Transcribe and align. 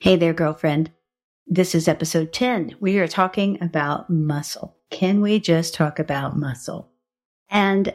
Hey 0.00 0.14
there, 0.14 0.32
girlfriend. 0.32 0.92
This 1.48 1.74
is 1.74 1.88
episode 1.88 2.32
10. 2.32 2.76
We 2.78 3.00
are 3.00 3.08
talking 3.08 3.60
about 3.60 4.08
muscle. 4.08 4.76
Can 4.90 5.20
we 5.20 5.40
just 5.40 5.74
talk 5.74 5.98
about 5.98 6.38
muscle? 6.38 6.92
And 7.50 7.92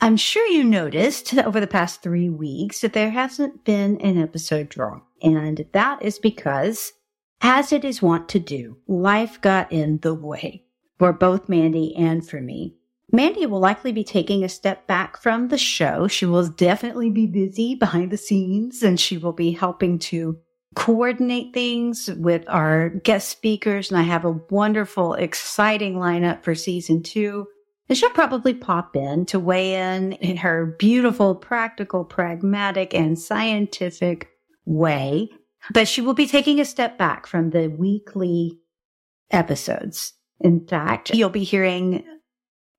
I'm 0.00 0.16
sure 0.16 0.46
you 0.46 0.62
noticed 0.62 1.34
over 1.36 1.58
the 1.58 1.66
past 1.66 2.00
three 2.00 2.28
weeks 2.28 2.82
that 2.82 2.92
there 2.92 3.10
hasn't 3.10 3.64
been 3.64 4.00
an 4.00 4.22
episode 4.22 4.68
drop. 4.68 5.04
And 5.20 5.66
that 5.72 6.00
is 6.00 6.20
because, 6.20 6.92
as 7.40 7.72
it 7.72 7.84
is 7.84 8.00
wont 8.00 8.28
to 8.28 8.38
do, 8.38 8.76
life 8.86 9.40
got 9.40 9.72
in 9.72 9.98
the 10.02 10.14
way 10.14 10.62
for 10.96 11.12
both 11.12 11.48
Mandy 11.48 11.92
and 11.96 12.24
for 12.24 12.40
me. 12.40 12.76
Mandy 13.10 13.46
will 13.46 13.58
likely 13.58 13.90
be 13.90 14.04
taking 14.04 14.44
a 14.44 14.48
step 14.48 14.86
back 14.86 15.20
from 15.20 15.48
the 15.48 15.58
show. 15.58 16.06
She 16.06 16.24
will 16.24 16.46
definitely 16.46 17.10
be 17.10 17.26
busy 17.26 17.74
behind 17.74 18.12
the 18.12 18.16
scenes 18.16 18.84
and 18.84 19.00
she 19.00 19.18
will 19.18 19.32
be 19.32 19.50
helping 19.50 19.98
to 20.00 20.38
coordinate 20.74 21.54
things 21.54 22.10
with 22.18 22.44
our 22.48 22.90
guest 22.90 23.28
speakers. 23.28 23.90
And 23.90 23.98
I 23.98 24.02
have 24.02 24.24
a 24.24 24.40
wonderful, 24.50 25.14
exciting 25.14 25.94
lineup 25.94 26.42
for 26.42 26.54
season 26.54 27.02
two. 27.02 27.46
And 27.88 27.96
she'll 27.96 28.10
probably 28.10 28.52
pop 28.52 28.96
in 28.96 29.26
to 29.26 29.38
weigh 29.38 29.74
in 29.74 30.12
in 30.14 30.38
her 30.38 30.76
beautiful, 30.78 31.34
practical, 31.34 32.04
pragmatic, 32.04 32.94
and 32.94 33.18
scientific 33.18 34.28
way. 34.64 35.30
But 35.72 35.88
she 35.88 36.00
will 36.00 36.14
be 36.14 36.26
taking 36.26 36.60
a 36.60 36.64
step 36.64 36.98
back 36.98 37.26
from 37.26 37.50
the 37.50 37.68
weekly 37.68 38.58
episodes. 39.30 40.12
In 40.40 40.66
fact, 40.66 41.14
you'll 41.14 41.30
be 41.30 41.44
hearing 41.44 42.04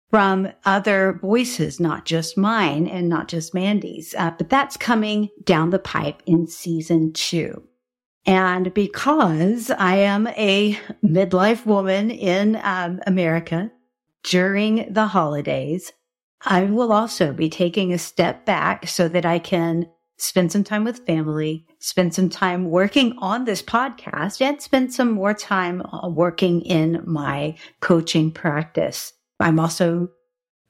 from 0.10 0.50
other 0.66 1.20
voices, 1.22 1.80
not 1.80 2.06
just 2.06 2.38
mine 2.38 2.88
and 2.88 3.10
not 3.10 3.28
just 3.28 3.54
Mandy's. 3.54 4.16
Uh, 4.18 4.32
but 4.38 4.50
that's 4.50 4.78
coming 4.78 5.30
down 5.44 5.70
the 5.70 5.80
pipe 5.80 6.22
in 6.26 6.48
season 6.48 7.12
two. 7.14 7.64
And 8.28 8.73
because 8.73 9.72
I 9.72 9.95
am 9.95 10.28
a 10.28 10.78
midlife 11.03 11.66
woman 11.66 12.11
in 12.11 12.59
um, 12.61 13.00
America 13.08 13.72
during 14.23 14.92
the 14.94 15.08
holidays, 15.08 15.94
I 16.45 16.64
will 16.66 16.92
also 16.92 17.31
be 17.31 17.50
taking 17.50 17.94
a 17.94 17.97
step 17.97 18.45
back 18.45 18.88
so 18.88 19.08
that 19.08 19.25
I 19.25 19.39
can 19.39 19.88
spend 20.17 20.52
some 20.52 20.66
time 20.66 20.84
with 20.84 21.06
family, 21.06 21.66
spend 21.80 22.14
some 22.14 22.30
time 22.30 22.69
working 22.69 23.16
on 23.19 23.45
this 23.45 23.61
podcast, 23.61 24.41
and 24.41 24.62
spend 24.62 24.94
some 24.94 25.12
more 25.12 25.34
time 25.34 25.81
uh, 25.81 26.09
working 26.09 26.62
in 26.62 27.02
my 27.06 27.56
coaching 27.80 28.31
practice. 28.31 29.14
I'm 29.39 29.59
also 29.59 30.09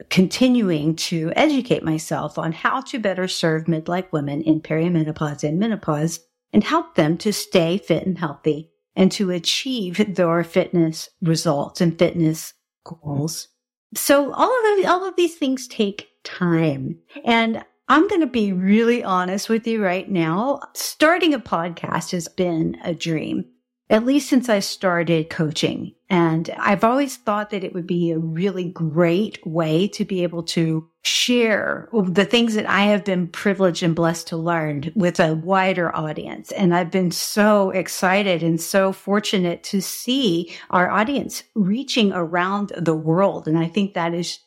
continuing 0.10 0.96
to 0.96 1.32
educate 1.36 1.84
myself 1.84 2.38
on 2.38 2.52
how 2.52 2.82
to 2.82 3.00
better 3.00 3.28
serve 3.28 3.64
midlife 3.64 4.12
women 4.12 4.44
in 4.44 4.62
perimenopause 4.62 5.44
and 5.44 5.58
menopause 5.58 6.20
and 6.54 6.64
help 6.64 6.96
them 6.96 7.18
to 7.18 7.34
stay 7.34 7.78
fit 7.78 8.06
and 8.06 8.18
healthy 8.18 8.72
and 8.96 9.12
to 9.12 9.32
achieve 9.32 10.16
their 10.16 10.44
fitness 10.44 11.10
results 11.22 11.82
and 11.82 11.98
fitness 11.98 12.54
goals. 12.84 13.48
So 13.96 14.34
all 14.34 14.58
of 14.58 14.64
those, 14.64 14.86
all 14.86 15.08
of 15.08 15.16
these 15.16 15.36
things 15.36 15.68
take 15.68 16.10
time. 16.24 17.00
And 17.24 17.64
I'm 17.88 18.08
going 18.08 18.22
to 18.22 18.28
be 18.28 18.52
really 18.52 19.04
honest 19.04 19.50
with 19.50 19.66
you 19.66 19.84
right 19.84 20.10
now. 20.10 20.60
Starting 20.74 21.34
a 21.34 21.40
podcast 21.40 22.12
has 22.12 22.28
been 22.28 22.78
a 22.84 22.94
dream 22.94 23.46
at 23.90 24.06
least 24.06 24.30
since 24.30 24.50
I 24.50 24.60
started 24.60 25.30
coaching. 25.30 25.94
And 26.10 26.50
I've 26.58 26.84
always 26.84 27.18
thought 27.18 27.52
that 27.52 27.64
it 27.64 27.74
would 27.74 27.88
be 27.88 28.12
a 28.12 28.20
really 28.20 28.66
great 28.66 29.46
way 29.46 29.88
to 29.90 30.06
be 30.06 30.24
able 30.24 30.44
to 30.44 30.90
share 31.04 31.90
the 31.94 32.26
things 32.26 32.56
that 32.56 32.70
I 32.70 32.82
have 32.84 33.06
been 33.06 33.28
privileged 33.28 33.84
and 33.84 33.96
blessed 33.96 34.28
to 34.28 34.38
learn 34.38 34.92
with 34.96 35.20
a 35.20 35.36
wider 35.36 35.94
audience. 35.96 36.52
And 36.52 36.76
I've 36.76 36.92
been 36.92 37.12
so 37.12 37.72
excited 37.72 38.44
and 38.44 38.60
so 38.60 38.92
fortunate 38.92 39.64
to 39.66 39.82
see 39.82 40.54
our 40.70 40.90
audience 40.90 41.44
reaching 41.56 42.12
around 42.12 42.74
the 42.78 42.96
world. 42.96 43.48
And 43.48 43.58
I 43.58 43.68
think 43.68 43.94
that 43.94 44.14
is 44.14 44.40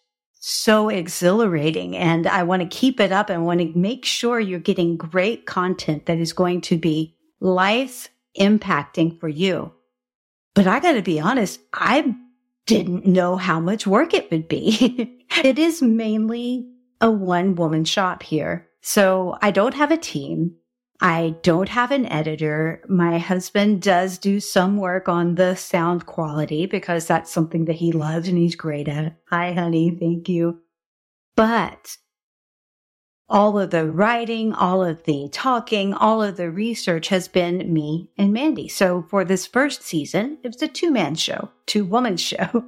so 0.43 0.89
exhilarating 0.89 1.95
and 1.95 2.27
I 2.27 2.45
want 2.45 2.63
to 2.63 2.69
keep 2.69 2.99
it 2.99 3.13
up 3.13 3.29
and 3.29 3.45
want 3.45 3.61
to 3.61 3.79
make 3.79 4.07
sure 4.07 4.41
you're 4.41 4.59
getting 4.59 4.97
great 4.97 5.45
content 5.45 6.07
that 6.07 6.19
is 6.19 6.33
going 6.33 6.63
to 6.63 6.79
be 6.79 7.15
life 7.41 8.09
impacting 8.39 9.19
for 9.19 9.29
you. 9.29 9.73
But 10.55 10.67
I 10.67 10.81
got 10.81 10.93
to 10.93 11.03
be 11.03 11.21
honest, 11.21 11.61
I 11.73 12.15
didn't 12.67 13.07
know 13.07 13.37
how 13.37 13.61
much 13.61 13.87
work 13.87 14.15
it 14.15 14.31
would 14.31 14.49
be. 14.49 15.25
it 15.45 15.59
is 15.59 15.83
mainly 15.83 16.69
a 17.01 17.11
one 17.11 17.55
woman 17.55 17.85
shop 17.85 18.23
here. 18.23 18.69
So 18.83 19.37
I 19.43 19.51
don't 19.51 19.75
have 19.75 19.91
a 19.91 19.97
team. 19.97 20.57
I 21.03 21.35
don't 21.43 21.69
have 21.69 21.91
an 21.93 22.05
editor. 22.07 22.83
My 22.87 23.19
husband 23.19 23.81
does 23.81 24.19
do 24.19 24.39
some 24.39 24.77
work 24.77 25.09
on 25.09 25.37
the 25.37 25.55
sound 25.55 26.05
quality 26.05 26.67
because 26.67 27.07
that's 27.07 27.33
something 27.33 27.65
that 27.65 27.77
he 27.77 27.93
loves 27.93 28.29
and 28.29 28.37
he's 28.37 28.55
great 28.55 28.87
at. 28.87 29.17
Hi, 29.31 29.53
honey. 29.53 29.97
Thank 29.99 30.29
you. 30.29 30.61
But 31.37 31.97
all 33.31 33.59
of 33.59 33.71
the 33.71 33.91
writing, 33.91 34.53
all 34.53 34.85
of 34.85 35.05
the 35.05 35.29
talking, 35.31 35.95
all 35.95 36.21
of 36.21 36.37
the 36.37 36.51
research 36.51 37.09
has 37.09 37.29
been 37.29 37.73
me 37.73 38.11
and 38.19 38.33
Mandy. 38.33 38.69
So 38.69 39.07
for 39.09 39.25
this 39.25 39.47
first 39.47 39.83
season, 39.83 40.39
it 40.43 40.49
was 40.49 40.63
a 40.63 40.69
two 40.69 40.91
man 40.91 41.15
show, 41.15 41.49
two 41.67 41.85
woman 41.85 42.17
show. 42.19 42.65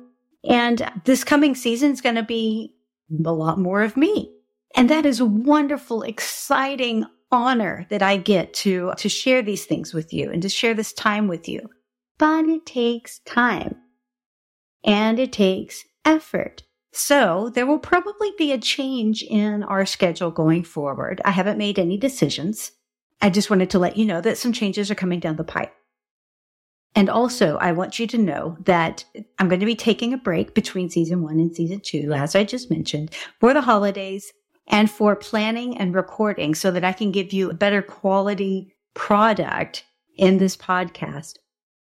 And 0.49 0.91
this 1.05 1.25
coming 1.25 1.55
season 1.55 1.91
is 1.91 2.01
going 2.01 2.15
to 2.15 2.23
be 2.23 2.75
a 3.25 3.33
lot 3.33 3.59
more 3.59 3.83
of 3.83 3.97
me. 3.97 4.33
And 4.75 4.89
that 4.89 5.05
is 5.05 5.21
a 5.21 5.27
wonderful, 5.27 6.03
exciting 6.03 7.05
honor 7.31 7.87
that 7.91 8.03
I 8.03 8.17
get 8.17 8.55
to, 8.55 8.93
to 8.97 9.09
share 9.09 9.43
these 9.43 9.65
things 9.65 9.93
with 9.93 10.13
you 10.13 10.31
and 10.31 10.43
to 10.43 10.49
share 10.49 10.75
this 10.75 10.93
time 10.93 11.29
with 11.29 11.49
you. 11.49 11.69
But 12.19 12.47
it 12.47 12.67
takes 12.67 13.19
time 13.21 13.77
and 14.85 15.19
it 15.19 15.33
takes 15.33 15.85
effort. 16.05 16.63
So 16.93 17.51
there 17.55 17.67
will 17.67 17.79
probably 17.79 18.33
be 18.37 18.53
a 18.53 18.59
change 18.59 19.23
in 19.23 19.63
our 19.63 19.87
schedule 19.87 20.31
going 20.31 20.63
forward. 20.63 21.21
I 21.25 21.31
haven't 21.31 21.59
made 21.59 21.79
any 21.79 21.97
decisions. 21.97 22.73
I 23.23 23.31
just 23.31 23.51
wanted 23.51 23.71
to 23.71 23.79
let 23.79 23.97
you 23.97 24.05
know 24.05 24.21
that 24.21 24.37
some 24.37 24.53
changes 24.53 24.91
are 24.91 24.97
coming 24.97 25.21
down 25.21 25.37
the 25.37 25.45
pipe. 25.45 25.73
And 26.95 27.09
also, 27.09 27.57
I 27.57 27.73
want 27.73 27.99
you 27.99 28.07
to 28.09 28.19
know 28.19 28.59
that 28.65 29.05
I'm 29.39 29.49
going 29.49 29.61
to 29.61 29.67
be 29.67 29.75
taking 29.75 30.13
a 30.13 30.19
break 30.19 30.55
between 30.55 30.91
season 30.91 31.23
one 31.23 31.39
and 31.39 31.55
season 31.55 31.81
two, 31.81 32.13
as 32.13 32.35
I 32.37 32.45
just 32.45 32.71
mentioned, 32.71 33.15
for 33.41 33.55
the 33.55 33.63
holidays 33.63 34.31
and 34.67 34.91
for 34.91 35.17
planning 35.17 35.79
and 35.79 35.95
recording 35.95 36.55
so 36.55 36.71
that 36.71 36.85
I 36.85 36.93
can 36.93 37.11
give 37.11 37.33
you 37.33 37.49
a 37.49 37.55
better 37.55 37.81
quality 37.81 38.75
product 38.93 39.85
in 40.19 40.37
this 40.37 40.57
podcast 40.57 41.39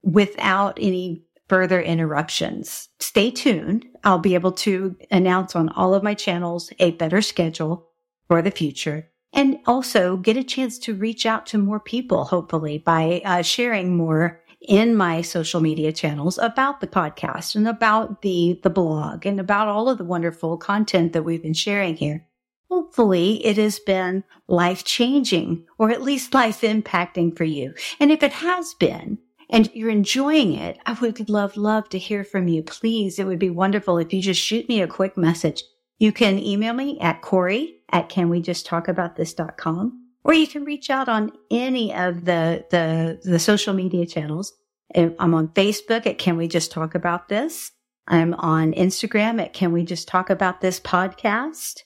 without 0.03 0.77
any 0.81 1.23
further 1.49 1.81
interruptions. 1.81 2.89
Stay 2.99 3.31
tuned. 3.31 3.85
I'll 4.03 4.19
be 4.19 4.35
able 4.35 4.53
to 4.53 4.95
announce 5.11 5.55
on 5.55 5.69
all 5.69 5.93
of 5.93 6.03
my 6.03 6.13
channels 6.13 6.71
a 6.79 6.91
better 6.91 7.21
schedule 7.21 7.89
for 8.27 8.41
the 8.41 8.51
future 8.51 9.09
and 9.33 9.59
also 9.65 10.17
get 10.17 10.37
a 10.37 10.43
chance 10.43 10.79
to 10.79 10.95
reach 10.95 11.25
out 11.25 11.45
to 11.47 11.57
more 11.57 11.79
people, 11.79 12.23
hopefully 12.25 12.77
by 12.77 13.21
uh, 13.25 13.41
sharing 13.41 13.95
more 13.95 14.41
in 14.61 14.95
my 14.95 15.21
social 15.21 15.61
media 15.61 15.91
channels 15.91 16.37
about 16.37 16.81
the 16.81 16.87
podcast 16.87 17.55
and 17.55 17.67
about 17.67 18.21
the, 18.21 18.59
the 18.63 18.69
blog 18.69 19.25
and 19.25 19.39
about 19.39 19.67
all 19.67 19.89
of 19.89 19.97
the 19.97 20.03
wonderful 20.03 20.57
content 20.57 21.13
that 21.13 21.23
we've 21.23 21.43
been 21.43 21.53
sharing 21.53 21.95
here. 21.95 22.25
Hopefully 22.69 23.43
it 23.45 23.57
has 23.57 23.79
been 23.79 24.23
life 24.47 24.83
changing 24.83 25.65
or 25.77 25.89
at 25.89 26.03
least 26.03 26.33
life 26.33 26.61
impacting 26.61 27.35
for 27.35 27.45
you. 27.45 27.73
And 27.99 28.11
if 28.11 28.21
it 28.21 28.33
has 28.33 28.73
been, 28.75 29.17
and 29.49 29.69
you're 29.73 29.89
enjoying 29.89 30.53
it, 30.53 30.77
I 30.85 30.93
would 30.93 31.29
love, 31.29 31.57
love 31.57 31.89
to 31.89 31.97
hear 31.97 32.23
from 32.23 32.47
you. 32.47 32.61
Please, 32.61 33.17
it 33.17 33.25
would 33.25 33.39
be 33.39 33.49
wonderful 33.49 33.97
if 33.97 34.13
you 34.13 34.21
just 34.21 34.39
shoot 34.39 34.69
me 34.69 34.81
a 34.81 34.87
quick 34.87 35.17
message. 35.17 35.63
You 35.97 36.11
can 36.11 36.37
email 36.39 36.73
me 36.73 36.99
at 36.99 37.21
Corey 37.21 37.81
at 37.91 38.09
canwejusttalkaboutthis.com, 38.09 40.05
or 40.23 40.33
you 40.33 40.47
can 40.47 40.63
reach 40.63 40.89
out 40.89 41.09
on 41.09 41.31
any 41.49 41.93
of 41.93 42.25
the, 42.25 42.65
the, 42.69 43.19
the 43.23 43.39
social 43.39 43.73
media 43.73 44.05
channels. 44.05 44.53
I'm 44.95 45.33
on 45.33 45.49
Facebook 45.49 46.05
at 46.05 46.17
Can 46.17 46.37
We 46.37 46.47
Just 46.47 46.71
Talk 46.71 46.95
About 46.95 47.27
This? 47.27 47.71
I'm 48.07 48.33
on 48.35 48.73
Instagram 48.73 49.41
at 49.41 49.53
Can 49.53 49.71
We 49.71 49.83
Just 49.83 50.07
Talk 50.07 50.29
About 50.29 50.61
This 50.61 50.79
podcast? 50.79 51.81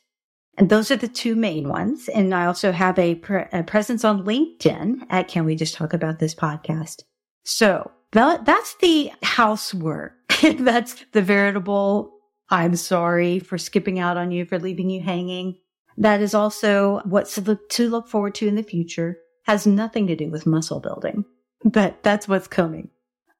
And 0.57 0.69
those 0.69 0.91
are 0.91 0.95
the 0.95 1.07
two 1.07 1.35
main 1.35 1.67
ones. 1.67 2.07
And 2.07 2.33
I 2.33 2.45
also 2.45 2.71
have 2.71 2.99
a, 2.99 3.15
pre- 3.15 3.45
a 3.51 3.63
presence 3.63 4.05
on 4.05 4.23
LinkedIn 4.23 5.05
at 5.09 5.27
Can 5.27 5.45
We 5.45 5.55
Just 5.55 5.75
Talk 5.75 5.93
About 5.93 6.19
This 6.19 6.35
podcast? 6.35 7.03
So 7.43 7.91
that, 8.11 8.45
that's 8.45 8.75
the 8.75 9.11
housework. 9.21 10.13
that's 10.59 11.03
the 11.11 11.21
veritable, 11.21 12.11
I'm 12.49 12.75
sorry 12.75 13.39
for 13.39 13.57
skipping 13.57 13.99
out 13.99 14.17
on 14.17 14.31
you, 14.31 14.45
for 14.45 14.59
leaving 14.59 14.89
you 14.89 15.01
hanging. 15.01 15.57
That 15.97 16.21
is 16.21 16.33
also 16.33 17.01
what's 17.05 17.35
to 17.35 17.41
look, 17.41 17.69
to 17.69 17.89
look 17.89 18.07
forward 18.07 18.35
to 18.35 18.47
in 18.47 18.55
the 18.55 18.63
future. 18.63 19.17
Has 19.45 19.67
nothing 19.67 20.07
to 20.07 20.15
do 20.15 20.29
with 20.29 20.45
muscle 20.45 20.79
building, 20.79 21.25
but 21.65 22.01
that's 22.01 22.27
what's 22.27 22.47
coming. 22.47 22.89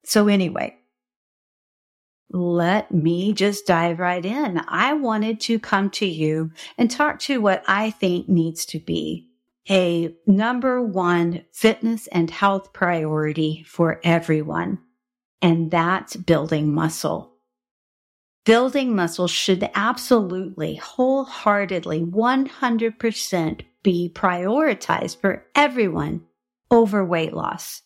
So 0.04 0.28
anyway, 0.28 0.76
let 2.30 2.92
me 2.92 3.32
just 3.32 3.66
dive 3.66 4.00
right 4.00 4.24
in. 4.24 4.60
I 4.68 4.92
wanted 4.92 5.40
to 5.42 5.58
come 5.58 5.88
to 5.90 6.06
you 6.06 6.50
and 6.76 6.90
talk 6.90 7.20
to 7.20 7.40
what 7.40 7.64
I 7.66 7.90
think 7.90 8.28
needs 8.28 8.66
to 8.66 8.78
be 8.78 9.28
a 9.68 10.14
number 10.26 10.82
one 10.82 11.44
fitness 11.52 12.06
and 12.08 12.30
health 12.30 12.72
priority 12.72 13.64
for 13.66 14.00
everyone, 14.04 14.78
and 15.40 15.70
that's 15.70 16.16
building 16.16 16.74
muscle. 16.74 17.32
Building 18.44 18.94
muscle 18.94 19.26
should 19.26 19.70
absolutely, 19.74 20.74
wholeheartedly, 20.76 22.04
100% 22.04 23.60
be 23.82 24.10
prioritized 24.14 25.20
for 25.20 25.46
everyone 25.54 26.22
over 26.70 27.04
weight 27.04 27.32
loss. 27.32 27.82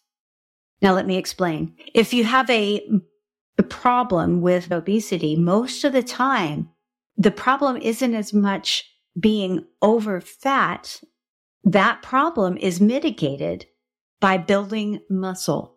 Now, 0.83 0.95
let 0.95 1.07
me 1.07 1.17
explain. 1.17 1.77
If 1.95 2.13
you 2.13 2.25
have 2.25 2.49
a, 2.51 2.89
a 3.57 3.63
problem 3.63 4.41
with 4.41 4.73
obesity, 4.73 5.37
most 5.37 5.85
of 5.85 5.93
the 5.93 6.03
time, 6.03 6.71
the 7.17 7.31
problem 7.33 7.77
isn't 7.77 8.15
as 8.15 8.33
much 8.33 8.85
being 9.19 9.65
over 9.83 10.21
fat. 10.21 11.01
That 11.65 12.03
problem 12.03 12.57
is 12.57 12.81
mitigated 12.81 13.67
by 14.21 14.39
building 14.39 15.01
muscle. 15.09 15.77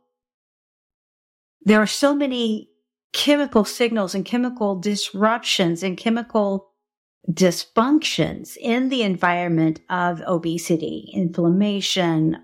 There 1.63 1.81
are 1.81 1.87
so 1.87 2.15
many 2.15 2.69
chemical 3.13 3.65
signals 3.65 4.15
and 4.15 4.25
chemical 4.25 4.79
disruptions 4.79 5.83
and 5.83 5.97
chemical 5.97 6.69
dysfunctions 7.29 8.57
in 8.57 8.89
the 8.89 9.03
environment 9.03 9.81
of 9.89 10.21
obesity, 10.25 11.11
inflammation, 11.13 12.37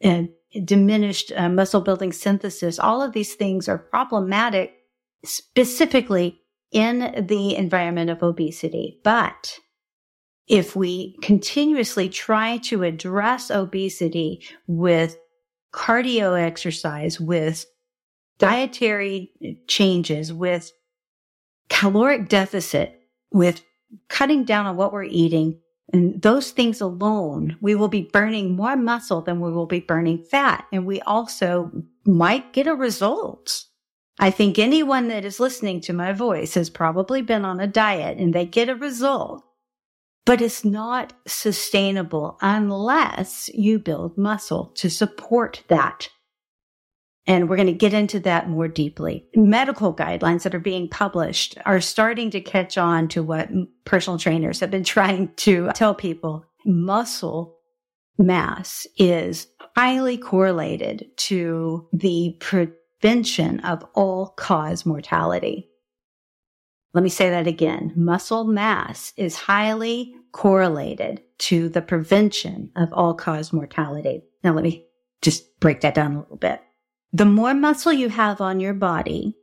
and 0.00 0.28
diminished 0.64 1.32
uh, 1.34 1.48
muscle 1.48 1.80
building 1.80 2.12
synthesis. 2.12 2.78
All 2.78 3.02
of 3.02 3.12
these 3.12 3.34
things 3.34 3.68
are 3.68 3.78
problematic 3.78 4.74
specifically 5.24 6.40
in 6.72 7.26
the 7.26 7.56
environment 7.56 8.10
of 8.10 8.22
obesity. 8.22 9.00
But 9.02 9.58
if 10.48 10.74
we 10.74 11.16
continuously 11.22 12.08
try 12.08 12.56
to 12.58 12.82
address 12.82 13.50
obesity 13.50 14.42
with 14.66 15.16
cardio 15.72 16.40
exercise, 16.40 17.20
with 17.20 17.66
dietary 18.38 19.30
changes, 19.66 20.32
with 20.32 20.72
caloric 21.68 22.28
deficit, 22.28 23.00
with 23.30 23.62
cutting 24.08 24.44
down 24.44 24.66
on 24.66 24.76
what 24.76 24.92
we're 24.92 25.04
eating, 25.04 25.60
and 25.92 26.20
those 26.20 26.50
things 26.50 26.80
alone, 26.80 27.56
we 27.60 27.74
will 27.74 27.88
be 27.88 28.10
burning 28.12 28.54
more 28.54 28.76
muscle 28.76 29.22
than 29.22 29.40
we 29.40 29.50
will 29.50 29.66
be 29.66 29.80
burning 29.80 30.22
fat. 30.22 30.66
And 30.72 30.84
we 30.84 31.00
also 31.02 31.72
might 32.04 32.52
get 32.52 32.66
a 32.66 32.74
result. 32.74 33.64
I 34.18 34.30
think 34.30 34.58
anyone 34.58 35.08
that 35.08 35.24
is 35.24 35.40
listening 35.40 35.80
to 35.82 35.92
my 35.92 36.12
voice 36.12 36.54
has 36.54 36.68
probably 36.68 37.22
been 37.22 37.44
on 37.44 37.60
a 37.60 37.66
diet 37.66 38.18
and 38.18 38.34
they 38.34 38.44
get 38.44 38.68
a 38.68 38.74
result, 38.74 39.42
but 40.28 40.42
it's 40.42 40.62
not 40.62 41.14
sustainable 41.26 42.36
unless 42.42 43.48
you 43.54 43.78
build 43.78 44.18
muscle 44.18 44.66
to 44.74 44.90
support 44.90 45.64
that. 45.68 46.10
And 47.26 47.48
we're 47.48 47.56
going 47.56 47.64
to 47.68 47.72
get 47.72 47.94
into 47.94 48.20
that 48.20 48.46
more 48.46 48.68
deeply. 48.68 49.24
Medical 49.34 49.94
guidelines 49.94 50.42
that 50.42 50.54
are 50.54 50.60
being 50.60 50.86
published 50.86 51.56
are 51.64 51.80
starting 51.80 52.28
to 52.32 52.42
catch 52.42 52.76
on 52.76 53.08
to 53.08 53.22
what 53.22 53.48
personal 53.86 54.18
trainers 54.18 54.60
have 54.60 54.70
been 54.70 54.84
trying 54.98 55.32
to 55.36 55.70
tell 55.74 55.94
people. 55.94 56.44
Muscle 56.66 57.56
mass 58.18 58.86
is 58.98 59.46
highly 59.78 60.18
correlated 60.18 61.06
to 61.16 61.88
the 61.94 62.36
prevention 62.38 63.60
of 63.60 63.82
all 63.94 64.34
cause 64.36 64.84
mortality. 64.84 65.70
Let 66.92 67.02
me 67.02 67.10
say 67.10 67.30
that 67.30 67.46
again. 67.46 67.92
Muscle 67.96 68.44
mass 68.44 69.14
is 69.16 69.36
highly 69.36 70.14
correlated 70.32 71.22
to 71.38 71.68
the 71.68 71.82
prevention 71.82 72.70
of 72.76 72.92
all 72.92 73.14
cause 73.14 73.52
mortality. 73.52 74.22
Now 74.44 74.52
let 74.52 74.64
me 74.64 74.86
just 75.22 75.58
break 75.60 75.80
that 75.80 75.94
down 75.94 76.14
a 76.14 76.20
little 76.20 76.36
bit. 76.36 76.60
The 77.12 77.24
more 77.24 77.54
muscle 77.54 77.92
you 77.92 78.08
have 78.08 78.40
on 78.40 78.60
your 78.60 78.74
body, 78.74 79.36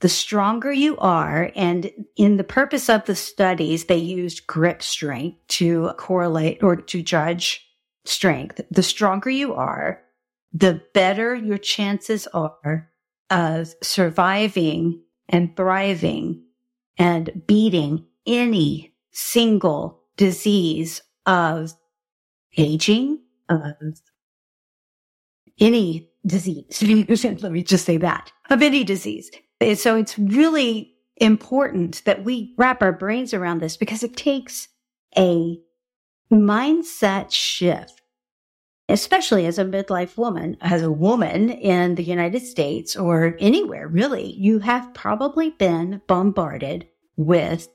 the 0.00 0.08
stronger 0.08 0.72
you 0.72 0.96
are. 0.98 1.50
And 1.54 1.90
in 2.16 2.36
the 2.36 2.44
purpose 2.44 2.88
of 2.88 3.06
the 3.06 3.16
studies, 3.16 3.84
they 3.84 3.96
used 3.96 4.46
grip 4.46 4.82
strength 4.82 5.38
to 5.48 5.92
correlate 5.96 6.62
or 6.62 6.76
to 6.76 7.02
judge 7.02 7.66
strength. 8.04 8.60
The 8.70 8.82
stronger 8.82 9.30
you 9.30 9.54
are, 9.54 10.02
the 10.52 10.82
better 10.92 11.34
your 11.34 11.58
chances 11.58 12.26
are 12.28 12.90
of 13.30 13.74
surviving 13.82 15.02
and 15.28 15.56
thriving 15.56 16.44
and 16.98 17.42
beating 17.46 18.04
any 18.26 18.93
single 19.14 20.02
disease 20.16 21.00
of 21.24 21.72
aging, 22.56 23.20
of 23.48 23.72
any 25.58 26.10
disease. 26.26 26.82
Let 27.42 27.52
me 27.52 27.62
just 27.62 27.84
say 27.84 27.96
that 27.98 28.32
of 28.50 28.60
any 28.60 28.84
disease. 28.84 29.30
So 29.76 29.96
it's 29.96 30.18
really 30.18 30.94
important 31.16 32.02
that 32.04 32.24
we 32.24 32.54
wrap 32.58 32.82
our 32.82 32.92
brains 32.92 33.32
around 33.32 33.60
this 33.60 33.76
because 33.76 34.02
it 34.02 34.16
takes 34.16 34.68
a 35.16 35.58
mindset 36.32 37.30
shift, 37.30 38.02
especially 38.88 39.46
as 39.46 39.58
a 39.58 39.64
midlife 39.64 40.16
woman, 40.16 40.56
as 40.60 40.82
a 40.82 40.90
woman 40.90 41.50
in 41.50 41.94
the 41.94 42.02
United 42.02 42.40
States 42.40 42.96
or 42.96 43.36
anywhere 43.38 43.86
really, 43.86 44.32
you 44.32 44.58
have 44.58 44.92
probably 44.92 45.50
been 45.50 46.02
bombarded 46.08 46.88
with 47.16 47.68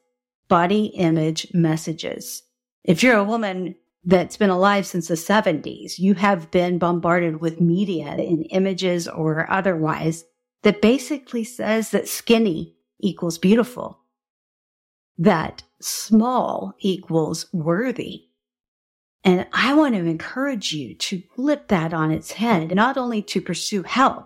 body 0.50 0.86
image 0.88 1.48
messages. 1.54 2.44
If 2.84 3.02
you're 3.02 3.18
a 3.18 3.24
woman 3.24 3.76
that's 4.04 4.38
been 4.38 4.50
alive 4.50 4.86
since 4.86 5.08
the 5.08 5.16
70s. 5.16 6.00
You 6.00 6.16
have 6.16 6.52
been 6.52 6.78
bombarded 6.78 7.42
with 7.42 7.62
media 7.62 8.16
in 8.16 8.44
images 8.44 9.08
or 9.08 9.50
otherwise 9.52 10.26
that 10.64 10.82
basically 10.82 11.44
says 11.44 11.92
that 11.92 12.08
skinny 12.08 12.76
equals 13.00 13.38
beautiful, 13.38 14.00
that 15.18 15.64
small 15.82 16.74
equals 16.80 17.48
worthy. 17.54 18.26
And 19.24 19.48
I 19.52 19.74
want 19.74 19.96
to 19.96 20.06
encourage 20.06 20.72
you 20.72 20.96
to 20.96 21.22
flip 21.36 21.68
that 21.68 21.94
on 21.94 22.12
its 22.12 22.34
head, 22.34 22.74
not 22.74 22.98
only 22.98 23.22
to 23.24 23.42
pursue 23.42 23.84
health 23.84 24.26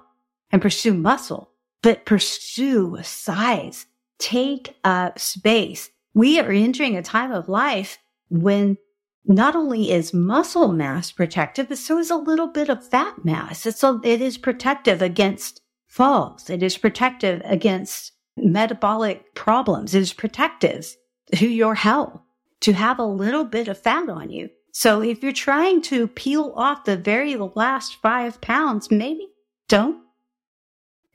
and 0.51 0.61
pursue 0.61 0.93
muscle, 0.93 1.51
but 1.81 2.05
pursue 2.05 2.99
size. 3.01 3.87
Take 4.19 4.75
up 4.83 5.19
space. 5.19 5.89
We 6.13 6.39
are 6.39 6.51
entering 6.51 6.95
a 6.95 7.01
time 7.01 7.31
of 7.31 7.49
life 7.49 7.97
when 8.29 8.77
not 9.25 9.55
only 9.55 9.91
is 9.91 10.13
muscle 10.13 10.71
mass 10.71 11.11
protective, 11.11 11.69
but 11.69 11.77
so 11.77 11.97
is 11.97 12.11
a 12.11 12.15
little 12.15 12.47
bit 12.47 12.69
of 12.69 12.87
fat 12.87 13.23
mass. 13.23 13.65
It's 13.65 13.83
a, 13.83 13.99
it 14.03 14.21
is 14.21 14.37
protective 14.37 15.01
against 15.01 15.61
falls. 15.87 16.49
It 16.49 16.61
is 16.61 16.77
protective 16.77 17.41
against 17.45 18.11
metabolic 18.35 19.33
problems. 19.35 19.93
It 19.95 20.01
is 20.01 20.13
protective 20.13 20.95
to 21.35 21.47
your 21.47 21.75
health 21.75 22.19
to 22.61 22.73
have 22.73 22.99
a 22.99 23.05
little 23.05 23.45
bit 23.45 23.67
of 23.67 23.77
fat 23.77 24.09
on 24.09 24.29
you. 24.29 24.49
So 24.71 25.01
if 25.01 25.21
you're 25.21 25.31
trying 25.31 25.81
to 25.83 26.07
peel 26.07 26.51
off 26.55 26.85
the 26.85 26.97
very 26.97 27.35
last 27.35 28.01
five 28.01 28.41
pounds, 28.41 28.89
maybe 28.89 29.27
don't. 29.67 30.01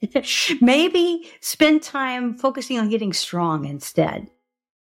maybe 0.61 1.29
spend 1.41 1.83
time 1.83 2.35
focusing 2.35 2.79
on 2.79 2.89
getting 2.89 3.13
strong 3.13 3.65
instead. 3.65 4.31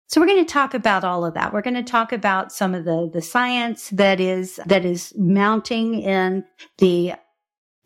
So 0.10 0.22
we're 0.22 0.28
going 0.28 0.46
to 0.46 0.52
talk 0.54 0.74
about 0.74 1.04
all 1.04 1.26
of 1.26 1.34
that. 1.34 1.52
We're 1.52 1.62
going 1.62 1.74
to 1.74 1.84
talk 1.84 2.14
about 2.14 2.54
some 2.54 2.74
of 2.74 2.86
the, 2.86 3.10
the 3.12 3.22
science 3.22 3.90
that 3.90 4.22
is, 4.22 4.58
that 4.66 4.86
is 4.86 5.14
mounting 5.18 6.02
in 6.02 6.46
the, 6.78 7.14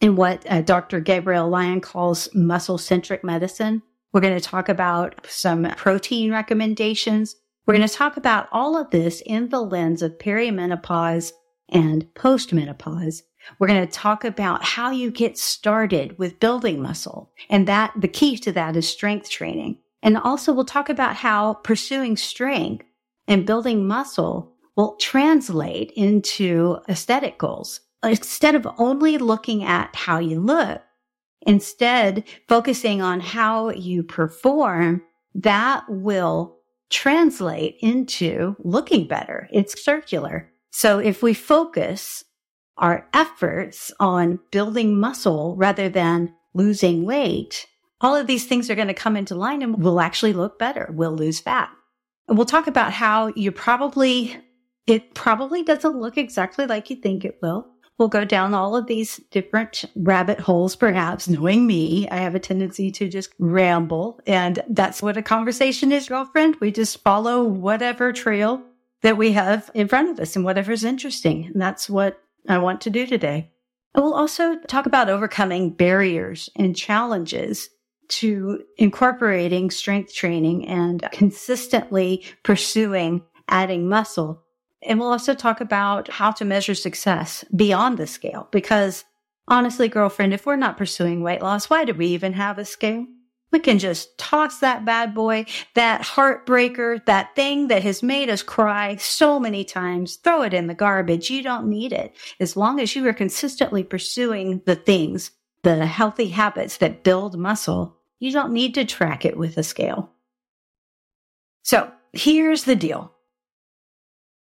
in 0.02 0.16
what 0.16 0.46
uh, 0.48 0.62
Dr. 0.62 1.00
Gabrielle 1.00 1.50
Lyon 1.50 1.82
calls 1.82 2.30
muscle 2.36 2.78
centric 2.78 3.24
medicine. 3.24 3.82
We're 4.14 4.22
going 4.22 4.38
to 4.38 4.44
talk 4.44 4.70
about 4.70 5.26
some 5.28 5.64
protein 5.78 6.32
recommendations. 6.32 7.36
We're 7.66 7.76
going 7.76 7.88
to 7.88 7.94
talk 7.94 8.18
about 8.18 8.48
all 8.52 8.78
of 8.78 8.92
this 8.92 9.24
in 9.26 9.50
the 9.50 9.62
lens 9.62 10.04
of 10.04 10.20
perimenopause 10.20 11.32
and 11.70 12.06
postmenopause. 12.14 13.24
We're 13.58 13.68
going 13.68 13.88
to 13.88 13.92
talk 13.92 14.24
about 14.24 14.64
how 14.64 14.92
you 14.92 15.10
get 15.10 15.40
started 15.40 16.20
with 16.20 16.40
building 16.40 16.84
muscle. 16.84 17.32
And 17.50 17.68
that 17.68 17.94
the 17.98 18.08
key 18.08 18.38
to 18.38 18.52
that 18.52 18.76
is 18.76 18.88
strength 18.88 19.28
training. 19.28 19.80
And 20.04 20.18
also 20.18 20.54
we'll 20.54 20.66
talk 20.66 20.90
about 20.90 21.16
how 21.16 21.56
pursuing 21.56 22.18
strength 22.18 22.86
and 23.28 23.46
building 23.46 23.88
muscle 23.88 24.54
will 24.76 24.96
translate 24.96 25.92
into 25.96 26.78
aesthetic 26.90 27.38
goals. 27.38 27.82
Instead 28.04 28.56
of 28.56 28.68
only 28.78 29.18
looking 29.18 29.64
at 29.64 29.96
how 29.96 30.18
you 30.18 30.40
look, 30.40 30.82
instead 31.42 32.24
focusing 32.48 33.02
on 33.02 33.20
how 33.20 33.70
you 33.70 34.02
perform, 34.02 35.04
that 35.36 35.84
will 35.88 36.58
translate 36.90 37.78
into 37.80 38.56
looking 38.60 39.08
better. 39.08 39.48
It's 39.52 39.82
circular. 39.84 40.52
So 40.72 41.00
if 41.00 41.22
we 41.22 41.34
focus 41.34 42.24
our 42.78 43.08
efforts 43.14 43.92
on 44.00 44.40
building 44.52 45.00
muscle 45.00 45.56
rather 45.56 45.90
than 45.90 46.34
losing 46.54 47.06
weight, 47.06 47.68
all 48.02 48.16
of 48.16 48.28
these 48.28 48.46
things 48.46 48.70
are 48.70 48.76
going 48.76 48.88
to 48.88 48.94
come 48.94 49.16
into 49.16 49.36
line 49.36 49.62
and 49.62 49.82
we'll 49.84 50.02
actually 50.02 50.34
look 50.34 50.60
better. 50.60 50.90
We'll 50.92 51.16
lose 51.16 51.40
fat. 51.40 51.70
And 52.28 52.38
we'll 52.38 52.46
talk 52.46 52.68
about 52.68 52.94
how 52.94 53.28
you're 53.36 53.52
probably 53.52 54.38
It 54.88 55.14
probably 55.14 55.64
doesn't 55.64 56.00
look 56.00 56.18
exactly 56.18 56.66
like 56.66 56.90
you 56.90 56.96
think 56.96 57.24
it 57.24 57.38
will. 57.42 57.68
We'll 57.98 58.08
go 58.08 58.26
down 58.26 58.56
all 58.56 58.76
of 58.76 58.88
these 58.88 59.18
different 59.30 59.86
rabbit 59.96 60.40
holes, 60.40 60.76
perhaps. 60.76 61.28
Knowing 61.28 61.68
me, 61.68 62.10
I 62.10 62.18
have 62.18 62.34
a 62.34 62.40
tendency 62.40 62.90
to 62.92 63.08
just 63.08 63.32
ramble. 63.38 64.20
And 64.26 64.64
that's 64.70 65.04
what 65.04 65.18
a 65.18 65.22
conversation 65.22 65.92
is, 65.92 66.10
girlfriend. 66.10 66.56
We 66.60 66.72
just 66.72 67.04
follow 67.04 67.44
whatever 67.44 68.12
trail 68.12 68.64
that 69.04 69.18
we 69.18 69.34
have 69.34 69.70
in 69.76 69.88
front 69.88 70.10
of 70.10 70.20
us 70.20 70.36
and 70.36 70.44
whatever's 70.44 70.84
interesting. 70.84 71.46
And 71.54 71.62
that's 71.62 71.90
what 71.90 72.20
I 72.50 72.58
want 72.58 72.82
to 72.82 72.90
do 72.90 73.06
today. 73.06 73.52
I 73.94 74.00
will 74.00 74.16
also 74.16 74.58
talk 74.62 74.88
about 74.88 75.10
overcoming 75.10 75.70
barriers 75.70 76.50
and 76.56 76.76
challenges 76.76 77.70
to 78.12 78.64
incorporating 78.78 79.72
strength 79.72 80.14
training 80.14 80.68
and 80.68 81.08
consistently 81.12 82.24
pursuing 82.44 83.24
adding 83.48 83.88
muscle. 83.88 84.44
And 84.84 85.00
we'll 85.00 85.12
also 85.12 85.34
talk 85.34 85.62
about 85.62 86.10
how 86.10 86.32
to 86.32 86.46
measure 86.46 86.76
success 86.76 87.46
beyond 87.56 87.98
the 87.98 88.08
scale. 88.08 88.48
Because 88.52 89.06
honestly, 89.48 89.88
girlfriend, 89.88 90.34
if 90.34 90.46
we're 90.46 90.56
not 90.56 90.78
pursuing 90.78 91.22
weight 91.22 91.42
loss, 91.42 91.70
why 91.70 91.86
do 91.86 91.94
we 91.94 92.08
even 92.08 92.34
have 92.34 92.58
a 92.58 92.66
scale? 92.66 93.06
We 93.52 93.60
can 93.60 93.80
just 93.80 94.18
toss 94.18 94.60
that 94.60 94.86
bad 94.86 95.14
boy, 95.14 95.46
that 95.76 96.02
heartbreaker, 96.02 97.06
that 97.06 97.36
thing 97.36 97.68
that 97.68 97.84
has 97.84 98.02
made 98.02 98.30
us 98.30 98.42
cry 98.42 98.96
so 98.96 99.40
many 99.42 99.66
times, 99.66 100.16
throw 100.16 100.44
it 100.44 100.54
in 100.54 100.68
the 100.68 100.74
garbage. 100.74 101.30
You 101.30 101.44
don't 101.44 101.68
need 101.68 101.92
it. 101.92 102.16
As 102.40 102.56
long 102.56 102.80
as 102.80 102.96
you 102.96 103.06
are 103.08 103.14
consistently 103.14 103.84
pursuing 103.84 104.62
the 104.66 104.76
things, 104.76 105.32
the 105.64 105.86
healthy 105.86 106.30
habits 106.30 106.78
that 106.78 107.04
build 107.04 107.38
muscle, 107.38 107.98
you 108.22 108.32
don't 108.32 108.54
need 108.54 108.76
to 108.76 108.86
track 108.86 109.26
it 109.26 109.36
with 109.36 109.58
a 109.58 109.64
scale. 109.64 110.12
So 111.64 111.92
here's 112.14 112.66
the 112.66 112.76
deal. 112.76 113.12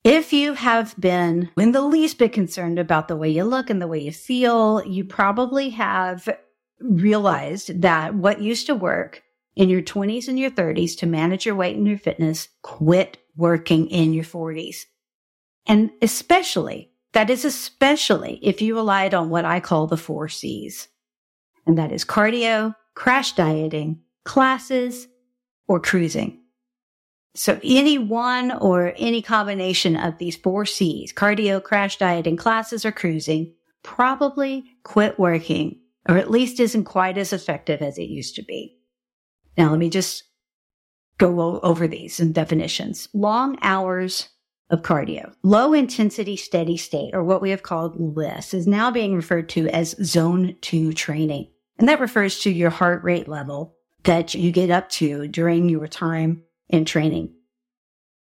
If 0.03 0.33
you 0.33 0.55
have 0.55 0.99
been 0.99 1.51
in 1.57 1.71
the 1.71 1.83
least 1.83 2.19
bit 2.19 2.33
concerned 2.33 2.81
about 2.81 3.07
the 3.07 3.17
way 3.17 3.31
you 3.31 3.45
look 3.45 3.71
and 3.71 3.81
the 3.81 3.87
way 3.87 4.01
you 4.01 4.11
feel, 4.11 4.85
you 4.85 5.05
probably 5.05 5.71
have 5.71 6.29
realized 6.81 7.83
that 7.83 8.15
what 8.15 8.43
used 8.43 8.67
to 8.67 8.75
work 8.75 9.23
in 9.55 9.69
your 9.69 9.83
20s 9.83 10.27
and 10.27 10.39
your 10.39 10.51
30s 10.51 10.99
to 10.99 11.07
manage 11.07 11.47
your 11.47 11.55
weight 11.55 11.77
and 11.77 11.87
your 11.87 11.99
fitness 11.99 12.49
quit 12.63 13.19
working 13.37 13.87
in 13.91 14.13
your 14.13 14.25
40s. 14.25 14.87
And 15.67 15.91
especially, 16.03 16.91
that 17.13 17.31
is 17.31 17.45
especially 17.45 18.41
if 18.43 18.61
you 18.61 18.75
relied 18.75 19.15
on 19.15 19.31
what 19.31 19.45
I 19.45 19.61
call 19.61 19.87
the 19.87 19.97
four 19.97 20.29
C's. 20.29 20.89
And 21.65 21.79
that 21.79 21.93
is 21.93 22.05
cardio, 22.05 22.75
crash 22.99 23.35
dieting, 23.35 24.01
classes, 24.25 25.07
or 25.69 25.79
cruising. 25.79 26.41
So 27.37 27.61
any 27.63 27.97
one 27.97 28.51
or 28.51 28.93
any 28.97 29.23
combination 29.23 29.95
of 29.95 30.19
these 30.19 30.35
four 30.35 30.67
C's, 30.67 31.13
cardio, 31.13 31.63
crash 31.63 31.97
dieting, 31.97 32.37
classes, 32.37 32.85
or 32.85 32.91
cruising, 32.91 33.55
probably 33.85 34.65
quit 34.83 35.17
working 35.17 35.79
or 36.09 36.17
at 36.17 36.33
least 36.33 36.59
isn't 36.59 36.87
quite 36.87 37.17
as 37.17 37.33
effective 37.33 37.83
as 37.83 37.99
it 37.99 38.09
used 38.09 38.35
to 38.35 38.43
be. 38.43 38.77
Now, 39.57 39.71
let 39.71 39.79
me 39.79 39.91
just 39.91 40.25
go 41.19 41.61
over 41.61 41.87
these 41.87 42.19
and 42.19 42.35
definitions. 42.35 43.09
Long 43.15 43.59
hours 43.63 44.29
of 44.71 44.83
cardio, 44.83 45.33
low 45.45 45.73
intensity 45.73 46.37
steady 46.37 46.77
state, 46.77 47.15
or 47.15 47.23
what 47.23 47.43
we 47.43 47.51
have 47.51 47.63
called 47.63 48.17
LISS, 48.17 48.55
is 48.55 48.67
now 48.67 48.91
being 48.91 49.15
referred 49.15 49.49
to 49.51 49.69
as 49.69 49.95
zone 50.03 50.57
two 50.63 50.93
training. 50.93 51.49
And 51.79 51.89
that 51.89 52.01
refers 52.01 52.41
to 52.41 52.51
your 52.51 52.71
heart 52.71 53.05
rate 53.05 53.29
level 53.29 53.77
that 54.05 54.35
you 54.35 54.51
get 54.53 54.71
up 54.71 54.89
to 54.91 55.29
during 55.29 55.69
your 55.69 55.87
time 55.87 56.43
in 56.69 56.85
training. 56.85 57.35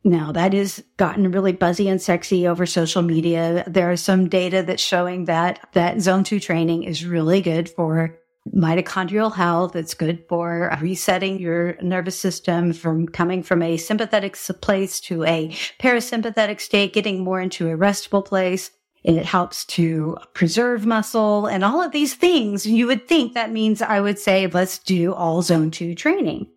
Now 0.04 0.32
that 0.34 0.54
has 0.54 0.84
gotten 0.98 1.32
really 1.32 1.54
buzzy 1.54 1.88
and 1.88 2.02
sexy 2.02 2.48
over 2.48 2.66
social 2.66 3.02
media. 3.02 3.64
There 3.68 3.92
is 3.92 4.02
some 4.02 4.28
data 4.28 4.64
that's 4.64 4.84
showing 4.84 5.26
that 5.26 5.68
that 5.74 6.02
zone 6.02 6.24
two 6.24 6.40
training 6.40 6.84
is 6.84 7.06
really 7.06 7.42
good 7.42 7.70
for 7.70 8.18
mitochondrial 8.54 9.34
health. 9.34 9.76
It's 9.76 9.94
good 9.94 10.26
for 10.28 10.78
resetting 10.82 11.40
your 11.40 11.78
nervous 11.82 12.20
system 12.20 12.74
from 12.74 13.08
coming 13.08 13.42
from 13.44 13.62
a 13.62 13.78
sympathetic 13.78 14.36
place 14.62 15.00
to 15.02 15.24
a 15.24 15.50
parasympathetic 15.80 16.60
state, 16.60 16.92
getting 16.92 17.24
more 17.24 17.40
into 17.40 17.70
a 17.70 17.76
restful 17.76 18.22
place. 18.22 18.72
It 19.04 19.26
helps 19.26 19.66
to 19.66 20.18
preserve 20.34 20.86
muscle 20.86 21.46
and 21.46 21.64
all 21.64 21.82
of 21.82 21.92
these 21.92 22.14
things. 22.14 22.66
You 22.66 22.88
would 22.88 23.08
think 23.08 23.34
that 23.34 23.52
means 23.52 23.82
I 23.82 24.00
would 24.00 24.18
say, 24.18 24.48
let's 24.48 24.80
do 24.80 25.14
all 25.14 25.42
zone 25.42 25.72
two 25.72 25.94
training. 25.94 26.48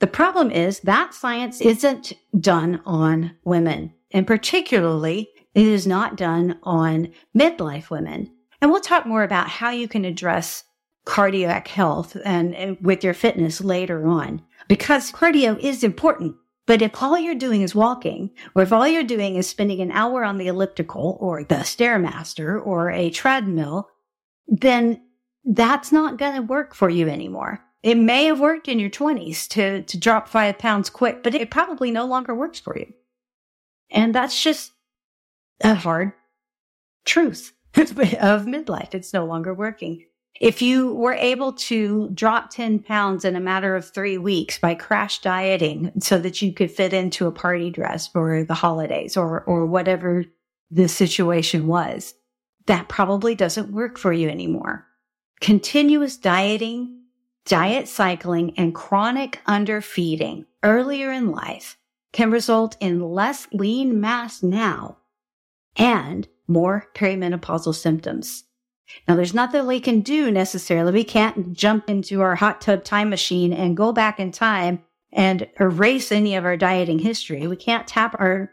The 0.00 0.06
problem 0.06 0.50
is 0.50 0.80
that 0.80 1.14
science 1.14 1.60
isn't 1.60 2.12
done 2.38 2.80
on 2.86 3.36
women, 3.44 3.94
and 4.12 4.26
particularly 4.26 5.30
it 5.54 5.66
is 5.66 5.86
not 5.86 6.16
done 6.16 6.58
on 6.62 7.12
midlife 7.36 7.90
women. 7.90 8.30
And 8.60 8.70
we'll 8.70 8.80
talk 8.80 9.06
more 9.06 9.22
about 9.22 9.48
how 9.48 9.70
you 9.70 9.88
can 9.88 10.04
address 10.04 10.64
cardiac 11.04 11.68
health 11.68 12.16
and, 12.24 12.54
and 12.54 12.76
with 12.80 13.02
your 13.02 13.14
fitness 13.14 13.60
later 13.60 14.06
on, 14.06 14.42
because 14.68 15.10
cardio 15.10 15.58
is 15.58 15.82
important. 15.82 16.36
But 16.68 16.82
if 16.82 17.02
all 17.02 17.18
you're 17.18 17.34
doing 17.34 17.62
is 17.62 17.74
walking, 17.74 18.30
or 18.54 18.62
if 18.62 18.74
all 18.74 18.86
you're 18.86 19.02
doing 19.02 19.36
is 19.36 19.48
spending 19.48 19.80
an 19.80 19.90
hour 19.90 20.22
on 20.22 20.36
the 20.36 20.48
elliptical 20.48 21.16
or 21.18 21.42
the 21.42 21.64
Stairmaster 21.64 22.64
or 22.64 22.90
a 22.90 23.08
treadmill, 23.08 23.88
then 24.46 25.00
that's 25.46 25.92
not 25.92 26.18
going 26.18 26.34
to 26.34 26.42
work 26.42 26.74
for 26.74 26.90
you 26.90 27.08
anymore. 27.08 27.64
It 27.82 27.94
may 27.94 28.26
have 28.26 28.38
worked 28.38 28.68
in 28.68 28.78
your 28.78 28.90
20s 28.90 29.48
to, 29.48 29.80
to 29.80 29.98
drop 29.98 30.28
five 30.28 30.58
pounds 30.58 30.90
quick, 30.90 31.22
but 31.22 31.34
it 31.34 31.50
probably 31.50 31.90
no 31.90 32.04
longer 32.04 32.34
works 32.34 32.60
for 32.60 32.78
you. 32.78 32.92
And 33.90 34.14
that's 34.14 34.42
just 34.42 34.72
a 35.62 35.74
hard 35.74 36.12
truth 37.06 37.54
of 37.76 37.86
midlife. 38.44 38.94
It's 38.94 39.14
no 39.14 39.24
longer 39.24 39.54
working. 39.54 40.04
If 40.40 40.62
you 40.62 40.94
were 40.94 41.14
able 41.14 41.52
to 41.54 42.10
drop 42.10 42.50
10 42.50 42.80
pounds 42.80 43.24
in 43.24 43.34
a 43.34 43.40
matter 43.40 43.74
of 43.74 43.90
three 43.90 44.18
weeks 44.18 44.58
by 44.58 44.74
crash 44.74 45.20
dieting 45.20 45.92
so 46.00 46.18
that 46.18 46.40
you 46.40 46.52
could 46.52 46.70
fit 46.70 46.92
into 46.92 47.26
a 47.26 47.32
party 47.32 47.70
dress 47.70 48.06
for 48.06 48.44
the 48.44 48.54
holidays 48.54 49.16
or, 49.16 49.42
or 49.42 49.66
whatever 49.66 50.24
the 50.70 50.88
situation 50.88 51.66
was, 51.66 52.14
that 52.66 52.88
probably 52.88 53.34
doesn't 53.34 53.72
work 53.72 53.98
for 53.98 54.12
you 54.12 54.28
anymore. 54.28 54.86
Continuous 55.40 56.16
dieting 56.16 56.98
diet 57.44 57.88
cycling 57.88 58.52
and 58.58 58.74
chronic 58.74 59.40
underfeeding 59.46 60.44
earlier 60.62 61.10
in 61.10 61.32
life 61.32 61.78
can 62.12 62.30
result 62.30 62.76
in 62.78 63.00
less 63.00 63.48
lean 63.52 64.00
mass 64.00 64.42
now 64.42 64.98
and 65.76 66.28
more 66.46 66.86
perimenopausal 66.94 67.74
symptoms. 67.74 68.44
Now, 69.06 69.16
there's 69.16 69.34
nothing 69.34 69.66
we 69.66 69.80
can 69.80 70.00
do 70.00 70.30
necessarily. 70.30 70.92
We 70.92 71.04
can't 71.04 71.52
jump 71.52 71.88
into 71.88 72.20
our 72.20 72.36
hot 72.36 72.60
tub 72.60 72.84
time 72.84 73.10
machine 73.10 73.52
and 73.52 73.76
go 73.76 73.92
back 73.92 74.18
in 74.20 74.32
time 74.32 74.82
and 75.12 75.48
erase 75.58 76.12
any 76.12 76.36
of 76.36 76.44
our 76.44 76.56
dieting 76.56 76.98
history. 76.98 77.46
We 77.46 77.56
can't 77.56 77.86
tap 77.86 78.16
our 78.18 78.50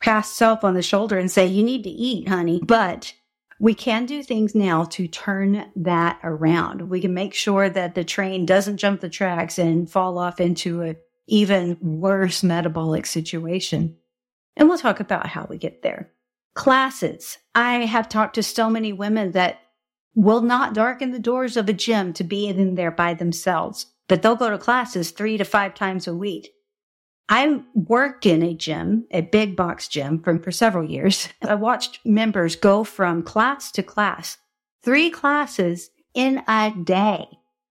past 0.00 0.36
self 0.36 0.64
on 0.64 0.74
the 0.74 0.82
shoulder 0.82 1.18
and 1.18 1.30
say, 1.30 1.46
you 1.46 1.62
need 1.62 1.84
to 1.84 1.90
eat, 1.90 2.28
honey. 2.28 2.60
But 2.62 3.14
we 3.58 3.74
can 3.74 4.04
do 4.04 4.22
things 4.22 4.54
now 4.54 4.84
to 4.84 5.08
turn 5.08 5.70
that 5.76 6.18
around. 6.22 6.90
We 6.90 7.00
can 7.00 7.14
make 7.14 7.34
sure 7.34 7.70
that 7.70 7.94
the 7.94 8.04
train 8.04 8.44
doesn't 8.44 8.76
jump 8.76 9.00
the 9.00 9.08
tracks 9.08 9.58
and 9.58 9.90
fall 9.90 10.18
off 10.18 10.40
into 10.40 10.82
an 10.82 10.96
even 11.26 11.78
worse 11.80 12.42
metabolic 12.42 13.06
situation. 13.06 13.96
And 14.56 14.68
we'll 14.68 14.78
talk 14.78 15.00
about 15.00 15.26
how 15.26 15.46
we 15.48 15.56
get 15.56 15.82
there. 15.82 16.10
Classes. 16.54 17.38
I 17.54 17.86
have 17.86 18.08
talked 18.08 18.34
to 18.34 18.42
so 18.42 18.68
many 18.68 18.92
women 18.92 19.32
that 19.32 19.60
will 20.14 20.40
not 20.40 20.74
darken 20.74 21.10
the 21.10 21.18
doors 21.18 21.56
of 21.56 21.68
a 21.68 21.72
gym 21.72 22.12
to 22.14 22.24
be 22.24 22.46
in 22.46 22.74
there 22.74 22.90
by 22.90 23.14
themselves, 23.14 23.86
but 24.08 24.22
they'll 24.22 24.36
go 24.36 24.50
to 24.50 24.58
classes 24.58 25.10
three 25.10 25.36
to 25.36 25.44
five 25.44 25.74
times 25.74 26.06
a 26.06 26.14
week. 26.14 26.50
I 27.28 27.62
worked 27.74 28.26
in 28.26 28.42
a 28.42 28.54
gym, 28.54 29.06
a 29.10 29.22
big 29.22 29.56
box 29.56 29.88
gym 29.88 30.22
for, 30.22 30.38
for 30.38 30.52
several 30.52 30.88
years. 30.88 31.28
I 31.42 31.54
watched 31.54 32.00
members 32.04 32.54
go 32.54 32.84
from 32.84 33.22
class 33.22 33.72
to 33.72 33.82
class, 33.82 34.36
three 34.82 35.10
classes 35.10 35.90
in 36.12 36.42
a 36.46 36.72
day, 36.84 37.26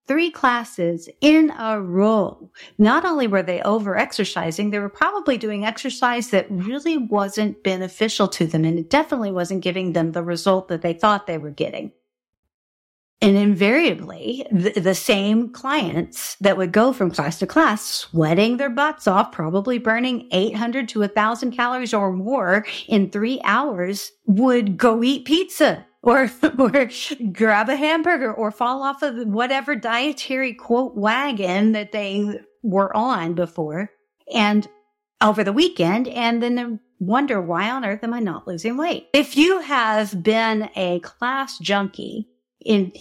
three 0.07 0.31
classes 0.31 1.07
in 1.21 1.51
a 1.51 1.79
row. 1.79 2.49
Not 2.79 3.05
only 3.05 3.27
were 3.27 3.43
they 3.43 3.61
over 3.61 3.95
exercising, 3.95 4.71
they 4.71 4.79
were 4.79 4.89
probably 4.89 5.37
doing 5.37 5.65
exercise 5.65 6.31
that 6.31 6.47
really 6.49 6.97
wasn't 6.97 7.63
beneficial 7.63 8.27
to 8.29 8.47
them. 8.47 8.65
And 8.65 8.79
it 8.79 8.89
definitely 8.89 9.31
wasn't 9.31 9.63
giving 9.63 9.93
them 9.93 10.11
the 10.11 10.23
result 10.23 10.67
that 10.69 10.81
they 10.81 10.93
thought 10.93 11.27
they 11.27 11.37
were 11.37 11.51
getting. 11.51 11.91
And 13.21 13.37
invariably, 13.37 14.45
the, 14.51 14.71
the, 14.71 14.95
same 14.95 15.49
clients 15.49 16.35
that 16.41 16.57
would 16.57 16.73
go 16.73 16.91
from 16.91 17.09
class 17.09 17.39
to 17.39 17.47
class, 17.47 17.85
sweating 17.85 18.57
their 18.57 18.69
butts 18.69 19.07
off, 19.07 19.31
probably 19.31 19.77
burning 19.77 20.27
800 20.33 20.89
to 20.89 20.99
1,000 20.99 21.51
calories 21.51 21.93
or 21.93 22.11
more 22.11 22.65
in 22.89 23.09
three 23.09 23.39
hours, 23.45 24.11
would 24.25 24.75
go 24.75 25.01
eat 25.03 25.23
pizza 25.23 25.85
or, 26.03 26.29
or 26.59 26.89
grab 27.31 27.69
a 27.69 27.77
hamburger 27.77 28.33
or 28.33 28.51
fall 28.51 28.83
off 28.83 29.01
of 29.01 29.25
whatever 29.25 29.73
dietary 29.73 30.53
quote 30.53 30.97
wagon 30.97 31.71
that 31.71 31.93
they 31.93 32.41
were 32.61 32.95
on 32.95 33.35
before 33.35 33.89
and 34.33 34.67
over 35.21 35.45
the 35.45 35.53
weekend. 35.53 36.09
And 36.09 36.43
then 36.43 36.55
the 36.55 36.79
wonder 36.99 37.41
why 37.41 37.69
on 37.69 37.85
earth 37.85 38.03
am 38.03 38.13
I 38.13 38.19
not 38.19 38.47
losing 38.47 38.77
weight? 38.77 39.07
If 39.13 39.37
you 39.37 39.59
have 39.59 40.23
been 40.23 40.69
a 40.75 40.99
class 40.99 41.57
junkie, 41.59 42.27
in, 42.65 42.91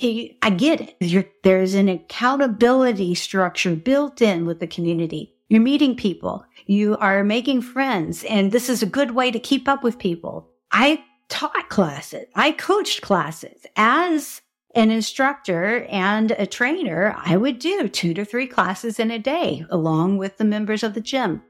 I 0.42 0.50
get 0.50 0.80
it. 0.80 0.96
You're, 1.00 1.24
there's 1.42 1.74
an 1.74 1.88
accountability 1.88 3.14
structure 3.14 3.74
built 3.74 4.22
in 4.22 4.46
with 4.46 4.60
the 4.60 4.66
community. 4.66 5.34
You're 5.48 5.60
meeting 5.60 5.96
people. 5.96 6.44
You 6.66 6.96
are 6.98 7.24
making 7.24 7.62
friends. 7.62 8.24
And 8.24 8.52
this 8.52 8.68
is 8.68 8.82
a 8.82 8.86
good 8.86 9.12
way 9.12 9.30
to 9.30 9.38
keep 9.38 9.68
up 9.68 9.82
with 9.82 9.98
people. 9.98 10.48
I 10.70 11.04
taught 11.28 11.68
classes. 11.68 12.26
I 12.34 12.52
coached 12.52 13.02
classes 13.02 13.66
as 13.76 14.40
an 14.74 14.90
instructor 14.90 15.84
and 15.90 16.30
a 16.32 16.46
trainer. 16.46 17.14
I 17.18 17.36
would 17.36 17.58
do 17.58 17.88
two 17.88 18.14
to 18.14 18.24
three 18.24 18.46
classes 18.46 18.98
in 18.98 19.10
a 19.10 19.18
day 19.18 19.64
along 19.70 20.18
with 20.18 20.38
the 20.38 20.44
members 20.44 20.82
of 20.82 20.94
the 20.94 21.00
gym. 21.00 21.42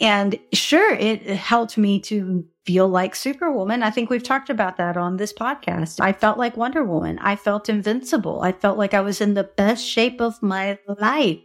And 0.00 0.38
sure, 0.52 0.92
it 0.92 1.22
helped 1.26 1.78
me 1.78 2.00
to 2.00 2.44
feel 2.66 2.88
like 2.88 3.14
Superwoman. 3.14 3.82
I 3.82 3.90
think 3.90 4.10
we've 4.10 4.22
talked 4.22 4.50
about 4.50 4.76
that 4.76 4.96
on 4.96 5.16
this 5.16 5.32
podcast. 5.32 6.00
I 6.00 6.12
felt 6.12 6.36
like 6.36 6.56
Wonder 6.56 6.84
Woman. 6.84 7.18
I 7.20 7.36
felt 7.36 7.68
invincible. 7.68 8.40
I 8.42 8.52
felt 8.52 8.76
like 8.76 8.92
I 8.92 9.00
was 9.00 9.20
in 9.20 9.34
the 9.34 9.44
best 9.44 9.86
shape 9.86 10.20
of 10.20 10.42
my 10.42 10.78
life. 10.86 11.40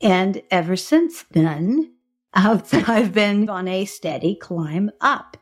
And 0.00 0.42
ever 0.50 0.76
since 0.76 1.24
then, 1.30 1.92
I've 2.34 3.12
been 3.12 3.48
on 3.48 3.68
a 3.68 3.84
steady 3.84 4.34
climb 4.34 4.90
up 5.00 5.36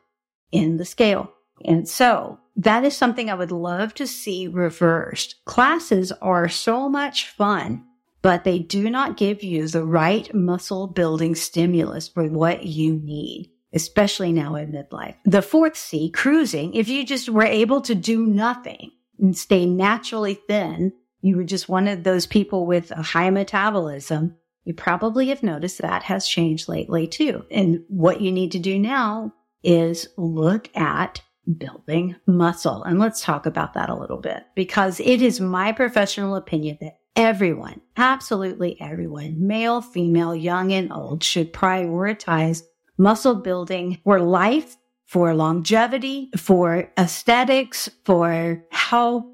in 0.52 0.76
the 0.76 0.84
scale. 0.84 1.32
And 1.64 1.88
so 1.88 2.38
that 2.56 2.84
is 2.84 2.96
something 2.96 3.30
I 3.30 3.34
would 3.34 3.52
love 3.52 3.94
to 3.94 4.06
see 4.06 4.46
reversed. 4.46 5.36
Classes 5.44 6.12
are 6.20 6.48
so 6.48 6.88
much 6.88 7.28
fun 7.28 7.84
but 8.22 8.44
they 8.44 8.58
do 8.58 8.90
not 8.90 9.16
give 9.16 9.42
you 9.42 9.66
the 9.66 9.84
right 9.84 10.32
muscle 10.34 10.86
building 10.86 11.34
stimulus 11.34 12.08
for 12.08 12.24
what 12.24 12.64
you 12.66 12.94
need, 12.94 13.49
especially 13.72 14.32
now 14.32 14.54
in 14.56 14.72
midlife. 14.72 15.16
The 15.24 15.42
fourth 15.42 15.76
C, 15.76 16.10
cruising, 16.10 16.74
if 16.74 16.88
you 16.88 17.04
just 17.04 17.28
were 17.28 17.44
able 17.44 17.80
to 17.82 17.94
do 17.94 18.26
nothing 18.26 18.90
and 19.18 19.36
stay 19.36 19.66
naturally 19.66 20.34
thin, 20.34 20.92
you 21.20 21.36
were 21.36 21.44
just 21.44 21.68
one 21.68 21.88
of 21.88 22.02
those 22.02 22.26
people 22.26 22.66
with 22.66 22.90
a 22.90 23.02
high 23.02 23.30
metabolism, 23.30 24.36
you 24.64 24.74
probably 24.74 25.28
have 25.28 25.42
noticed 25.42 25.78
that 25.78 26.04
has 26.04 26.28
changed 26.28 26.68
lately 26.68 27.06
too. 27.06 27.44
And 27.50 27.84
what 27.88 28.20
you 28.20 28.32
need 28.32 28.52
to 28.52 28.58
do 28.58 28.78
now 28.78 29.34
is 29.62 30.08
look 30.16 30.74
at 30.76 31.22
building 31.58 32.16
muscle. 32.26 32.82
And 32.84 32.98
let's 32.98 33.22
talk 33.22 33.46
about 33.46 33.74
that 33.74 33.90
a 33.90 33.94
little 33.94 34.18
bit 34.18 34.44
because 34.54 35.00
it 35.00 35.22
is 35.22 35.40
my 35.40 35.72
professional 35.72 36.36
opinion 36.36 36.78
that 36.80 36.98
everyone, 37.16 37.80
absolutely 37.96 38.80
everyone, 38.80 39.46
male, 39.46 39.80
female, 39.80 40.34
young 40.34 40.72
and 40.72 40.92
old 40.92 41.24
should 41.24 41.52
prioritize 41.52 42.62
muscle 43.00 43.34
building 43.34 43.98
for 44.04 44.20
life, 44.20 44.76
for 45.06 45.34
longevity, 45.34 46.28
for 46.36 46.92
aesthetics, 46.98 47.88
for 48.04 48.62
health, 48.70 49.24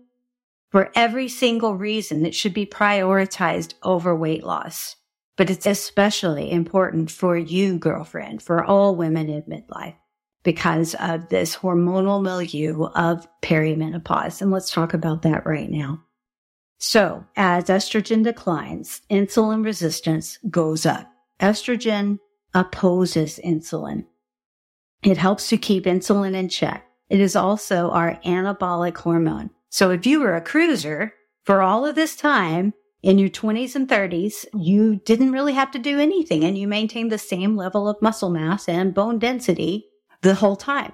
for 0.71 0.91
every 0.95 1.29
single 1.29 1.75
reason 1.75 2.25
it 2.25 2.35
should 2.35 2.55
be 2.55 2.65
prioritized 2.65 3.75
over 3.83 4.15
weight 4.15 4.45
loss. 4.45 4.95
But 5.37 5.51
it's 5.51 5.67
especially 5.67 6.51
important 6.51 7.11
for 7.11 7.37
you, 7.37 7.79
girlfriend, 7.79 8.41
for 8.41 8.65
all 8.65 8.95
women 8.95 9.29
in 9.29 9.43
midlife 9.43 9.97
because 10.45 10.95
of 10.95 11.29
this 11.29 11.57
hormonal 11.57 12.23
milieu 12.23 12.85
of 12.95 13.27
perimenopause. 13.43 14.41
And 14.41 14.53
let's 14.53 14.71
talk 14.71 14.95
about 14.95 15.23
that 15.23 15.45
right 15.45 15.69
now. 15.69 16.05
So 16.79 17.27
as 17.37 17.65
estrogen 17.65 18.23
declines, 18.23 19.03
insulin 19.11 19.65
resistance 19.65 20.39
goes 20.49 20.87
up. 20.87 21.11
Estrogen 21.41 22.19
opposes 22.57 23.39
insulin. 23.45 24.07
It 25.05 25.19
helps 25.19 25.49
to 25.51 25.59
keep 25.59 25.85
insulin 25.85 26.35
in 26.35 26.49
check. 26.49 26.87
It 27.11 27.21
is 27.21 27.37
also 27.37 27.91
our 27.91 28.19
anabolic 28.25 28.97
hormone. 28.97 29.51
So 29.69 29.91
if 29.91 30.07
you 30.07 30.21
were 30.21 30.35
a 30.35 30.41
cruiser 30.41 31.13
for 31.45 31.61
all 31.61 31.85
of 31.85 31.95
this 31.95 32.17
time 32.17 32.73
in 33.03 33.19
your 33.19 33.29
20s 33.29 33.77
and 33.77 33.87
30s, 33.87 34.47
you 34.55 34.97
didn't 35.05 35.33
really 35.33 35.53
have 35.53 35.71
to 35.73 35.79
do 35.79 36.01
anything 36.01 36.43
and 36.43 36.57
you 36.57 36.67
maintained 36.67 37.13
the 37.13 37.19
same 37.19 37.57
level 37.57 37.89
of 37.89 38.01
muscle 38.01 38.31
mass 38.31 38.69
and 38.69 38.95
bone 38.95 39.19
density 39.19 39.87
the 40.23 40.35
whole 40.35 40.57
time. 40.57 40.93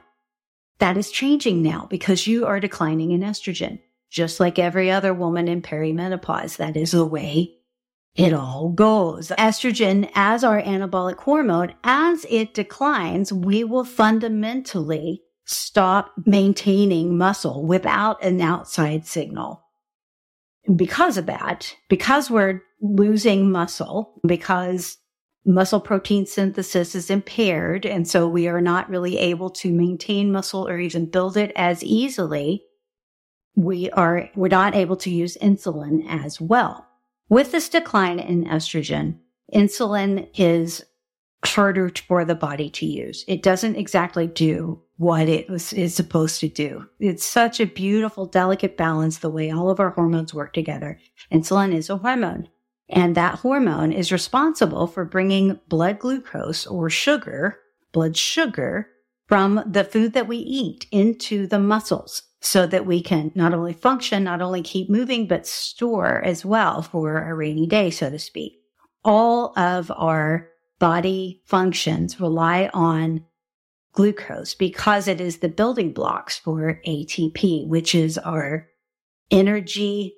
That 0.81 0.97
is 0.97 1.13
changing 1.13 1.63
now 1.63 1.87
because 1.89 2.27
you 2.27 2.45
are 2.45 2.59
declining 2.59 3.13
in 3.13 3.21
estrogen 3.21 3.79
just 4.11 4.41
like 4.41 4.59
every 4.59 4.91
other 4.91 5.15
woman 5.15 5.49
in 5.49 5.63
perimenopause. 5.63 6.59
That 6.59 6.77
is 6.77 6.91
the 6.91 7.07
way 7.07 7.57
it 8.15 8.33
all 8.33 8.69
goes. 8.69 9.29
Estrogen 9.39 10.11
as 10.15 10.45
our 10.45 10.61
anabolic 10.61 11.19
hormone, 11.19 11.75
as 11.83 12.27
it 12.29 12.53
declines, 12.53 13.33
we 13.33 13.65
will 13.65 13.85
fundamentally 13.85 15.23
stop 15.45 16.13
maintaining 16.27 17.17
muscle 17.17 17.65
without 17.65 18.23
an 18.23 18.41
outside 18.41 19.07
signal. 19.07 19.63
Because 20.77 21.17
of 21.17 21.27
that, 21.27 21.75
because 21.89 22.31
we're 22.31 22.63
losing 22.81 23.51
muscle, 23.51 24.21
because 24.27 24.99
muscle 25.45 25.81
protein 25.81 26.27
synthesis 26.27 26.95
is 26.95 27.11
impaired, 27.11 27.85
and 27.85 28.07
so 28.07 28.29
we 28.29 28.47
are 28.47 28.61
not 28.61 28.89
really 28.89 29.19
able 29.19 29.51
to 29.51 29.73
maintain 29.73 30.31
muscle 30.31 30.69
or 30.69 30.79
even 30.79 31.11
build 31.11 31.37
it 31.37 31.51
as 31.57 31.83
easily, 31.83 32.63
we 33.57 33.91
are, 33.91 34.31
we're 34.37 34.49
not 34.49 34.75
able 34.75 34.97
to 34.97 35.11
use 35.11 35.37
insulin 35.43 36.07
as 36.09 36.41
well. 36.41 36.87
With 37.33 37.51
this 37.51 37.71
decline 37.71 38.19
in 38.19 38.45
estrogen, 38.45 39.17
insulin 39.55 40.29
is 40.35 40.85
harder 41.43 41.91
for 42.07 42.27
the 42.27 42.35
body 42.35 42.69
to 42.69 42.85
use. 42.85 43.25
It 43.27 43.43
doesn't 43.43 43.77
exactly 43.77 44.27
do 44.27 44.83
what 44.99 45.31
it 45.31 45.49
was, 45.49 45.73
is 45.73 45.95
supposed 45.95 46.41
to 46.41 46.49
do. 46.49 46.91
It's 47.01 47.25
such 47.25 47.59
a 47.59 47.65
beautiful, 47.65 48.27
delicate 48.27 48.77
balance 48.77 49.17
the 49.17 49.31
way 49.31 49.51
all 49.51 49.71
of 49.71 49.81
our 49.81 49.93
hormones 49.93 50.35
work 50.35 50.53
together. 50.53 51.01
Insulin 51.33 51.75
is 51.75 51.89
a 51.89 51.97
hormone. 51.97 52.51
And 52.91 53.15
that 53.15 53.37
hormone 53.37 53.93
is 53.93 54.13
responsible 54.13 54.87
for 54.87 55.07
bringing 55.07 55.59
blood 55.69 56.01
glucose 56.01 56.67
or 56.67 56.91
sugar, 56.91 57.61
blood 57.93 58.15
sugar 58.15 58.89
from 59.27 59.65
the 59.67 59.85
food 59.85 60.13
that 60.13 60.29
we 60.29 60.37
eat 60.37 60.87
into 60.91 61.47
the 61.47 61.59
muscles 61.59 62.25
so 62.43 62.67
that 62.67 62.85
we 62.85 63.01
can 63.01 63.31
not 63.35 63.55
only 63.55 63.73
function, 63.73 64.25
not 64.25 64.43
only 64.43 64.63
keep 64.63 64.91
moving, 64.91 65.27
but 65.27 65.47
store 65.47 66.21
as 66.25 66.45
well 66.45 66.83
for 66.83 67.23
a 67.23 67.35
rainy 67.35 67.67
day, 67.67 67.89
so 67.89 68.11
to 68.11 68.19
speak. 68.19 68.59
All 69.05 69.57
of 69.57 69.91
our 69.95 70.49
body 70.81 71.41
functions 71.47 72.21
rely 72.21 72.69
on 72.75 73.25
glucose 73.93 74.55
because 74.55 75.07
it 75.07 75.21
is 75.21 75.39
the 75.39 75.49
building 75.49 75.93
blocks 75.93 76.37
for 76.39 76.81
ATP, 76.87 77.67
which 77.69 77.95
is 77.95 78.19
our 78.19 78.67
energy 79.31 80.15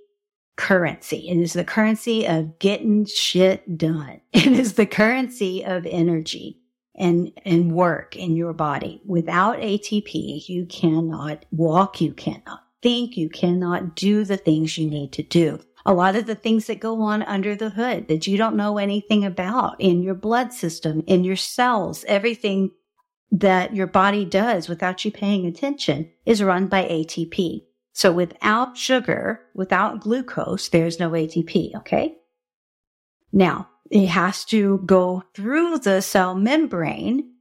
currency. 0.57 1.29
It 1.29 1.37
is 1.37 1.53
the 1.53 1.65
currency 1.65 2.27
of 2.27 2.59
getting 2.59 3.05
shit 3.05 3.77
done. 3.77 4.21
It 4.33 4.53
is 4.53 4.75
the 4.75 4.87
currency 4.87 5.65
of 5.65 5.87
energy 5.87 6.61
and, 6.95 7.33
and 7.45 7.73
work 7.73 8.17
in 8.17 8.37
your 8.37 8.53
body. 8.53 9.01
Without 9.05 9.59
ATP, 9.59 10.49
you 10.49 10.67
cannot 10.67 11.45
walk, 11.51 12.01
you 12.01 12.13
cannot 12.13 12.65
think, 12.83 13.17
you 13.17 13.29
cannot 13.29 13.97
do 13.97 14.25
the 14.25 14.37
things 14.37 14.79
you 14.79 14.89
need 14.89 15.13
to 15.13 15.23
do. 15.23 15.59
A 15.87 15.93
lot 15.93 16.17
of 16.17 16.27
the 16.27 16.35
things 16.35 16.67
that 16.67 16.81
go 16.81 17.03
on 17.03 17.23
under 17.23 17.55
the 17.55 17.71
hood 17.71 18.09
that 18.09 18.27
you 18.27 18.39
don't 18.39 18.57
know 18.57 18.79
anything 18.79 19.25
about 19.25 19.81
in 19.81 20.03
your 20.03 20.15
blood 20.15 20.53
system, 20.53 21.03
in 21.07 21.25
your 21.25 21.37
cells, 21.37 22.05
everything 22.07 22.71
that 23.31 23.75
your 23.75 23.87
body 23.87 24.25
does 24.25 24.69
without 24.69 25.05
you 25.05 25.11
paying 25.11 25.47
attention 25.47 26.11
is 26.25 26.43
run 26.43 26.69
by 26.69 26.85
ATP. 26.85 27.65
So 27.93 28.13
without 28.13 28.77
sugar, 28.77 29.41
without 29.55 30.01
glucose, 30.01 30.69
there's 30.69 31.01
no 31.01 31.11
ATP. 31.11 31.75
Okay. 31.77 32.17
Now 33.33 33.69
it 33.91 34.07
has 34.07 34.45
to 34.47 34.79
go 34.87 35.23
through 35.35 35.79
the 35.79 36.01
cell 36.01 36.35
membrane 36.35 37.33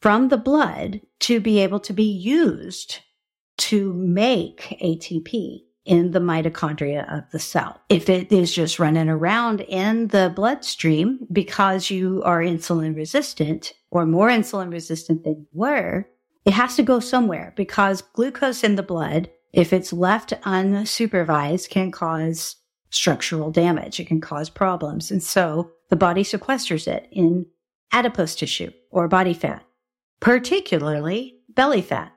from 0.00 0.28
the 0.28 0.36
blood 0.36 1.00
to 1.20 1.40
be 1.40 1.60
able 1.60 1.80
to 1.80 1.92
be 1.92 2.10
used 2.10 2.98
to 3.58 3.92
make 3.92 4.76
ATP 4.82 5.60
in 5.84 6.12
the 6.12 6.20
mitochondria 6.20 7.06
of 7.16 7.30
the 7.32 7.38
cell. 7.38 7.80
If 7.88 8.08
it 8.08 8.32
is 8.32 8.54
just 8.54 8.78
running 8.78 9.08
around 9.08 9.62
in 9.62 10.08
the 10.08 10.32
bloodstream 10.34 11.26
because 11.32 11.90
you 11.90 12.22
are 12.24 12.40
insulin 12.40 12.94
resistant 12.94 13.74
or 13.90 14.06
more 14.06 14.28
insulin 14.28 14.72
resistant 14.72 15.24
than 15.24 15.40
you 15.40 15.46
were, 15.52 16.08
it 16.44 16.52
has 16.52 16.76
to 16.76 16.82
go 16.82 17.00
somewhere 17.00 17.52
because 17.56 18.02
glucose 18.02 18.64
in 18.64 18.76
the 18.76 18.82
blood, 18.82 19.30
if 19.52 19.72
it's 19.72 19.92
left 19.92 20.32
unsupervised, 20.42 21.68
can 21.68 21.90
cause 21.90 22.56
structural 22.92 23.50
damage. 23.50 23.98
It 23.98 24.06
can 24.06 24.20
cause 24.20 24.48
problems. 24.48 25.10
And 25.10 25.22
so 25.22 25.72
the 25.90 25.96
body 25.96 26.22
sequesters 26.22 26.86
it 26.86 27.08
in 27.10 27.46
adipose 27.90 28.36
tissue 28.36 28.70
or 28.90 29.08
body 29.08 29.34
fat, 29.34 29.64
particularly 30.20 31.40
belly 31.48 31.82
fat. 31.82 32.12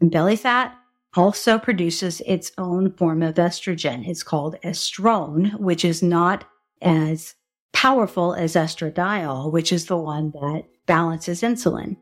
And 0.00 0.10
belly 0.10 0.36
fat 0.36 0.76
also 1.16 1.58
produces 1.58 2.20
its 2.26 2.52
own 2.58 2.92
form 2.92 3.22
of 3.22 3.36
estrogen. 3.36 4.06
It's 4.06 4.22
called 4.22 4.56
estrone, 4.62 5.58
which 5.58 5.84
is 5.84 6.02
not 6.02 6.44
as 6.82 7.34
powerful 7.72 8.34
as 8.34 8.54
estradiol, 8.54 9.50
which 9.50 9.72
is 9.72 9.86
the 9.86 9.96
one 9.96 10.32
that 10.32 10.64
balances 10.86 11.42
insulin. 11.42 11.96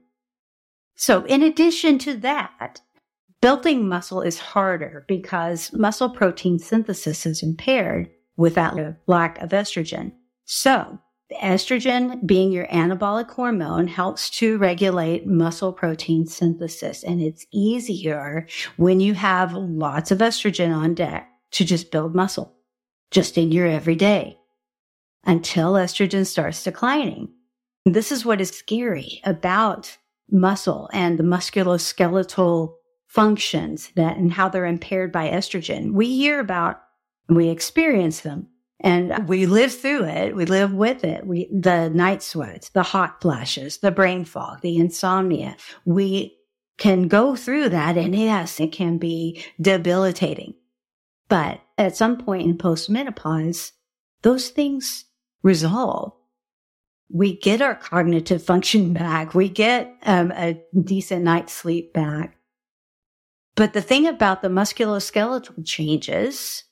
So 0.97 1.25
in 1.25 1.43
addition 1.43 1.99
to 2.01 2.15
that, 2.19 2.81
building 3.45 3.87
muscle 3.87 4.23
is 4.23 4.39
harder 4.39 5.05
because 5.07 5.71
muscle 5.75 6.09
protein 6.09 6.59
synthesis 6.59 7.27
is 7.27 7.43
impaired 7.43 8.09
without 8.39 8.81
a 8.81 8.97
lack 9.07 9.39
of 9.43 9.51
estrogen. 9.51 10.11
So 10.47 10.99
estrogen 11.43 12.27
being 12.27 12.53
your 12.53 12.67
anabolic 12.69 13.29
hormone 13.31 13.87
helps 13.87 14.31
to 14.39 14.57
regulate 14.57 15.27
muscle 15.27 15.75
protein 15.75 16.27
synthesis. 16.27 17.05
And 17.05 17.21
it's 17.21 17.45
easier 17.53 18.47
when 18.79 19.01
you 19.01 19.13
have 19.13 19.53
lots 19.53 20.11
of 20.11 20.21
estrogen 20.21 20.75
on 20.75 20.95
deck 20.95 21.29
to 21.51 21.67
just 21.67 21.91
build 21.91 22.15
muscle 22.15 22.57
just 23.11 23.37
in 23.37 23.53
your 23.53 23.67
everyday 23.67 24.39
until 25.27 25.75
estrogen 25.75 26.25
starts 26.25 26.65
declining. 26.65 27.29
This 27.85 28.11
is 28.11 28.25
what 28.25 28.41
is 28.41 28.49
scary 28.49 29.21
about 29.23 29.99
muscle 30.31 30.89
and 30.95 31.19
the 31.19 31.25
musculoskeletal 31.25 32.77
functions 33.15 33.93
that 33.95 34.17
and 34.17 34.33
how 34.33 34.49
they're 34.49 34.67
impaired 34.67 35.13
by 35.13 35.29
estrogen. 35.29 35.93
We 35.93 36.17
hear 36.17 36.41
about, 36.41 36.83
we 37.29 37.49
experience 37.49 38.21
them 38.21 38.49
and 38.81 39.29
we 39.29 39.47
live 39.47 39.73
through 39.73 40.07
it. 40.07 40.35
We 40.35 40.47
live 40.47 40.73
with 40.73 41.05
it. 41.05 41.25
We, 41.25 41.49
the 41.53 41.91
night 41.91 42.25
sweats, 42.25 42.71
the 42.71 42.83
hot 42.83 43.23
flashes, 43.23 43.79
the 43.79 43.93
brain 43.93 44.25
fog, 44.25 44.63
the 44.63 44.79
insomnia. 44.79 45.57
We 45.85 46.37
can 46.77 47.07
go 47.07 47.37
through 47.37 47.69
that. 47.69 47.97
And 47.97 48.17
yes, 48.17 48.59
it 48.59 48.73
can 48.73 48.99
be 48.99 49.45
debilitating. 49.61 50.55
But 51.29 51.61
at 51.79 51.97
some 51.97 52.19
point 52.19 52.49
in 52.49 52.59
postmenopause, 52.59 53.71
those 54.23 54.49
things 54.49 55.05
resolve. 55.45 56.15
We 57.13 57.39
get 57.39 57.63
our 57.63 57.77
cognitive 57.77 58.43
function 58.43 58.93
back. 58.93 59.37
We 59.37 59.49
get 59.49 59.95
um, 60.03 60.33
a 60.33 60.61
decent 60.83 61.23
night's 61.23 61.53
sleep 61.53 61.93
back. 61.93 62.39
But 63.57 63.73
the 63.73 63.83
thing 63.83 64.07
about 64.07 64.43
the 64.43 64.49
musculoskeletal 64.49 65.65
changes 65.65 66.65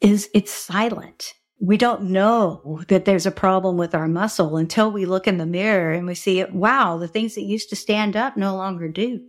is 0.00 0.30
it's 0.34 0.52
silent. 0.52 1.34
We 1.60 1.76
don't 1.76 2.04
know 2.04 2.82
that 2.88 3.04
there's 3.04 3.26
a 3.26 3.30
problem 3.30 3.76
with 3.76 3.94
our 3.94 4.08
muscle 4.08 4.56
until 4.56 4.90
we 4.90 5.06
look 5.06 5.26
in 5.26 5.38
the 5.38 5.46
mirror 5.46 5.92
and 5.92 6.06
we 6.06 6.14
see 6.14 6.40
it. 6.40 6.52
Wow, 6.52 6.98
the 6.98 7.08
things 7.08 7.34
that 7.34 7.42
used 7.42 7.70
to 7.70 7.76
stand 7.76 8.16
up 8.16 8.36
no 8.36 8.56
longer 8.56 8.88
do. 8.88 9.20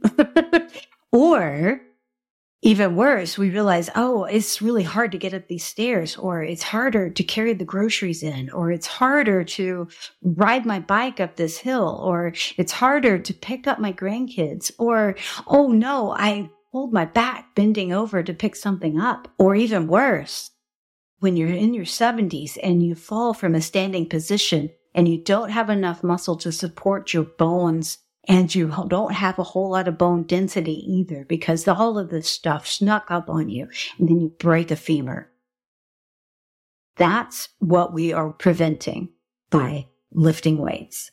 or 1.12 1.82
even 2.62 2.96
worse, 2.96 3.38
we 3.38 3.52
realize, 3.52 3.92
oh, 3.96 4.24
it's 4.24 4.60
really 4.60 4.82
hard 4.82 5.12
to 5.12 5.20
get 5.20 5.36
up 5.36 5.48
these 5.48 5.64
stairs, 5.64 6.18
or 6.18 6.42
it's 6.42 6.64
harder 6.64 7.12
to 7.12 7.24
carry 7.24 7.54
the 7.54 7.64
groceries 7.64 8.24
in, 8.24 8.50
or 8.50 8.72
it's 8.72 8.88
harder 8.88 9.44
to 9.44 9.88
ride 10.24 10.66
my 10.66 10.80
bike 10.80 11.20
up 11.20 11.36
this 11.36 11.60
hill, 11.60 12.00
or 12.02 12.34
it's 12.58 12.72
harder 12.72 13.20
to 13.20 13.34
pick 13.36 13.68
up 13.68 13.78
my 13.78 13.94
grandkids, 13.94 14.72
or, 14.80 15.16
oh 15.46 15.68
no, 15.68 16.12
I 16.18 16.50
hold 16.76 16.92
my 16.92 17.06
back 17.06 17.56
bending 17.56 17.94
over 17.94 18.22
to 18.22 18.34
pick 18.34 18.54
something 18.54 19.00
up, 19.00 19.30
or 19.38 19.56
even 19.56 19.88
worse, 19.88 20.52
when 21.20 21.38
you're 21.38 21.48
in 21.48 21.74
your 21.74 21.86
70s 21.86 22.58
and 22.62 22.84
you 22.84 22.94
fall 22.94 23.34
from 23.34 23.56
a 23.56 23.62
standing 23.62 24.06
position 24.10 24.70
and 24.94 25.08
you 25.08 25.18
don't 25.24 25.52
have 25.52 25.70
enough 25.70 26.04
muscle 26.04 26.36
to 26.36 26.52
support 26.52 27.14
your 27.14 27.24
bones 27.24 28.00
and 28.28 28.54
you 28.54 28.74
don't 28.90 29.14
have 29.14 29.40
a 29.40 29.44
whole 29.44 29.70
lot 29.70 29.88
of 29.88 29.98
bone 29.98 30.24
density 30.24 30.84
either 30.86 31.24
because 31.30 31.66
all 31.66 31.98
of 31.98 32.10
this 32.10 32.28
stuff 32.28 32.68
snuck 32.68 33.10
up 33.10 33.30
on 33.30 33.48
you 33.48 33.70
and 33.98 34.10
then 34.10 34.20
you 34.20 34.34
break 34.38 34.70
a 34.70 34.76
femur. 34.76 35.32
That's 36.98 37.48
what 37.60 37.94
we 37.94 38.12
are 38.12 38.34
preventing 38.34 39.14
by 39.50 39.88
lifting 40.12 40.58
weights. 40.58 41.12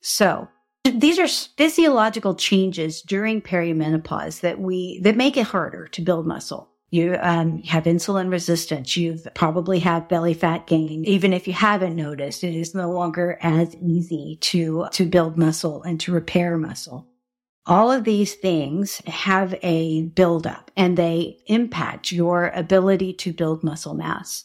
So 0.00 0.48
these 0.84 1.18
are 1.18 1.28
physiological 1.28 2.34
changes 2.34 3.00
during 3.02 3.40
perimenopause 3.40 4.40
that 4.40 4.60
we, 4.60 5.00
that 5.00 5.16
make 5.16 5.36
it 5.36 5.46
harder 5.46 5.88
to 5.88 6.02
build 6.02 6.26
muscle. 6.26 6.70
You 6.90 7.16
um, 7.20 7.62
have 7.62 7.84
insulin 7.84 8.30
resistance. 8.30 8.96
You've 8.96 9.26
probably 9.34 9.80
have 9.80 10.08
belly 10.08 10.34
fat 10.34 10.66
gain. 10.66 11.04
Even 11.06 11.32
if 11.32 11.48
you 11.48 11.52
haven't 11.52 11.96
noticed, 11.96 12.44
it 12.44 12.54
is 12.54 12.74
no 12.74 12.92
longer 12.92 13.38
as 13.40 13.74
easy 13.76 14.38
to, 14.42 14.86
to 14.92 15.06
build 15.06 15.36
muscle 15.36 15.82
and 15.82 15.98
to 16.00 16.12
repair 16.12 16.56
muscle. 16.56 17.08
All 17.66 17.90
of 17.90 18.04
these 18.04 18.34
things 18.34 18.98
have 19.06 19.54
a 19.62 20.02
buildup 20.02 20.70
and 20.76 20.96
they 20.96 21.38
impact 21.46 22.12
your 22.12 22.48
ability 22.54 23.14
to 23.14 23.32
build 23.32 23.64
muscle 23.64 23.94
mass. 23.94 24.44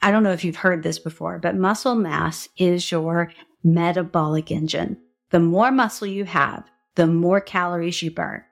I 0.00 0.12
don't 0.12 0.22
know 0.22 0.32
if 0.32 0.44
you've 0.44 0.56
heard 0.56 0.84
this 0.84 1.00
before, 1.00 1.40
but 1.40 1.56
muscle 1.56 1.96
mass 1.96 2.48
is 2.56 2.90
your 2.90 3.32
metabolic 3.64 4.52
engine. 4.52 4.96
The 5.30 5.40
more 5.40 5.70
muscle 5.70 6.06
you 6.06 6.24
have, 6.24 6.64
the 6.94 7.06
more 7.06 7.40
calories 7.40 8.02
you 8.02 8.10
burn 8.10 8.42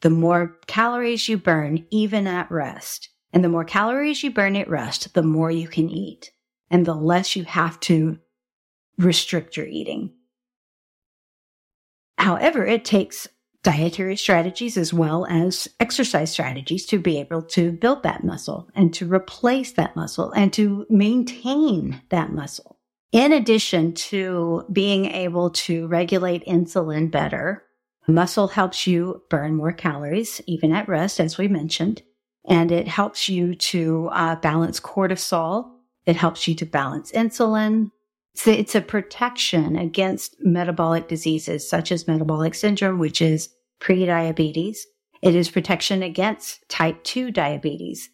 the 0.00 0.10
more 0.10 0.56
calories 0.66 1.28
you 1.28 1.38
burn 1.38 1.86
even 1.90 2.26
at 2.26 2.50
rest. 2.50 3.10
And 3.32 3.44
the 3.44 3.48
more 3.48 3.64
calories 3.64 4.22
you 4.22 4.30
burn 4.30 4.56
at 4.56 4.68
rest, 4.68 5.14
the 5.14 5.22
more 5.22 5.50
you 5.50 5.68
can 5.68 5.88
eat 5.88 6.32
and 6.70 6.84
the 6.84 6.94
less 6.94 7.36
you 7.36 7.44
have 7.44 7.78
to 7.80 8.18
restrict 8.98 9.56
your 9.56 9.66
eating. 9.66 10.12
However, 12.18 12.66
it 12.66 12.84
takes 12.84 13.28
dietary 13.62 14.16
strategies 14.16 14.76
as 14.76 14.92
well 14.92 15.26
as 15.26 15.68
exercise 15.78 16.30
strategies 16.30 16.86
to 16.86 16.98
be 16.98 17.18
able 17.18 17.42
to 17.42 17.72
build 17.72 18.02
that 18.02 18.24
muscle 18.24 18.68
and 18.74 18.92
to 18.94 19.10
replace 19.10 19.72
that 19.72 19.94
muscle 19.96 20.32
and 20.32 20.52
to 20.54 20.86
maintain 20.88 22.00
that 22.08 22.32
muscle. 22.32 22.69
In 23.12 23.32
addition 23.32 23.92
to 23.94 24.64
being 24.72 25.06
able 25.06 25.50
to 25.50 25.88
regulate 25.88 26.46
insulin 26.46 27.10
better 27.10 27.64
Muscle 28.10 28.48
helps 28.48 28.86
you 28.86 29.22
burn 29.30 29.54
more 29.54 29.72
calories, 29.72 30.40
even 30.46 30.72
at 30.72 30.88
rest, 30.88 31.20
as 31.20 31.38
we 31.38 31.48
mentioned, 31.48 32.02
and 32.46 32.72
it 32.72 32.88
helps 32.88 33.28
you 33.28 33.54
to 33.54 34.08
uh, 34.12 34.36
balance 34.36 34.80
cortisol. 34.80 35.70
It 36.06 36.16
helps 36.16 36.48
you 36.48 36.54
to 36.56 36.66
balance 36.66 37.12
insulin. 37.12 37.90
It's 38.46 38.74
a 38.74 38.80
protection 38.80 39.76
against 39.76 40.36
metabolic 40.40 41.08
diseases 41.08 41.68
such 41.68 41.92
as 41.92 42.08
metabolic 42.08 42.54
syndrome, 42.54 42.98
which 42.98 43.20
is 43.20 43.50
prediabetes. 43.80 44.78
It 45.22 45.34
is 45.34 45.50
protection 45.50 46.02
against 46.02 46.66
type 46.68 47.04
2 47.04 47.30
diabetes. 47.30 48.08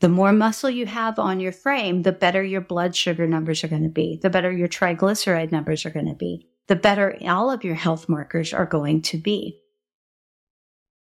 The 0.00 0.08
more 0.08 0.32
muscle 0.32 0.70
you 0.70 0.86
have 0.86 1.18
on 1.18 1.40
your 1.40 1.52
frame, 1.52 2.02
the 2.02 2.12
better 2.12 2.42
your 2.42 2.60
blood 2.60 2.96
sugar 2.96 3.26
numbers 3.26 3.62
are 3.62 3.68
going 3.68 3.84
to 3.84 3.88
be, 3.88 4.18
the 4.20 4.30
better 4.30 4.50
your 4.50 4.68
triglyceride 4.68 5.52
numbers 5.52 5.86
are 5.86 5.90
going 5.90 6.08
to 6.08 6.14
be 6.14 6.48
the 6.66 6.76
better 6.76 7.16
all 7.26 7.50
of 7.50 7.64
your 7.64 7.74
health 7.74 8.08
markers 8.08 8.52
are 8.52 8.66
going 8.66 9.02
to 9.02 9.18
be. 9.18 9.60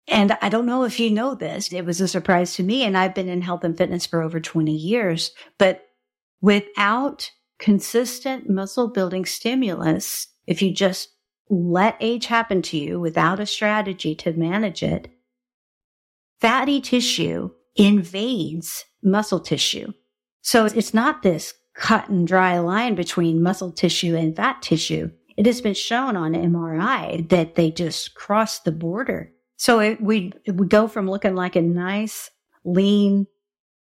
And 0.07 0.37
I 0.41 0.49
don't 0.49 0.65
know 0.65 0.83
if 0.83 0.99
you 0.99 1.09
know 1.09 1.35
this. 1.35 1.71
It 1.71 1.85
was 1.85 2.01
a 2.01 2.07
surprise 2.07 2.55
to 2.55 2.63
me. 2.63 2.83
And 2.83 2.97
I've 2.97 3.15
been 3.15 3.29
in 3.29 3.41
health 3.41 3.63
and 3.63 3.77
fitness 3.77 4.05
for 4.05 4.21
over 4.21 4.39
20 4.39 4.71
years, 4.71 5.31
but 5.57 5.85
without 6.41 7.31
consistent 7.59 8.49
muscle 8.49 8.87
building 8.87 9.25
stimulus, 9.25 10.27
if 10.47 10.61
you 10.61 10.73
just 10.73 11.09
let 11.49 11.97
age 11.99 12.25
happen 12.25 12.61
to 12.63 12.77
you 12.77 12.99
without 12.99 13.39
a 13.39 13.45
strategy 13.45 14.15
to 14.15 14.33
manage 14.33 14.83
it, 14.83 15.09
fatty 16.39 16.81
tissue 16.81 17.51
invades 17.75 18.85
muscle 19.03 19.39
tissue. 19.39 19.93
So 20.41 20.65
it's 20.65 20.93
not 20.93 21.21
this 21.21 21.53
cut 21.73 22.09
and 22.09 22.27
dry 22.27 22.59
line 22.59 22.95
between 22.95 23.43
muscle 23.43 23.71
tissue 23.71 24.15
and 24.15 24.35
fat 24.35 24.61
tissue. 24.61 25.11
It 25.37 25.45
has 25.45 25.61
been 25.61 25.73
shown 25.73 26.15
on 26.15 26.33
MRI 26.33 27.27
that 27.29 27.55
they 27.55 27.71
just 27.71 28.15
cross 28.15 28.59
the 28.59 28.71
border. 28.71 29.31
So 29.57 29.79
it, 29.79 30.01
we, 30.01 30.33
it 30.45 30.55
would 30.55 30.69
go 30.69 30.87
from 30.87 31.09
looking 31.09 31.35
like 31.35 31.55
a 31.55 31.61
nice, 31.61 32.29
lean 32.63 33.27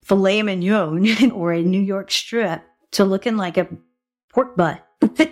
filet 0.03 0.41
mignon 0.41 1.31
or 1.31 1.53
a 1.53 1.61
New 1.61 1.81
York 1.81 2.11
strip 2.11 2.61
to 2.91 3.05
looking 3.05 3.37
like 3.37 3.57
a 3.57 3.67
pork 4.29 4.55
butt. 4.55 4.85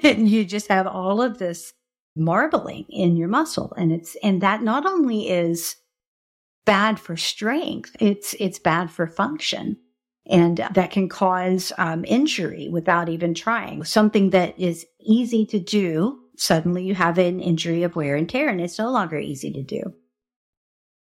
and 0.03 0.27
you 0.29 0.45
just 0.45 0.67
have 0.67 0.87
all 0.87 1.21
of 1.21 1.37
this 1.37 1.73
marbling 2.15 2.85
in 2.89 3.15
your 3.15 3.27
muscle. 3.27 3.73
And 3.77 3.91
it's, 3.91 4.15
and 4.23 4.41
that 4.41 4.63
not 4.63 4.85
only 4.85 5.29
is 5.29 5.75
bad 6.71 6.97
for 6.97 7.17
strength, 7.17 7.97
it's, 7.99 8.33
it's 8.39 8.57
bad 8.57 8.89
for 8.89 9.05
function. 9.05 9.75
And 10.25 10.65
that 10.73 10.91
can 10.91 11.09
cause 11.09 11.73
um, 11.77 12.05
injury 12.07 12.69
without 12.71 13.09
even 13.09 13.33
trying. 13.33 13.83
Something 13.83 14.29
that 14.29 14.57
is 14.57 14.85
easy 15.01 15.45
to 15.47 15.59
do, 15.59 16.17
suddenly 16.37 16.85
you 16.85 16.95
have 16.95 17.17
an 17.17 17.41
injury 17.41 17.83
of 17.83 17.97
wear 17.97 18.15
and 18.15 18.29
tear, 18.29 18.47
and 18.47 18.61
it's 18.61 18.79
no 18.79 18.89
longer 18.89 19.19
easy 19.19 19.51
to 19.51 19.61
do. 19.61 19.81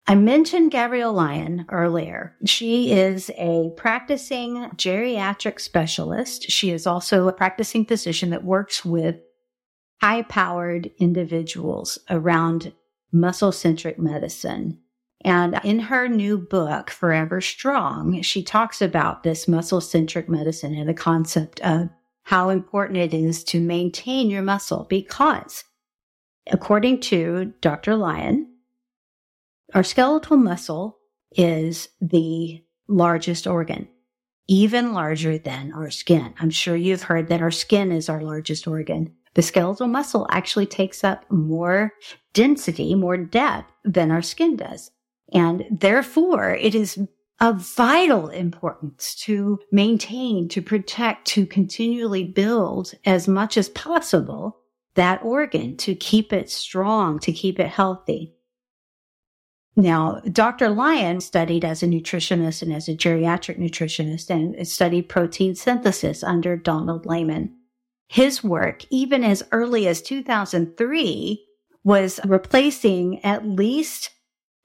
I 0.09 0.17
mentioned 0.17 0.73
Gabrielle 0.73 1.13
Lyon 1.13 1.67
earlier. 1.69 2.35
She 2.47 2.91
is 2.91 3.31
a 3.39 3.71
practicing 3.77 4.71
geriatric 4.75 5.61
specialist. 5.61 6.51
She 6.51 6.73
is 6.73 6.85
also 6.85 7.29
a 7.29 7.33
practicing 7.33 7.85
physician 7.87 8.31
that 8.31 8.43
works 8.43 8.85
with 8.85 9.21
high 10.01 10.23
powered 10.23 10.91
individuals 10.99 11.97
around 12.11 12.73
muscle 13.13 13.53
centric 13.53 14.01
medicine. 14.01 14.81
And 15.23 15.61
in 15.65 15.81
her 15.81 16.09
new 16.09 16.39
book, 16.39 16.91
Forever 16.91 17.41
Strong, 17.41 18.23
she 18.23 18.43
talks 18.43 18.81
about 18.81 19.23
this 19.23 19.47
muscle 19.47 19.81
centric 19.81 20.29
medicine 20.29 20.75
and 20.75 20.89
the 20.89 20.95
concept 20.95 21.61
of 21.61 21.91
how 22.23 22.49
important 22.49 22.99
it 22.99 23.13
is 23.13 23.45
to 23.45 23.61
maintain 23.61 24.31
your 24.31 24.43
muscle 24.43 24.87
because 24.89 25.65
according 26.51 27.01
to 27.01 27.53
Dr. 27.61 27.97
Lyon, 27.97 28.47
our 29.75 29.83
skeletal 29.83 30.37
muscle 30.37 30.99
is 31.33 31.89
the 32.01 32.63
largest 32.89 33.47
organ, 33.47 33.89
even 34.49 34.93
larger 34.93 35.39
than 35.39 35.73
our 35.73 35.91
skin. 35.91 36.35
I'm 36.41 36.51
sure 36.51 36.77
you've 36.77 37.03
heard 37.03 37.29
that 37.29 37.43
our 37.43 37.51
skin 37.51 37.93
is 37.93 38.09
our 38.09 38.23
largest 38.23 38.67
organ. 38.67 39.15
The 39.35 39.43
skeletal 39.43 39.87
muscle 39.87 40.27
actually 40.31 40.67
takes 40.67 41.05
up 41.05 41.25
more 41.31 41.93
density, 42.33 42.95
more 42.95 43.17
depth 43.17 43.71
than 43.85 44.11
our 44.11 44.23
skin 44.23 44.57
does. 44.57 44.91
And 45.33 45.67
therefore 45.71 46.55
it 46.55 46.75
is 46.75 46.99
of 47.41 47.57
vital 47.57 48.29
importance 48.29 49.15
to 49.15 49.59
maintain, 49.73 50.49
to 50.49 50.61
protect, 50.61 51.27
to 51.29 51.47
continually 51.47 52.25
build 52.25 52.93
as 53.07 53.27
much 53.27 53.57
as 53.57 53.71
possible 53.71 54.59
that 54.95 55.23
organ 55.23 55.77
to 55.79 55.95
keep 55.95 56.33
it 56.33 56.51
strong, 56.51 57.19
to 57.21 57.33
keep 57.33 57.59
it 57.59 57.69
healthy. 57.69 58.35
Now, 59.77 60.21
Dr. 60.31 60.69
Lyon 60.69 61.21
studied 61.21 61.65
as 61.65 61.83
a 61.83 61.87
nutritionist 61.87 62.61
and 62.61 62.73
as 62.73 62.89
a 62.89 62.95
geriatric 62.95 63.59
nutritionist 63.59 64.29
and 64.29 64.69
studied 64.69 65.09
protein 65.09 65.55
synthesis 65.55 66.23
under 66.23 66.57
Donald 66.57 67.07
Layman. 67.07 67.57
His 68.09 68.45
work, 68.45 68.85
even 68.91 69.25
as 69.25 69.45
early 69.53 69.87
as 69.87 70.03
2003, 70.03 71.47
was 71.85 72.21
replacing 72.27 73.25
at 73.25 73.47
least 73.47 74.11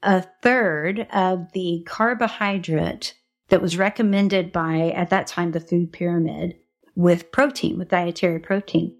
a 0.06 0.22
third 0.42 1.08
of 1.12 1.52
the 1.54 1.84
carbohydrate 1.86 3.16
that 3.50 3.62
was 3.62 3.78
recommended 3.78 4.52
by, 4.52 4.92
at 4.92 5.10
that 5.10 5.28
time, 5.28 5.52
the 5.52 5.60
food 5.60 5.92
pyramid 5.92 6.56
with 6.96 7.32
protein, 7.32 7.78
with 7.78 7.90
dietary 7.90 8.40
protein 8.40 8.98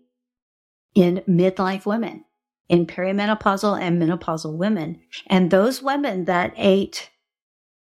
in 0.94 1.24
midlife 1.28 1.86
women, 1.86 2.26
in 2.68 2.86
perimenopausal 2.86 3.80
and 3.80 4.02
menopausal 4.02 4.58
women. 4.58 5.00
And 5.28 5.52
those 5.52 5.82
women 5.82 6.26
that 6.26 6.54
ate 6.58 7.12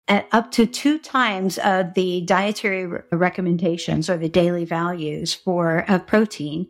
at 0.07 0.27
up 0.31 0.51
to 0.51 0.65
two 0.67 0.99
times 0.99 1.57
of 1.57 1.95
the 1.95 2.21
dietary 2.21 3.01
recommendations 3.11 4.09
or 4.09 4.17
the 4.17 4.29
daily 4.29 4.65
values 4.65 5.33
for 5.33 5.83
of 5.88 6.05
protein 6.05 6.67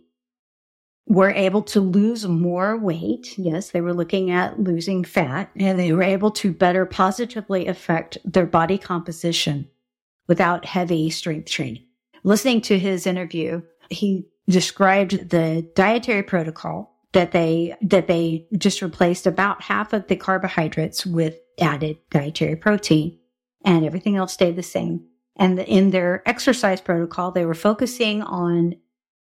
were 1.07 1.31
able 1.31 1.61
to 1.61 1.79
lose 1.79 2.27
more 2.27 2.77
weight. 2.77 3.37
Yes, 3.37 3.69
they 3.69 3.81
were 3.81 3.93
looking 3.93 4.31
at 4.31 4.59
losing 4.59 5.03
fat 5.03 5.51
and 5.55 5.77
they 5.77 5.93
were 5.93 6.03
able 6.03 6.31
to 6.31 6.51
better 6.51 6.85
positively 6.85 7.67
affect 7.67 8.17
their 8.25 8.45
body 8.45 8.77
composition 8.77 9.69
without 10.27 10.65
heavy 10.65 11.09
strength 11.09 11.49
training. 11.49 11.85
Listening 12.23 12.61
to 12.61 12.79
his 12.79 13.05
interview, 13.05 13.61
he 13.89 14.27
described 14.49 15.29
the 15.29 15.69
dietary 15.75 16.23
protocol 16.23 16.99
that 17.11 17.31
they, 17.31 17.75
that 17.81 18.07
they 18.07 18.47
just 18.57 18.81
replaced 18.81 19.27
about 19.27 19.61
half 19.61 19.93
of 19.93 20.07
the 20.07 20.15
carbohydrates 20.15 21.05
with 21.05 21.39
added 21.59 21.97
dietary 22.09 22.55
protein 22.55 23.17
and 23.63 23.85
everything 23.85 24.15
else 24.15 24.33
stayed 24.33 24.55
the 24.55 24.63
same. 24.63 25.05
And 25.37 25.59
in 25.59 25.91
their 25.91 26.23
exercise 26.25 26.81
protocol, 26.81 27.31
they 27.31 27.45
were 27.45 27.53
focusing 27.53 28.21
on 28.21 28.75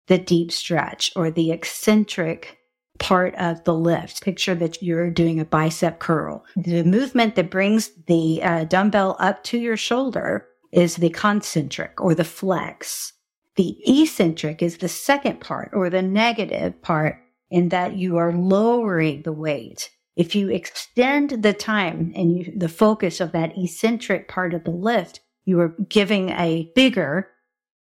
the 0.07 0.19
deep 0.19 0.53
stretch 0.53 1.13
or 1.17 1.31
the 1.31 1.51
eccentric 1.51 2.59
part 2.99 3.35
of 3.37 3.65
the 3.65 3.75
lift. 3.75 4.23
Picture 4.23 4.55
that 4.55 4.83
you're 4.83 5.11
doing 5.11 5.41
a 5.41 5.45
bicep 5.45 5.99
curl. 5.99 6.45
The 6.57 6.85
movement 6.85 7.35
that 7.35 7.51
brings 7.51 7.91
the 8.07 8.43
uh, 8.43 8.65
dumbbell 8.65 9.17
up 9.19 9.43
to 9.45 9.59
your 9.59 9.77
shoulder 9.77 10.47
is 10.73 10.97
the 10.97 11.11
concentric 11.11 12.01
or 12.01 12.15
the 12.15 12.25
flex. 12.25 13.13
The 13.57 13.77
eccentric 13.85 14.63
is 14.63 14.79
the 14.79 14.89
second 14.89 15.41
part 15.41 15.71
or 15.73 15.91
the 15.91 16.03
negative 16.03 16.81
part 16.83 17.17
in 17.51 17.71
that 17.71 17.97
you 17.97 18.17
are 18.17 18.33
lowering 18.33 19.23
the 19.23 19.33
weight. 19.33 19.91
If 20.17 20.35
you 20.35 20.51
extend 20.51 21.43
the 21.43 21.53
time 21.53 22.13
and 22.15 22.37
you, 22.37 22.53
the 22.57 22.69
focus 22.69 23.21
of 23.21 23.33
that 23.33 23.57
eccentric 23.57 24.29
part 24.29 24.55
of 24.55 24.65
the 24.65 24.71
lift, 24.71 25.21
you 25.45 25.59
are 25.61 25.75
giving 25.89 26.31
a 26.31 26.71
bigger 26.75 27.29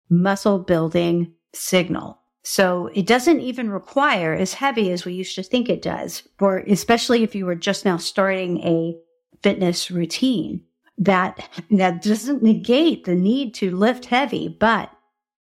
muscle 0.09 0.59
building 0.59 1.33
signal. 1.55 2.19
So 2.43 2.91
it 2.93 3.07
doesn't 3.07 3.39
even 3.39 3.71
require 3.71 4.33
as 4.33 4.53
heavy 4.53 4.91
as 4.91 5.03
we 5.03 5.13
used 5.13 5.35
to 5.35 5.43
think 5.43 5.67
it 5.67 5.81
does 5.81 6.27
for, 6.37 6.59
especially 6.59 7.23
if 7.23 7.33
you 7.33 7.45
were 7.45 7.55
just 7.55 7.85
now 7.85 7.97
starting 7.97 8.59
a 8.59 8.95
fitness 9.41 9.89
routine 9.89 10.61
that, 10.97 11.49
that 11.71 12.03
doesn't 12.03 12.43
negate 12.43 13.05
the 13.05 13.15
need 13.15 13.55
to 13.55 13.75
lift 13.75 14.05
heavy, 14.05 14.47
but 14.47 14.91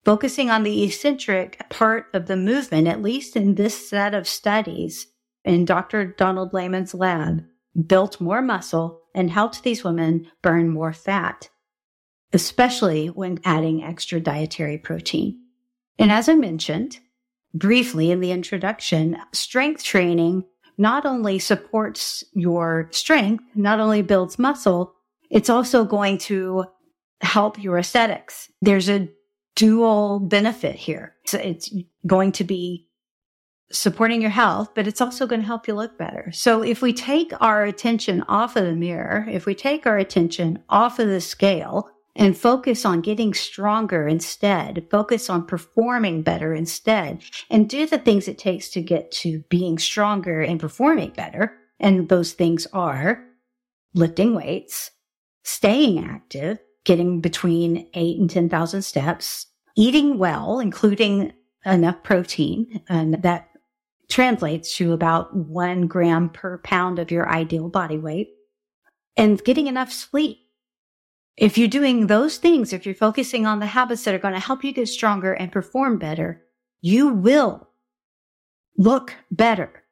focusing 0.05 0.49
on 0.49 0.63
the 0.63 0.83
eccentric 0.83 1.61
part 1.69 2.07
of 2.13 2.27
the 2.27 2.37
movement, 2.37 2.87
at 2.87 3.01
least 3.01 3.35
in 3.35 3.55
this 3.55 3.89
set 3.89 4.13
of 4.13 4.27
studies 4.27 5.07
in 5.43 5.65
Dr. 5.65 6.05
Donald 6.05 6.53
Layman's 6.53 6.93
lab, 6.93 7.43
built 7.85 8.21
more 8.21 8.41
muscle 8.41 9.01
and 9.13 9.29
helped 9.29 9.63
these 9.63 9.83
women 9.83 10.27
burn 10.41 10.69
more 10.69 10.93
fat, 10.93 11.49
especially 12.31 13.07
when 13.07 13.39
adding 13.43 13.83
extra 13.83 14.19
dietary 14.19 14.77
protein. 14.77 15.42
And 15.99 16.11
as 16.11 16.27
I 16.27 16.35
mentioned 16.35 16.99
briefly 17.53 18.11
in 18.11 18.19
the 18.19 18.31
introduction, 18.31 19.17
strength 19.31 19.83
training 19.83 20.45
not 20.77 21.05
only 21.05 21.37
supports 21.37 22.23
your 22.33 22.89
strength, 22.91 23.43
not 23.55 23.79
only 23.79 24.01
builds 24.01 24.39
muscle, 24.39 24.95
it's 25.29 25.49
also 25.49 25.85
going 25.85 26.17
to 26.17 26.65
help 27.21 27.61
your 27.61 27.77
aesthetics. 27.77 28.49
There's 28.61 28.89
a 28.89 29.07
dual 29.55 30.19
benefit 30.19 30.75
here. 30.75 31.15
So 31.25 31.37
it's 31.37 31.73
going 32.07 32.31
to 32.33 32.43
be 32.43 32.87
supporting 33.71 34.21
your 34.21 34.31
health, 34.31 34.69
but 34.75 34.87
it's 34.87 35.01
also 35.01 35.25
going 35.25 35.41
to 35.41 35.47
help 35.47 35.67
you 35.67 35.73
look 35.73 35.97
better. 35.97 36.31
So 36.31 36.63
if 36.63 36.81
we 36.81 36.93
take 36.93 37.33
our 37.41 37.63
attention 37.63 38.23
off 38.27 38.55
of 38.55 38.65
the 38.65 38.75
mirror, 38.75 39.27
if 39.29 39.45
we 39.45 39.55
take 39.55 39.85
our 39.87 39.97
attention 39.97 40.63
off 40.69 40.99
of 40.99 41.07
the 41.07 41.21
scale 41.21 41.89
and 42.15 42.37
focus 42.37 42.85
on 42.85 43.01
getting 43.01 43.33
stronger 43.33 44.07
instead, 44.07 44.85
focus 44.91 45.29
on 45.29 45.45
performing 45.45 46.21
better 46.21 46.53
instead, 46.53 47.23
and 47.49 47.69
do 47.69 47.87
the 47.87 47.97
things 47.97 48.27
it 48.27 48.37
takes 48.37 48.69
to 48.69 48.81
get 48.81 49.11
to 49.11 49.39
being 49.49 49.79
stronger 49.79 50.41
and 50.41 50.59
performing 50.59 51.09
better. 51.11 51.57
And 51.79 52.09
those 52.09 52.33
things 52.33 52.67
are 52.71 53.23
lifting 53.93 54.35
weights, 54.35 54.91
staying 55.43 56.05
active, 56.05 56.59
getting 56.85 57.19
between 57.19 57.87
eight 57.93 58.19
and 58.19 58.29
10,000 58.29 58.81
steps, 58.81 59.47
eating 59.75 60.17
well, 60.17 60.59
including 60.59 61.33
enough 61.65 62.03
protein, 62.03 62.81
and 62.89 63.21
that 63.23 63.49
translates 64.09 64.75
to 64.77 64.93
about 64.93 65.35
one 65.35 65.87
gram 65.87 66.29
per 66.29 66.59
pound 66.59 66.99
of 66.99 67.09
your 67.09 67.27
ideal 67.29 67.69
body 67.69 67.97
weight, 67.97 68.29
and 69.17 69.43
getting 69.43 69.67
enough 69.67 69.91
sleep 69.91 70.39
if 71.35 71.57
you're 71.57 71.67
doing 71.67 72.07
those 72.07 72.37
things, 72.37 72.73
if 72.73 72.85
you're 72.85 72.95
focusing 72.95 73.45
on 73.45 73.59
the 73.59 73.65
habits 73.65 74.03
that 74.03 74.13
are 74.13 74.19
going 74.19 74.33
to 74.33 74.39
help 74.39 74.63
you 74.63 74.73
get 74.73 74.87
stronger 74.87 75.33
and 75.33 75.51
perform 75.51 75.97
better, 75.97 76.43
you 76.81 77.09
will 77.09 77.69
look 78.77 79.15
better. 79.31 79.83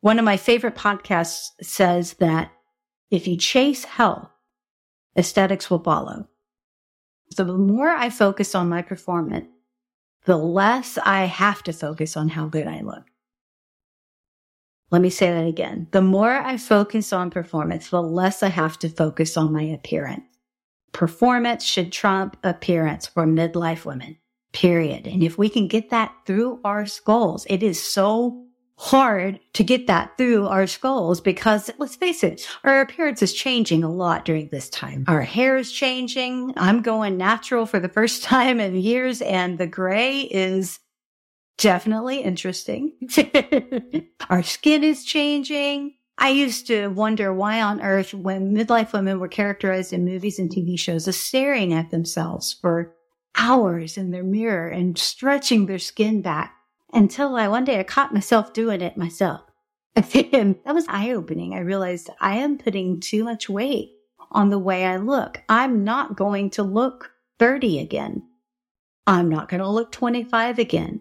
One 0.00 0.18
of 0.18 0.24
my 0.24 0.36
favorite 0.36 0.74
podcasts 0.74 1.50
says 1.62 2.14
that 2.14 2.52
if 3.10 3.26
you 3.26 3.36
chase 3.36 3.84
health, 3.84 4.28
aesthetics 5.16 5.70
will 5.70 5.78
follow. 5.78 6.28
So 7.30 7.44
the 7.44 7.54
more 7.54 7.88
I 7.88 8.10
focus 8.10 8.54
on 8.54 8.68
my 8.68 8.82
performance, 8.82 9.46
the 10.24 10.36
less 10.36 10.98
I 10.98 11.24
have 11.24 11.62
to 11.64 11.72
focus 11.72 12.16
on 12.16 12.28
how 12.28 12.46
good 12.46 12.66
I 12.66 12.80
look. 12.80 13.04
Let 14.94 15.02
me 15.02 15.10
say 15.10 15.32
that 15.32 15.48
again. 15.48 15.88
The 15.90 16.00
more 16.00 16.30
I 16.30 16.56
focus 16.56 17.12
on 17.12 17.28
performance, 17.28 17.90
the 17.90 18.00
less 18.00 18.44
I 18.44 18.48
have 18.48 18.78
to 18.78 18.88
focus 18.88 19.36
on 19.36 19.52
my 19.52 19.62
appearance. 19.62 20.22
Performance 20.92 21.64
should 21.64 21.90
trump 21.90 22.36
appearance 22.44 23.08
for 23.08 23.26
midlife 23.26 23.84
women, 23.84 24.18
period. 24.52 25.08
And 25.08 25.24
if 25.24 25.36
we 25.36 25.48
can 25.48 25.66
get 25.66 25.90
that 25.90 26.14
through 26.26 26.60
our 26.64 26.86
skulls, 26.86 27.44
it 27.50 27.64
is 27.64 27.82
so 27.82 28.46
hard 28.76 29.40
to 29.54 29.64
get 29.64 29.88
that 29.88 30.16
through 30.16 30.46
our 30.46 30.68
skulls 30.68 31.20
because 31.20 31.72
let's 31.78 31.96
face 31.96 32.22
it, 32.22 32.46
our 32.62 32.80
appearance 32.80 33.20
is 33.20 33.34
changing 33.34 33.82
a 33.82 33.90
lot 33.90 34.24
during 34.24 34.48
this 34.50 34.70
time. 34.70 35.04
Our 35.08 35.22
hair 35.22 35.56
is 35.56 35.72
changing. 35.72 36.54
I'm 36.56 36.82
going 36.82 37.16
natural 37.16 37.66
for 37.66 37.80
the 37.80 37.88
first 37.88 38.22
time 38.22 38.60
in 38.60 38.76
years 38.76 39.22
and 39.22 39.58
the 39.58 39.66
gray 39.66 40.20
is 40.20 40.78
definitely 41.58 42.20
interesting. 42.20 42.92
Our 44.30 44.42
skin 44.42 44.84
is 44.84 45.04
changing. 45.04 45.94
I 46.16 46.28
used 46.30 46.68
to 46.68 46.88
wonder 46.88 47.34
why 47.34 47.60
on 47.60 47.82
earth, 47.82 48.14
when 48.14 48.54
midlife 48.54 48.92
women 48.92 49.18
were 49.18 49.28
characterized 49.28 49.92
in 49.92 50.04
movies 50.04 50.38
and 50.38 50.50
TV 50.50 50.78
shows 50.78 51.08
as 51.08 51.16
staring 51.16 51.72
at 51.72 51.90
themselves 51.90 52.52
for 52.60 52.94
hours 53.36 53.96
in 53.96 54.10
their 54.10 54.22
mirror 54.22 54.68
and 54.68 54.96
stretching 54.96 55.66
their 55.66 55.78
skin 55.78 56.22
back 56.22 56.54
until 56.92 57.34
I 57.34 57.48
one 57.48 57.64
day 57.64 57.80
I 57.80 57.82
caught 57.82 58.14
myself 58.14 58.52
doing 58.52 58.80
it 58.80 58.96
myself. 58.96 59.42
That 59.96 60.74
was 60.74 60.86
eye 60.88 61.10
opening. 61.10 61.54
I 61.54 61.60
realized 61.60 62.10
I 62.20 62.36
am 62.36 62.58
putting 62.58 63.00
too 63.00 63.24
much 63.24 63.48
weight 63.48 63.90
on 64.30 64.50
the 64.50 64.58
way 64.58 64.84
I 64.84 64.96
look. 64.96 65.42
I'm 65.48 65.84
not 65.84 66.16
going 66.16 66.50
to 66.50 66.62
look 66.62 67.12
30 67.38 67.78
again. 67.78 68.22
I'm 69.06 69.28
not 69.28 69.48
going 69.48 69.60
to 69.60 69.68
look 69.68 69.92
25 69.92 70.58
again. 70.58 71.00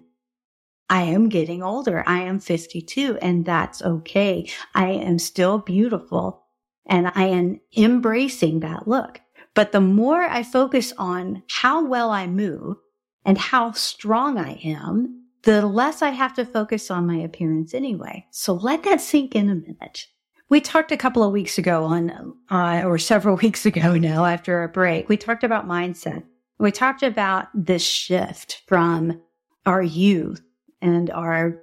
I 0.93 1.01
am 1.01 1.27
getting 1.27 1.63
older. 1.63 2.03
I 2.05 2.19
am 2.19 2.39
52 2.39 3.17
and 3.19 3.43
that's 3.43 3.81
okay. 3.81 4.47
I 4.75 4.89
am 4.89 5.17
still 5.17 5.57
beautiful 5.57 6.43
and 6.85 7.11
I 7.15 7.25
am 7.25 7.59
embracing 7.75 8.59
that 8.59 8.87
look. 8.87 9.19
But 9.55 9.71
the 9.71 9.81
more 9.81 10.21
I 10.21 10.43
focus 10.43 10.93
on 10.99 11.41
how 11.49 11.83
well 11.83 12.11
I 12.11 12.27
move 12.27 12.77
and 13.25 13.39
how 13.39 13.71
strong 13.71 14.37
I 14.37 14.59
am, 14.63 15.23
the 15.41 15.65
less 15.65 16.03
I 16.03 16.09
have 16.09 16.35
to 16.35 16.45
focus 16.45 16.91
on 16.91 17.07
my 17.07 17.17
appearance 17.17 17.73
anyway. 17.73 18.27
So 18.29 18.53
let 18.53 18.83
that 18.83 19.01
sink 19.01 19.33
in 19.35 19.49
a 19.49 19.55
minute. 19.55 20.05
We 20.49 20.61
talked 20.61 20.91
a 20.91 20.97
couple 20.97 21.23
of 21.23 21.33
weeks 21.33 21.57
ago 21.57 21.85
on, 21.85 22.35
uh, 22.51 22.83
or 22.85 22.99
several 22.99 23.37
weeks 23.41 23.65
ago 23.65 23.95
now 23.95 24.25
after 24.25 24.59
our 24.59 24.67
break, 24.67 25.09
we 25.09 25.17
talked 25.17 25.43
about 25.43 25.67
mindset. 25.67 26.21
We 26.59 26.71
talked 26.71 27.01
about 27.01 27.47
this 27.55 27.83
shift 27.83 28.61
from 28.67 29.23
our 29.65 29.81
youth 29.81 30.43
and 30.83 31.09
our 31.09 31.59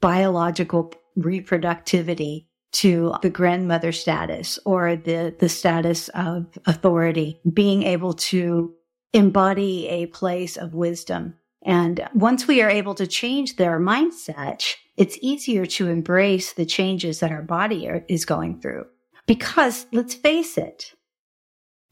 biological 0.00 0.92
reproductivity 1.16 2.46
to 2.72 3.14
the 3.22 3.30
grandmother 3.30 3.92
status 3.92 4.58
or 4.66 4.96
the, 4.96 5.34
the 5.38 5.48
status 5.48 6.08
of 6.08 6.46
authority, 6.66 7.40
being 7.50 7.84
able 7.84 8.12
to 8.12 8.74
embody 9.14 9.88
a 9.88 10.06
place 10.06 10.58
of 10.58 10.74
wisdom. 10.74 11.34
And 11.64 12.06
once 12.12 12.46
we 12.46 12.60
are 12.60 12.68
able 12.68 12.94
to 12.96 13.06
change 13.06 13.56
their 13.56 13.80
mindset, 13.80 14.74
it's 14.96 15.18
easier 15.22 15.64
to 15.66 15.88
embrace 15.88 16.52
the 16.52 16.66
changes 16.66 17.20
that 17.20 17.32
our 17.32 17.42
body 17.42 17.88
are, 17.88 18.04
is 18.08 18.26
going 18.26 18.60
through. 18.60 18.84
Because 19.26 19.86
let's 19.92 20.14
face 20.14 20.58
it, 20.58 20.92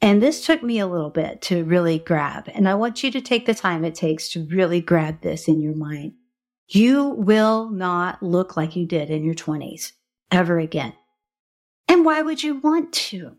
and 0.00 0.22
this 0.22 0.44
took 0.44 0.62
me 0.62 0.80
a 0.80 0.86
little 0.86 1.10
bit 1.10 1.40
to 1.42 1.64
really 1.64 1.98
grab, 1.98 2.48
and 2.52 2.68
I 2.68 2.74
want 2.74 3.02
you 3.02 3.10
to 3.12 3.20
take 3.20 3.46
the 3.46 3.54
time 3.54 3.84
it 3.84 3.94
takes 3.94 4.28
to 4.30 4.46
really 4.50 4.80
grab 4.80 5.22
this 5.22 5.48
in 5.48 5.60
your 5.62 5.74
mind. 5.74 6.12
You 6.66 7.08
will 7.10 7.70
not 7.70 8.22
look 8.22 8.56
like 8.56 8.76
you 8.76 8.86
did 8.86 9.10
in 9.10 9.24
your 9.24 9.34
20s 9.34 9.92
ever 10.30 10.58
again. 10.58 10.94
And 11.88 12.04
why 12.04 12.22
would 12.22 12.42
you 12.42 12.56
want 12.56 12.92
to? 12.92 13.36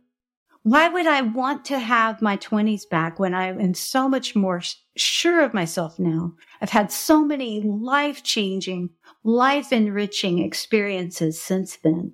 Why 0.63 0.87
would 0.87 1.05
I 1.05 1.21
want 1.21 1.65
to 1.65 1.77
have 1.77 2.21
my 2.21 2.37
20s 2.37 2.89
back 2.89 3.19
when 3.19 3.33
I 3.35 3.49
am 3.49 3.73
so 3.75 4.09
much 4.09 4.35
more 4.35 4.61
sure 4.95 5.41
of 5.41 5.53
myself 5.53 5.99
now? 5.99 6.33
I've 6.59 6.71
had 6.71 6.91
so 6.91 7.23
many 7.23 7.61
life 7.61 8.23
changing, 8.23 8.89
life 9.23 9.71
enriching 9.71 10.39
experiences 10.39 11.39
since 11.39 11.75
then. 11.77 12.13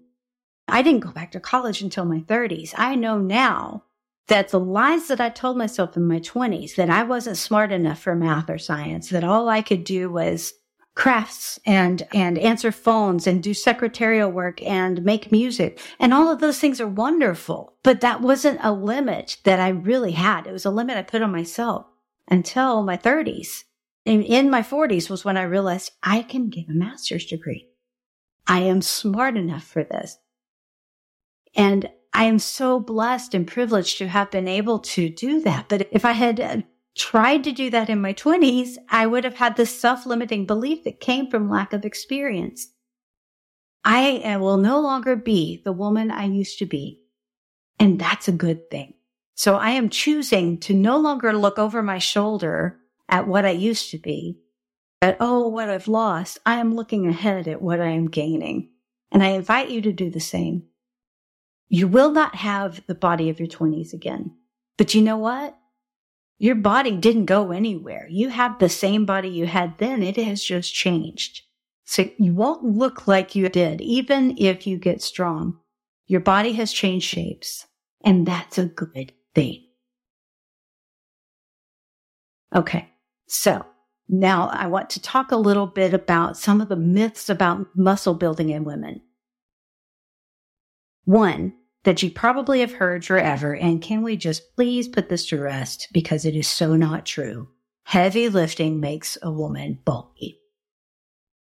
I 0.67 0.81
didn't 0.81 1.01
go 1.01 1.11
back 1.11 1.31
to 1.31 1.39
college 1.39 1.81
until 1.81 2.05
my 2.05 2.19
30s. 2.19 2.73
I 2.77 2.95
know 2.95 3.17
now 3.17 3.83
that 4.27 4.49
the 4.49 4.59
lies 4.59 5.07
that 5.07 5.21
I 5.21 5.29
told 5.29 5.57
myself 5.57 5.95
in 5.95 6.07
my 6.07 6.19
20s, 6.19 6.75
that 6.75 6.89
I 6.89 7.03
wasn't 7.03 7.37
smart 7.37 7.71
enough 7.71 7.99
for 7.99 8.15
math 8.15 8.49
or 8.49 8.57
science, 8.57 9.09
that 9.09 9.23
all 9.23 9.49
I 9.49 9.61
could 9.61 9.83
do 9.83 10.09
was 10.09 10.53
crafts 10.93 11.59
and, 11.65 12.05
and 12.13 12.37
answer 12.37 12.71
phones 12.71 13.25
and 13.25 13.41
do 13.41 13.53
secretarial 13.53 14.29
work 14.29 14.61
and 14.61 15.03
make 15.03 15.31
music. 15.31 15.79
And 15.99 16.13
all 16.13 16.29
of 16.29 16.39
those 16.39 16.59
things 16.59 16.81
are 16.81 16.87
wonderful, 16.87 17.73
but 17.83 18.01
that 18.01 18.21
wasn't 18.21 18.59
a 18.61 18.73
limit 18.73 19.37
that 19.45 19.59
I 19.59 19.69
really 19.69 20.11
had. 20.11 20.47
It 20.47 20.51
was 20.51 20.65
a 20.65 20.71
limit 20.71 20.97
I 20.97 21.03
put 21.03 21.21
on 21.21 21.31
myself 21.31 21.85
until 22.29 22.83
my 22.83 22.97
thirties. 22.97 23.65
And 24.05 24.23
in 24.23 24.49
my 24.49 24.63
forties 24.63 25.09
was 25.09 25.23
when 25.23 25.37
I 25.37 25.43
realized 25.43 25.91
I 26.03 26.23
can 26.23 26.49
get 26.49 26.69
a 26.69 26.73
master's 26.73 27.25
degree. 27.25 27.69
I 28.47 28.59
am 28.59 28.81
smart 28.81 29.37
enough 29.37 29.63
for 29.63 29.83
this. 29.83 30.17
And 31.55 31.89
I 32.13 32.25
am 32.25 32.39
so 32.39 32.79
blessed 32.79 33.33
and 33.33 33.47
privileged 33.47 33.97
to 33.99 34.07
have 34.07 34.31
been 34.31 34.47
able 34.47 34.79
to 34.79 35.09
do 35.09 35.39
that. 35.41 35.69
But 35.69 35.87
if 35.91 36.03
I 36.03 36.11
had 36.11 36.65
tried 36.95 37.43
to 37.45 37.51
do 37.51 37.69
that 37.69 37.89
in 37.89 38.01
my 38.01 38.13
20s, 38.13 38.77
I 38.89 39.07
would 39.07 39.23
have 39.23 39.35
had 39.35 39.55
this 39.55 39.79
self 39.79 40.05
limiting 40.05 40.45
belief 40.45 40.83
that 40.83 40.99
came 40.99 41.29
from 41.29 41.49
lack 41.49 41.73
of 41.73 41.85
experience. 41.85 42.67
I 43.83 44.17
uh, 44.19 44.39
will 44.39 44.57
no 44.57 44.79
longer 44.79 45.15
be 45.15 45.61
the 45.63 45.71
woman 45.71 46.11
I 46.11 46.25
used 46.25 46.59
to 46.59 46.65
be. 46.65 47.01
And 47.79 47.99
that's 47.99 48.27
a 48.27 48.33
good 48.33 48.69
thing. 48.69 48.93
So 49.35 49.55
I 49.55 49.71
am 49.71 49.89
choosing 49.89 50.59
to 50.59 50.73
no 50.73 50.97
longer 50.97 51.33
look 51.33 51.57
over 51.57 51.81
my 51.81 51.97
shoulder 51.97 52.77
at 53.09 53.27
what 53.27 53.45
I 53.45 53.51
used 53.51 53.89
to 53.91 53.97
be, 53.97 54.39
at, 55.01 55.17
oh, 55.19 55.47
what 55.47 55.69
I've 55.69 55.87
lost. 55.87 56.37
I 56.45 56.59
am 56.59 56.75
looking 56.75 57.07
ahead 57.07 57.47
at 57.47 57.61
what 57.61 57.81
I 57.81 57.87
am 57.87 58.07
gaining. 58.07 58.69
And 59.11 59.23
I 59.23 59.29
invite 59.29 59.69
you 59.69 59.81
to 59.81 59.91
do 59.91 60.11
the 60.11 60.19
same. 60.19 60.63
You 61.69 61.87
will 61.87 62.11
not 62.11 62.35
have 62.35 62.85
the 62.85 62.95
body 62.95 63.29
of 63.29 63.39
your 63.39 63.47
20s 63.47 63.93
again. 63.93 64.35
But 64.77 64.93
you 64.93 65.01
know 65.01 65.17
what? 65.17 65.57
Your 66.41 66.55
body 66.55 66.97
didn't 66.97 67.25
go 67.25 67.51
anywhere. 67.51 68.07
You 68.09 68.29
have 68.29 68.57
the 68.57 68.67
same 68.67 69.05
body 69.05 69.29
you 69.29 69.45
had 69.45 69.77
then. 69.77 70.01
It 70.01 70.17
has 70.17 70.43
just 70.43 70.73
changed. 70.73 71.43
So 71.83 72.09
you 72.17 72.33
won't 72.33 72.63
look 72.63 73.07
like 73.07 73.35
you 73.35 73.47
did, 73.47 73.79
even 73.79 74.35
if 74.39 74.65
you 74.65 74.79
get 74.79 75.03
strong. 75.03 75.59
Your 76.07 76.19
body 76.19 76.53
has 76.53 76.73
changed 76.73 77.07
shapes, 77.07 77.67
and 78.03 78.25
that's 78.25 78.57
a 78.57 78.65
good 78.65 79.13
thing. 79.35 79.67
Okay. 82.55 82.89
So 83.27 83.63
now 84.09 84.49
I 84.51 84.65
want 84.65 84.89
to 84.91 84.99
talk 84.99 85.31
a 85.31 85.37
little 85.37 85.67
bit 85.67 85.93
about 85.93 86.37
some 86.37 86.59
of 86.59 86.69
the 86.69 86.75
myths 86.75 87.29
about 87.29 87.67
muscle 87.75 88.15
building 88.15 88.49
in 88.49 88.63
women. 88.63 89.01
One, 91.05 91.53
that 91.83 92.03
you 92.03 92.11
probably 92.11 92.59
have 92.59 92.73
heard 92.73 93.05
forever. 93.05 93.55
And 93.55 93.81
can 93.81 94.03
we 94.03 94.15
just 94.15 94.55
please 94.55 94.87
put 94.87 95.09
this 95.09 95.25
to 95.27 95.39
rest 95.39 95.87
because 95.91 96.25
it 96.25 96.35
is 96.35 96.47
so 96.47 96.75
not 96.75 97.05
true? 97.05 97.49
Heavy 97.83 98.29
lifting 98.29 98.79
makes 98.79 99.17
a 99.21 99.31
woman 99.31 99.79
bulky. 99.83 100.39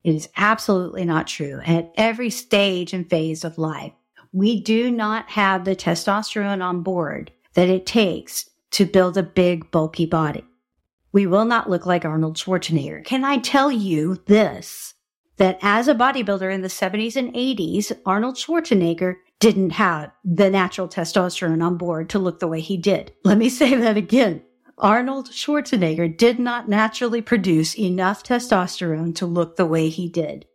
It 0.04 0.14
is 0.14 0.30
absolutely 0.38 1.06
not 1.06 1.28
true. 1.28 1.62
At 1.66 1.92
every 1.98 2.30
stage 2.30 2.94
and 2.94 3.10
phase 3.10 3.44
of 3.44 3.58
life, 3.58 3.94
we 4.32 4.62
do 4.62 4.92
not 4.92 5.30
have 5.30 5.66
the 5.66 5.76
testosterone 5.76 6.64
on 6.64 6.84
board 6.84 7.32
that 7.54 7.70
it 7.70 7.86
takes 7.86 8.50
to 8.72 8.86
build 8.86 9.18
a 9.18 9.24
big, 9.24 9.72
bulky 9.72 10.06
body. 10.06 10.44
We 11.12 11.26
will 11.26 11.46
not 11.46 11.70
look 11.70 11.86
like 11.86 12.04
Arnold 12.04 12.36
Schwarzenegger. 12.36 13.04
Can 13.06 13.24
I 13.24 13.38
tell 13.38 13.72
you 13.72 14.22
this? 14.26 14.94
That 15.38 15.58
as 15.62 15.88
a 15.88 15.96
bodybuilder 15.96 16.54
in 16.54 16.62
the 16.62 16.68
70s 16.68 17.16
and 17.16 17.34
80s, 17.34 17.98
Arnold 18.06 18.36
Schwarzenegger 18.36 19.16
didn't 19.40 19.72
have 19.72 20.12
the 20.24 20.50
natural 20.50 20.88
testosterone 20.88 21.64
on 21.64 21.78
board 21.78 22.10
to 22.10 22.20
look 22.20 22.40
the 22.40 22.48
way 22.48 22.62
he 22.62 22.78
did. 22.78 23.14
Let 23.24 23.38
me 23.38 23.50
say 23.50 23.76
that 23.76 23.98
again. 23.98 24.42
Arnold 24.78 25.30
Schwarzenegger 25.30 26.18
did 26.18 26.38
not 26.38 26.68
naturally 26.68 27.22
produce 27.22 27.78
enough 27.78 28.24
testosterone 28.24 29.16
to 29.16 29.26
look 29.26 29.56
the 29.56 29.66
way 29.66 29.90
he 29.90 30.10
did 30.10 30.46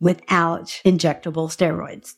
without 0.00 0.80
injectable 0.84 1.48
steroids. 1.48 2.14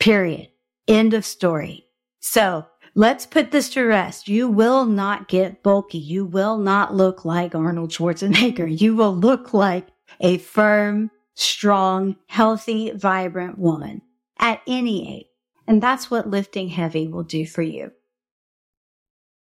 Period. 0.00 0.48
End 0.88 1.14
of 1.14 1.24
story. 1.24 1.86
So 2.18 2.66
let's 2.96 3.24
put 3.24 3.52
this 3.52 3.70
to 3.70 3.84
rest. 3.84 4.26
You 4.26 4.48
will 4.48 4.84
not 4.84 5.28
get 5.28 5.62
bulky. 5.62 5.98
You 5.98 6.24
will 6.24 6.58
not 6.58 6.94
look 6.94 7.24
like 7.24 7.54
Arnold 7.54 7.90
Schwarzenegger. 7.90 8.80
You 8.80 8.96
will 8.96 9.14
look 9.14 9.54
like 9.54 9.86
a 10.20 10.38
firm, 10.38 11.10
strong, 11.34 12.16
healthy, 12.26 12.90
vibrant 12.90 13.58
woman 13.58 14.02
at 14.42 14.60
any 14.66 15.20
age. 15.20 15.26
And 15.66 15.82
that's 15.82 16.10
what 16.10 16.28
lifting 16.28 16.68
heavy 16.68 17.06
will 17.08 17.22
do 17.22 17.46
for 17.46 17.62
you. 17.62 17.92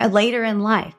Later 0.00 0.44
in 0.44 0.60
life, 0.60 0.94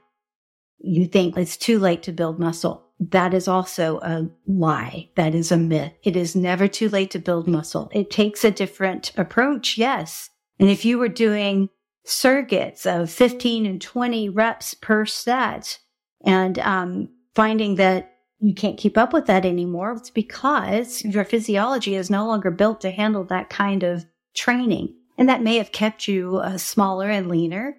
you 0.80 1.06
think 1.06 1.38
it's 1.38 1.56
too 1.56 1.80
late 1.80 2.04
to 2.04 2.12
build 2.12 2.40
muscle. 2.40 2.88
That 3.00 3.34
is 3.34 3.48
also 3.48 4.00
a 4.00 4.30
lie. 4.48 5.10
That 5.16 5.36
is 5.36 5.52
a 5.52 5.58
myth. 5.58 5.94
It 6.04 6.16
is 6.16 6.36
never 6.36 6.68
too 6.68 6.90
late 6.90 7.12
to 7.12 7.20
build 7.20 7.48
muscle. 7.48 7.90
It 7.94 8.10
takes 8.10 8.44
a 8.44 8.52
different 8.52 9.12
approach. 9.16 9.78
Yes. 9.78 10.30
And 10.60 10.70
if 10.70 10.86
you 10.86 10.98
were 10.98 11.10
doing 11.10 11.70
circuits 12.06 12.86
of 12.86 13.12
15 13.12 13.66
and 13.66 13.82
20 13.82 14.30
reps 14.30 14.74
per 14.74 15.06
set 15.06 15.80
and 16.26 16.58
um, 16.60 17.10
finding 17.36 17.76
that 17.76 18.15
you 18.40 18.54
can't 18.54 18.78
keep 18.78 18.98
up 18.98 19.14
with 19.14 19.26
that 19.28 19.46
anymore, 19.46 19.94
it's 19.94 20.10
because 20.10 21.04
your 21.04 21.24
physiology 21.24 21.96
is 21.96 22.10
no 22.10 22.28
longer 22.28 22.52
built 22.52 22.82
to 22.82 22.92
handle 22.92 23.24
that 23.26 23.50
kind 23.50 23.84
of 23.84 24.06
training. 24.36 24.94
And 25.18 25.30
that 25.30 25.42
may 25.42 25.58
have 25.58 25.72
kept 25.72 26.08
you 26.08 26.38
uh, 26.38 26.58
smaller 26.58 27.10
and 27.10 27.30
leaner, 27.30 27.78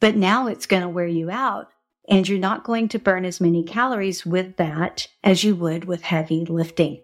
but 0.00 0.16
now 0.16 0.46
it's 0.46 0.66
going 0.66 0.82
to 0.82 0.88
wear 0.88 1.06
you 1.06 1.30
out. 1.30 1.68
And 2.08 2.26
you're 2.26 2.38
not 2.38 2.64
going 2.64 2.88
to 2.88 2.98
burn 2.98 3.24
as 3.24 3.40
many 3.40 3.62
calories 3.62 4.24
with 4.24 4.56
that 4.56 5.08
as 5.22 5.44
you 5.44 5.54
would 5.56 5.84
with 5.84 6.02
heavy 6.02 6.44
lifting. 6.46 7.02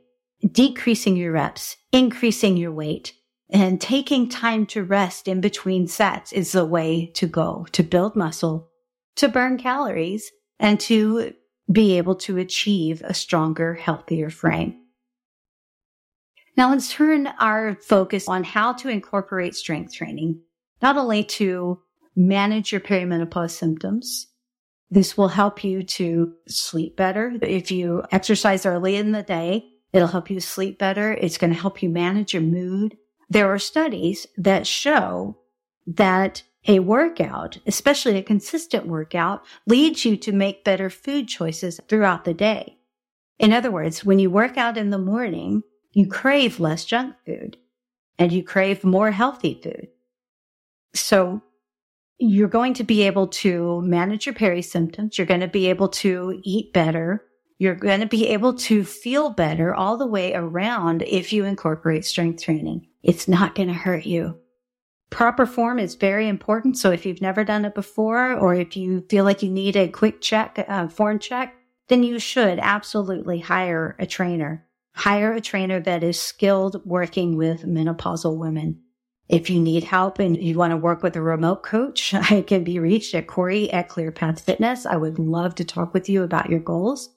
Decreasing 0.50 1.16
your 1.16 1.32
reps, 1.32 1.76
increasing 1.92 2.56
your 2.56 2.72
weight, 2.72 3.12
and 3.50 3.80
taking 3.80 4.28
time 4.28 4.66
to 4.66 4.82
rest 4.82 5.28
in 5.28 5.40
between 5.40 5.86
sets 5.86 6.32
is 6.32 6.52
the 6.52 6.64
way 6.64 7.10
to 7.14 7.26
go 7.26 7.66
to 7.72 7.82
build 7.82 8.16
muscle, 8.16 8.70
to 9.16 9.28
burn 9.28 9.58
calories, 9.58 10.30
and 10.58 10.80
to 10.80 11.34
be 11.70 11.98
able 11.98 12.14
to 12.14 12.38
achieve 12.38 13.02
a 13.04 13.14
stronger, 13.14 13.74
healthier 13.74 14.30
frame. 14.30 14.80
Now 16.56 16.70
let's 16.70 16.92
turn 16.92 17.26
our 17.40 17.74
focus 17.74 18.28
on 18.28 18.44
how 18.44 18.74
to 18.74 18.88
incorporate 18.88 19.56
strength 19.56 19.92
training, 19.92 20.40
not 20.80 20.96
only 20.96 21.24
to 21.24 21.80
manage 22.14 22.70
your 22.70 22.80
perimenopause 22.80 23.50
symptoms, 23.50 24.28
This 24.94 25.16
will 25.16 25.28
help 25.28 25.64
you 25.64 25.82
to 25.82 26.34
sleep 26.46 26.96
better. 26.96 27.32
If 27.42 27.72
you 27.72 28.04
exercise 28.12 28.64
early 28.64 28.94
in 28.94 29.10
the 29.10 29.24
day, 29.24 29.66
it'll 29.92 30.06
help 30.06 30.30
you 30.30 30.38
sleep 30.38 30.78
better. 30.78 31.12
It's 31.12 31.36
going 31.36 31.52
to 31.52 31.58
help 31.58 31.82
you 31.82 31.88
manage 31.88 32.32
your 32.32 32.42
mood. 32.42 32.96
There 33.28 33.52
are 33.52 33.58
studies 33.58 34.26
that 34.36 34.68
show 34.68 35.38
that 35.88 36.44
a 36.66 36.80
workout, 36.80 37.58
especially 37.66 38.16
a 38.16 38.22
consistent 38.22 38.86
workout, 38.86 39.44
leads 39.66 40.04
you 40.04 40.16
to 40.16 40.32
make 40.32 40.64
better 40.64 40.88
food 40.88 41.28
choices 41.28 41.80
throughout 41.88 42.24
the 42.24 42.34
day. 42.34 42.78
In 43.38 43.52
other 43.52 43.70
words, 43.70 44.04
when 44.04 44.18
you 44.18 44.30
work 44.30 44.56
out 44.56 44.76
in 44.76 44.90
the 44.90 44.98
morning, 44.98 45.62
you 45.92 46.06
crave 46.06 46.60
less 46.60 46.84
junk 46.84 47.16
food 47.26 47.56
and 48.18 48.32
you 48.32 48.42
crave 48.42 48.84
more 48.84 49.10
healthy 49.10 49.60
food. 49.62 49.88
So 50.94 51.42
you're 52.18 52.48
going 52.48 52.74
to 52.74 52.84
be 52.84 53.02
able 53.02 53.26
to 53.26 53.80
manage 53.82 54.26
your 54.26 54.34
peri 54.34 54.62
symptoms. 54.62 55.18
You're 55.18 55.26
going 55.26 55.40
to 55.40 55.48
be 55.48 55.68
able 55.68 55.88
to 55.88 56.40
eat 56.42 56.72
better. 56.72 57.24
You're 57.58 57.74
going 57.74 58.00
to 58.00 58.06
be 58.06 58.28
able 58.28 58.54
to 58.54 58.84
feel 58.84 59.30
better 59.30 59.74
all 59.74 59.96
the 59.96 60.06
way 60.06 60.32
around 60.34 61.02
if 61.02 61.32
you 61.32 61.44
incorporate 61.44 62.04
strength 62.04 62.42
training. 62.42 62.86
It's 63.02 63.28
not 63.28 63.54
going 63.54 63.68
to 63.68 63.74
hurt 63.74 64.06
you. 64.06 64.38
Proper 65.10 65.46
form 65.46 65.78
is 65.78 65.94
very 65.94 66.28
important. 66.28 66.76
So 66.76 66.90
if 66.90 67.06
you've 67.06 67.22
never 67.22 67.44
done 67.44 67.64
it 67.64 67.74
before, 67.74 68.32
or 68.32 68.54
if 68.54 68.76
you 68.76 69.04
feel 69.08 69.24
like 69.24 69.42
you 69.42 69.50
need 69.50 69.76
a 69.76 69.88
quick 69.88 70.20
check, 70.20 70.64
uh, 70.68 70.88
form 70.88 71.18
check, 71.18 71.54
then 71.88 72.02
you 72.02 72.18
should 72.18 72.58
absolutely 72.58 73.40
hire 73.40 73.96
a 73.98 74.06
trainer. 74.06 74.66
Hire 74.94 75.32
a 75.32 75.40
trainer 75.40 75.80
that 75.80 76.02
is 76.02 76.18
skilled 76.18 76.84
working 76.84 77.36
with 77.36 77.64
menopausal 77.64 78.36
women. 78.38 78.80
If 79.28 79.48
you 79.48 79.58
need 79.58 79.84
help 79.84 80.18
and 80.18 80.36
you 80.36 80.56
want 80.56 80.72
to 80.72 80.76
work 80.76 81.02
with 81.02 81.16
a 81.16 81.22
remote 81.22 81.62
coach, 81.62 82.14
I 82.30 82.42
can 82.42 82.64
be 82.64 82.78
reached 82.78 83.14
at 83.14 83.26
Corey 83.26 83.70
at 83.72 83.88
ClearPath 83.88 84.40
Fitness. 84.40 84.86
I 84.86 84.96
would 84.96 85.18
love 85.18 85.54
to 85.56 85.64
talk 85.64 85.94
with 85.94 86.08
you 86.08 86.22
about 86.22 86.50
your 86.50 86.60
goals. 86.60 87.10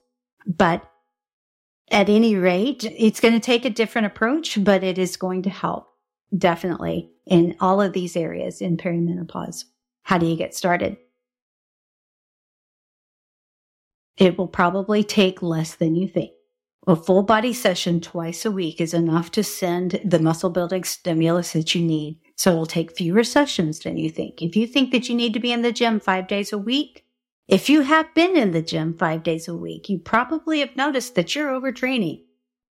But 0.45 0.89
at 1.89 2.09
any 2.09 2.35
rate, 2.35 2.83
it's 2.83 3.19
going 3.19 3.33
to 3.33 3.39
take 3.39 3.65
a 3.65 3.69
different 3.69 4.07
approach, 4.07 4.61
but 4.63 4.83
it 4.83 4.97
is 4.97 5.17
going 5.17 5.43
to 5.43 5.49
help 5.49 5.87
definitely 6.37 7.11
in 7.27 7.55
all 7.59 7.81
of 7.81 7.93
these 7.93 8.15
areas 8.15 8.61
in 8.61 8.77
perimenopause. 8.77 9.65
How 10.03 10.17
do 10.17 10.25
you 10.25 10.35
get 10.35 10.55
started? 10.55 10.97
It 14.17 14.37
will 14.37 14.47
probably 14.47 15.03
take 15.03 15.41
less 15.41 15.75
than 15.75 15.95
you 15.95 16.07
think. 16.07 16.31
A 16.87 16.95
full 16.95 17.21
body 17.21 17.51
session 17.51 17.99
twice 17.99 18.45
a 18.45 18.51
week 18.51 18.79
is 18.79 18.93
enough 18.93 19.29
to 19.31 19.43
send 19.43 19.99
the 20.05 20.19
muscle 20.19 20.49
building 20.49 20.85
stimulus 20.85 21.51
that 21.51 21.75
you 21.75 21.83
need. 21.83 22.17
So 22.37 22.51
it'll 22.51 22.65
take 22.65 22.95
fewer 22.95 23.25
sessions 23.25 23.79
than 23.79 23.97
you 23.97 24.09
think. 24.09 24.41
If 24.41 24.55
you 24.55 24.65
think 24.65 24.91
that 24.91 25.09
you 25.09 25.15
need 25.15 25.33
to 25.33 25.39
be 25.41 25.51
in 25.51 25.63
the 25.63 25.73
gym 25.73 25.99
five 25.99 26.27
days 26.27 26.53
a 26.53 26.57
week, 26.57 27.03
if 27.47 27.69
you 27.69 27.81
have 27.81 28.13
been 28.13 28.37
in 28.37 28.51
the 28.51 28.61
gym 28.61 28.97
five 28.97 29.23
days 29.23 29.47
a 29.47 29.55
week, 29.55 29.89
you 29.89 29.99
probably 29.99 30.61
have 30.61 30.75
noticed 30.75 31.15
that 31.15 31.35
you're 31.35 31.51
overtraining, 31.51 32.23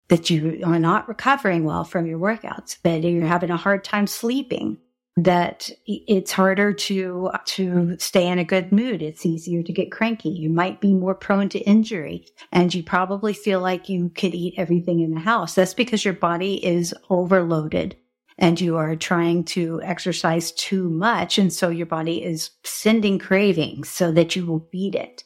that 0.09 0.31
you 0.31 0.63
are 0.65 0.79
not 0.79 1.09
recovering 1.09 1.65
well 1.65 1.85
from 1.85 2.07
your 2.07 2.19
workouts, 2.19 2.79
that 2.83 3.03
you're 3.03 3.27
having 3.27 3.51
a 3.51 3.57
hard 3.57 3.85
time 3.85 4.07
sleeping, 4.07 4.79
that 5.17 5.71
it's 5.87 6.33
harder 6.33 6.73
to 6.73 7.31
to 7.47 7.97
stay 7.99 8.27
in 8.27 8.39
a 8.39 8.45
good 8.45 8.73
mood. 8.73 9.01
It's 9.01 9.25
easier 9.25 9.63
to 9.63 9.73
get 9.73 9.93
cranky. 9.93 10.29
You 10.29 10.51
might 10.51 10.81
be 10.81 10.93
more 10.93 11.15
prone 11.15 11.49
to 11.51 11.59
injury 11.61 12.27
and 12.51 12.75
you 12.75 12.83
probably 12.83 13.33
feel 13.33 13.61
like 13.61 13.89
you 13.89 14.11
could 14.11 14.35
eat 14.35 14.55
everything 14.57 15.01
in 15.01 15.15
the 15.15 15.21
house. 15.21 15.55
That's 15.55 15.75
because 15.75 16.05
your 16.05 16.15
body 16.15 16.65
is 16.65 16.95
overloaded 17.11 17.97
and 18.37 18.61
you 18.61 18.77
are 18.77 18.97
trying 18.97 19.45
to 19.45 19.81
exercise 19.85 20.51
too 20.51 20.91
much 20.91 21.39
and 21.39 21.53
so 21.53 21.69
your 21.69 21.87
body 21.87 22.23
is 22.25 22.51
sending 22.65 23.21
cravings 23.21 23.89
so 23.89 24.11
that 24.11 24.35
you 24.35 24.45
will 24.45 24.69
beat 24.73 24.97
it. 24.97 25.23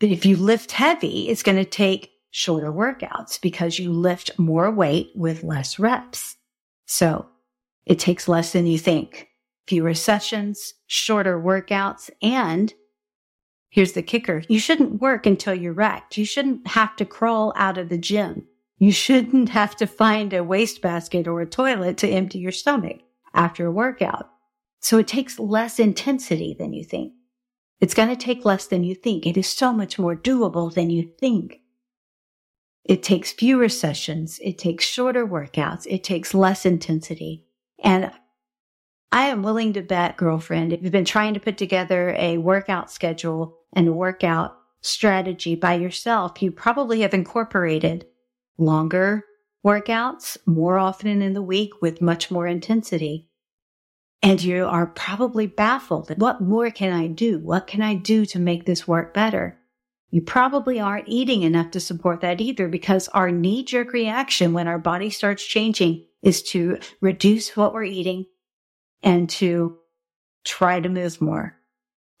But 0.00 0.08
if 0.08 0.26
you 0.26 0.36
lift 0.36 0.72
heavy 0.72 1.28
it's 1.28 1.44
going 1.44 1.58
to 1.58 1.64
take 1.64 2.10
shorter 2.30 2.72
workouts 2.72 3.40
because 3.40 3.78
you 3.78 3.92
lift 3.92 4.38
more 4.38 4.70
weight 4.70 5.10
with 5.14 5.42
less 5.42 5.78
reps 5.78 6.36
so 6.90 7.28
it 7.86 8.00
takes 8.00 8.26
less 8.26 8.52
than 8.52 8.66
you 8.66 8.76
think. 8.76 9.28
Fewer 9.68 9.94
sessions, 9.94 10.74
shorter 10.88 11.40
workouts, 11.40 12.10
and 12.20 12.74
here's 13.68 13.92
the 13.92 14.02
kicker. 14.02 14.42
You 14.48 14.58
shouldn't 14.58 15.00
work 15.00 15.24
until 15.24 15.54
you're 15.54 15.72
wrecked. 15.72 16.18
You 16.18 16.24
shouldn't 16.24 16.66
have 16.66 16.96
to 16.96 17.04
crawl 17.04 17.52
out 17.54 17.78
of 17.78 17.90
the 17.90 17.96
gym. 17.96 18.48
You 18.78 18.90
shouldn't 18.90 19.50
have 19.50 19.76
to 19.76 19.86
find 19.86 20.32
a 20.32 20.42
wastebasket 20.42 21.28
or 21.28 21.40
a 21.40 21.46
toilet 21.46 21.96
to 21.98 22.08
empty 22.08 22.40
your 22.40 22.50
stomach 22.50 23.02
after 23.34 23.66
a 23.66 23.72
workout. 23.72 24.28
So 24.80 24.98
it 24.98 25.06
takes 25.06 25.38
less 25.38 25.78
intensity 25.78 26.56
than 26.58 26.72
you 26.72 26.82
think. 26.82 27.12
It's 27.80 27.94
going 27.94 28.08
to 28.08 28.16
take 28.16 28.44
less 28.44 28.66
than 28.66 28.82
you 28.82 28.96
think. 28.96 29.26
It 29.26 29.36
is 29.36 29.46
so 29.46 29.72
much 29.72 29.96
more 29.96 30.16
doable 30.16 30.74
than 30.74 30.90
you 30.90 31.08
think. 31.20 31.59
It 32.84 33.02
takes 33.02 33.32
fewer 33.32 33.68
sessions. 33.68 34.38
It 34.42 34.58
takes 34.58 34.84
shorter 34.84 35.26
workouts. 35.26 35.86
It 35.88 36.02
takes 36.02 36.34
less 36.34 36.64
intensity. 36.66 37.44
And 37.82 38.10
I 39.12 39.26
am 39.26 39.42
willing 39.42 39.72
to 39.74 39.82
bet, 39.82 40.16
girlfriend, 40.16 40.72
if 40.72 40.82
you've 40.82 40.92
been 40.92 41.04
trying 41.04 41.34
to 41.34 41.40
put 41.40 41.58
together 41.58 42.14
a 42.16 42.38
workout 42.38 42.90
schedule 42.90 43.58
and 43.72 43.88
a 43.88 43.92
workout 43.92 44.56
strategy 44.82 45.54
by 45.54 45.74
yourself, 45.74 46.40
you 46.40 46.50
probably 46.50 47.00
have 47.00 47.12
incorporated 47.12 48.06
longer 48.56 49.24
workouts 49.64 50.38
more 50.46 50.78
often 50.78 51.20
in 51.22 51.34
the 51.34 51.42
week 51.42 51.82
with 51.82 52.00
much 52.00 52.30
more 52.30 52.46
intensity. 52.46 53.28
And 54.22 54.42
you 54.42 54.66
are 54.66 54.86
probably 54.86 55.46
baffled. 55.46 56.12
What 56.18 56.40
more 56.40 56.70
can 56.70 56.92
I 56.92 57.06
do? 57.06 57.38
What 57.38 57.66
can 57.66 57.82
I 57.82 57.94
do 57.94 58.26
to 58.26 58.38
make 58.38 58.64
this 58.64 58.86
work 58.86 59.14
better? 59.14 59.59
You 60.10 60.22
probably 60.22 60.80
aren't 60.80 61.08
eating 61.08 61.42
enough 61.42 61.70
to 61.72 61.80
support 61.80 62.20
that 62.20 62.40
either 62.40 62.66
because 62.66 63.08
our 63.08 63.30
knee 63.30 63.64
jerk 63.64 63.92
reaction 63.92 64.52
when 64.52 64.66
our 64.66 64.78
body 64.78 65.10
starts 65.10 65.44
changing 65.44 66.06
is 66.22 66.42
to 66.42 66.78
reduce 67.00 67.56
what 67.56 67.72
we're 67.72 67.84
eating 67.84 68.26
and 69.02 69.30
to 69.30 69.78
try 70.44 70.80
to 70.80 70.88
move 70.88 71.20
more, 71.20 71.56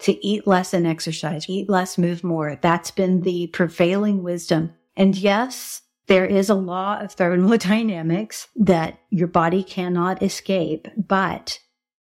to 0.00 0.24
eat 0.24 0.46
less 0.46 0.72
and 0.72 0.86
exercise, 0.86 1.48
eat 1.48 1.68
less, 1.68 1.98
move 1.98 2.22
more. 2.22 2.58
That's 2.60 2.90
been 2.90 3.22
the 3.22 3.48
prevailing 3.48 4.22
wisdom. 4.22 4.72
And 4.96 5.16
yes, 5.16 5.82
there 6.06 6.26
is 6.26 6.48
a 6.48 6.54
law 6.54 6.98
of 7.00 7.12
thermodynamics 7.12 8.48
that 8.56 8.98
your 9.10 9.28
body 9.28 9.62
cannot 9.62 10.22
escape, 10.22 10.88
but 10.96 11.58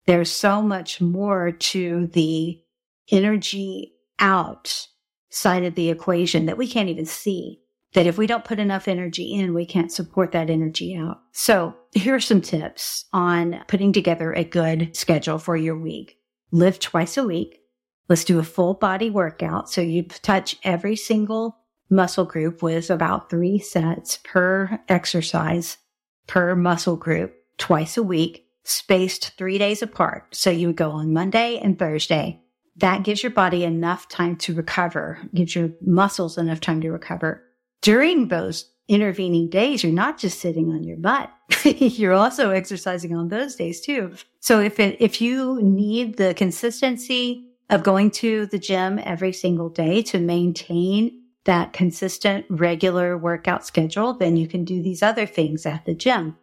there's 0.06 0.30
so 0.30 0.60
much 0.60 1.00
more 1.00 1.50
to 1.50 2.08
the 2.08 2.62
energy 3.10 3.94
out 4.18 4.88
side 5.32 5.64
of 5.64 5.74
the 5.74 5.90
equation 5.90 6.46
that 6.46 6.58
we 6.58 6.68
can't 6.68 6.88
even 6.88 7.06
see 7.06 7.60
that 7.94 8.06
if 8.06 8.16
we 8.16 8.26
don't 8.26 8.44
put 8.44 8.58
enough 8.58 8.88
energy 8.88 9.34
in, 9.34 9.54
we 9.54 9.66
can't 9.66 9.92
support 9.92 10.32
that 10.32 10.50
energy 10.50 10.96
out. 10.96 11.20
So 11.32 11.74
here 11.92 12.14
are 12.14 12.20
some 12.20 12.40
tips 12.40 13.04
on 13.12 13.62
putting 13.68 13.92
together 13.92 14.32
a 14.32 14.44
good 14.44 14.96
schedule 14.96 15.38
for 15.38 15.56
your 15.56 15.78
week. 15.78 16.18
Live 16.50 16.78
twice 16.78 17.16
a 17.16 17.24
week. 17.24 17.60
Let's 18.08 18.24
do 18.24 18.38
a 18.38 18.44
full 18.44 18.74
body 18.74 19.10
workout. 19.10 19.70
So 19.70 19.80
you 19.80 20.04
touch 20.04 20.56
every 20.64 20.96
single 20.96 21.58
muscle 21.90 22.24
group 22.24 22.62
with 22.62 22.90
about 22.90 23.30
three 23.30 23.58
sets 23.58 24.18
per 24.24 24.80
exercise 24.88 25.78
per 26.26 26.54
muscle 26.54 26.96
group 26.96 27.34
twice 27.58 27.96
a 27.96 28.02
week, 28.02 28.46
spaced 28.64 29.36
three 29.36 29.58
days 29.58 29.82
apart. 29.82 30.34
So 30.34 30.50
you 30.50 30.68
would 30.68 30.76
go 30.76 30.90
on 30.90 31.12
Monday 31.12 31.58
and 31.58 31.78
Thursday. 31.78 32.41
That 32.76 33.02
gives 33.02 33.22
your 33.22 33.32
body 33.32 33.64
enough 33.64 34.08
time 34.08 34.36
to 34.36 34.54
recover, 34.54 35.18
gives 35.34 35.54
your 35.54 35.70
muscles 35.82 36.38
enough 36.38 36.60
time 36.60 36.80
to 36.80 36.90
recover 36.90 37.44
during 37.82 38.28
those 38.28 38.70
intervening 38.88 39.50
days, 39.50 39.82
you're 39.82 39.92
not 39.92 40.18
just 40.18 40.40
sitting 40.40 40.70
on 40.70 40.84
your 40.84 40.96
butt. 40.96 41.30
you're 41.64 42.12
also 42.12 42.50
exercising 42.50 43.14
on 43.14 43.28
those 43.28 43.56
days 43.56 43.80
too. 43.80 44.12
So 44.40 44.60
if 44.60 44.80
it, 44.80 44.96
if 45.00 45.20
you 45.20 45.60
need 45.62 46.16
the 46.16 46.34
consistency 46.34 47.48
of 47.68 47.82
going 47.82 48.10
to 48.12 48.46
the 48.46 48.58
gym 48.58 48.98
every 49.02 49.32
single 49.32 49.68
day 49.68 50.02
to 50.02 50.18
maintain 50.18 51.20
that 51.44 51.72
consistent, 51.72 52.46
regular 52.48 53.18
workout 53.18 53.66
schedule, 53.66 54.14
then 54.14 54.36
you 54.36 54.46
can 54.46 54.64
do 54.64 54.82
these 54.82 55.02
other 55.02 55.26
things 55.26 55.66
at 55.66 55.84
the 55.84 55.94
gym. 55.94 56.36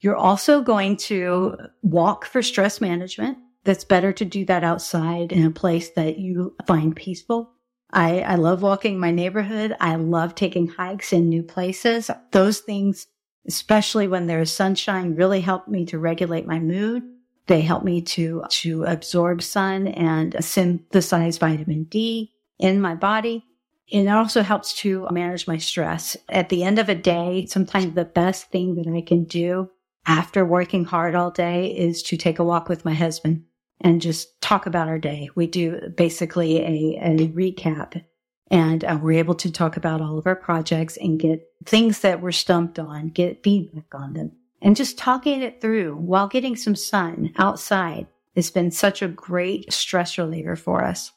You're 0.00 0.16
also 0.16 0.62
going 0.62 0.96
to 0.98 1.56
walk 1.82 2.26
for 2.26 2.42
stress 2.42 2.80
management. 2.80 3.38
That's 3.66 3.84
better 3.84 4.12
to 4.14 4.24
do 4.24 4.46
that 4.46 4.64
outside 4.64 5.32
in 5.32 5.44
a 5.44 5.50
place 5.50 5.90
that 5.90 6.18
you 6.18 6.56
find 6.66 6.96
peaceful 6.96 7.52
I, 7.90 8.20
I 8.20 8.34
love 8.34 8.62
walking 8.62 8.98
my 8.98 9.10
neighborhood. 9.10 9.76
I 9.80 9.96
love 9.96 10.34
taking 10.34 10.68
hikes 10.68 11.12
in 11.12 11.28
new 11.28 11.42
places. 11.42 12.10
Those 12.32 12.60
things, 12.60 13.06
especially 13.46 14.08
when 14.08 14.26
there's 14.26 14.52
sunshine, 14.52 15.14
really 15.14 15.40
help 15.40 15.68
me 15.68 15.86
to 15.86 15.98
regulate 15.98 16.46
my 16.46 16.58
mood. 16.58 17.04
They 17.46 17.60
help 17.60 17.84
me 17.84 18.02
to, 18.02 18.44
to 18.48 18.84
absorb 18.84 19.40
sun 19.42 19.86
and 19.88 20.36
synthesize 20.44 21.38
vitamin 21.38 21.84
D 21.84 22.32
in 22.58 22.80
my 22.80 22.94
body. 22.94 23.44
And 23.92 24.08
it 24.08 24.10
also 24.10 24.42
helps 24.42 24.74
to 24.78 25.06
manage 25.12 25.46
my 25.46 25.58
stress. 25.58 26.16
At 26.28 26.48
the 26.48 26.64
end 26.64 26.80
of 26.80 26.88
a 26.88 26.94
day, 26.94 27.46
sometimes 27.46 27.94
the 27.94 28.04
best 28.04 28.50
thing 28.50 28.74
that 28.74 28.88
I 28.88 29.00
can 29.00 29.24
do 29.24 29.70
after 30.04 30.44
working 30.44 30.84
hard 30.84 31.14
all 31.14 31.30
day 31.30 31.68
is 31.68 32.02
to 32.02 32.16
take 32.16 32.40
a 32.40 32.44
walk 32.44 32.68
with 32.68 32.84
my 32.84 32.94
husband. 32.94 33.45
And 33.80 34.00
just 34.00 34.40
talk 34.40 34.66
about 34.66 34.88
our 34.88 34.98
day. 34.98 35.28
We 35.34 35.46
do 35.46 35.80
basically 35.96 36.58
a, 36.58 36.98
a 37.02 37.28
recap 37.28 38.02
and 38.50 38.84
uh, 38.84 38.98
we're 39.00 39.18
able 39.18 39.34
to 39.36 39.50
talk 39.50 39.76
about 39.76 40.00
all 40.00 40.18
of 40.18 40.26
our 40.26 40.36
projects 40.36 40.96
and 40.96 41.18
get 41.18 41.48
things 41.64 42.00
that 42.00 42.22
we're 42.22 42.32
stumped 42.32 42.78
on, 42.78 43.08
get 43.08 43.42
feedback 43.42 43.94
on 43.94 44.14
them 44.14 44.32
and 44.62 44.76
just 44.76 44.98
talking 44.98 45.42
it 45.42 45.60
through 45.60 45.94
while 45.96 46.28
getting 46.28 46.56
some 46.56 46.74
sun 46.74 47.32
outside 47.38 48.06
has 48.34 48.50
been 48.50 48.70
such 48.70 49.02
a 49.02 49.08
great 49.08 49.72
stress 49.72 50.18
reliever 50.18 50.56
for 50.56 50.84
us. 50.84 51.12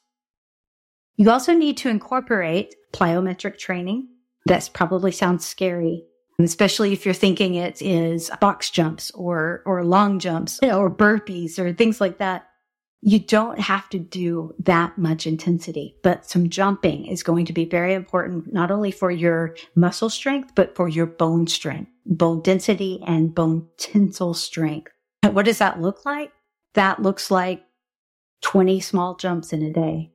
You 1.17 1.29
also 1.31 1.53
need 1.53 1.77
to 1.77 1.89
incorporate 1.89 2.75
plyometric 2.93 3.57
training. 3.57 4.07
That 4.45 4.69
probably 4.73 5.11
sounds 5.11 5.45
scary, 5.45 6.05
especially 6.39 6.93
if 6.93 7.05
you're 7.05 7.13
thinking 7.13 7.55
it 7.55 7.81
is 7.81 8.31
box 8.39 8.69
jumps 8.69 9.11
or, 9.11 9.63
or 9.65 9.83
long 9.83 10.19
jumps 10.19 10.59
or 10.63 10.89
burpees 10.89 11.59
or 11.59 11.73
things 11.73 11.99
like 11.99 12.19
that. 12.19 12.48
You 13.01 13.19
don't 13.19 13.59
have 13.59 13.87
to 13.89 13.99
do 13.99 14.53
that 14.59 14.97
much 14.97 15.25
intensity, 15.25 15.95
but 16.03 16.29
some 16.29 16.49
jumping 16.49 17.05
is 17.05 17.23
going 17.23 17.45
to 17.45 17.53
be 17.53 17.63
very 17.63 17.93
important, 17.93 18.51
not 18.51 18.71
only 18.71 18.91
for 18.91 19.09
your 19.09 19.55
muscle 19.73 20.09
strength, 20.09 20.51
but 20.53 20.75
for 20.75 20.89
your 20.89 21.05
bone 21.05 21.47
strength, 21.47 21.91
bone 22.05 22.41
density 22.41 23.01
and 23.07 23.33
bone 23.33 23.67
tensile 23.77 24.33
strength. 24.33 24.91
What 25.23 25.45
does 25.45 25.59
that 25.59 25.81
look 25.81 26.03
like? 26.05 26.31
That 26.73 27.01
looks 27.01 27.31
like 27.31 27.63
20 28.41 28.81
small 28.81 29.15
jumps 29.15 29.53
in 29.53 29.61
a 29.63 29.71
day. 29.71 30.11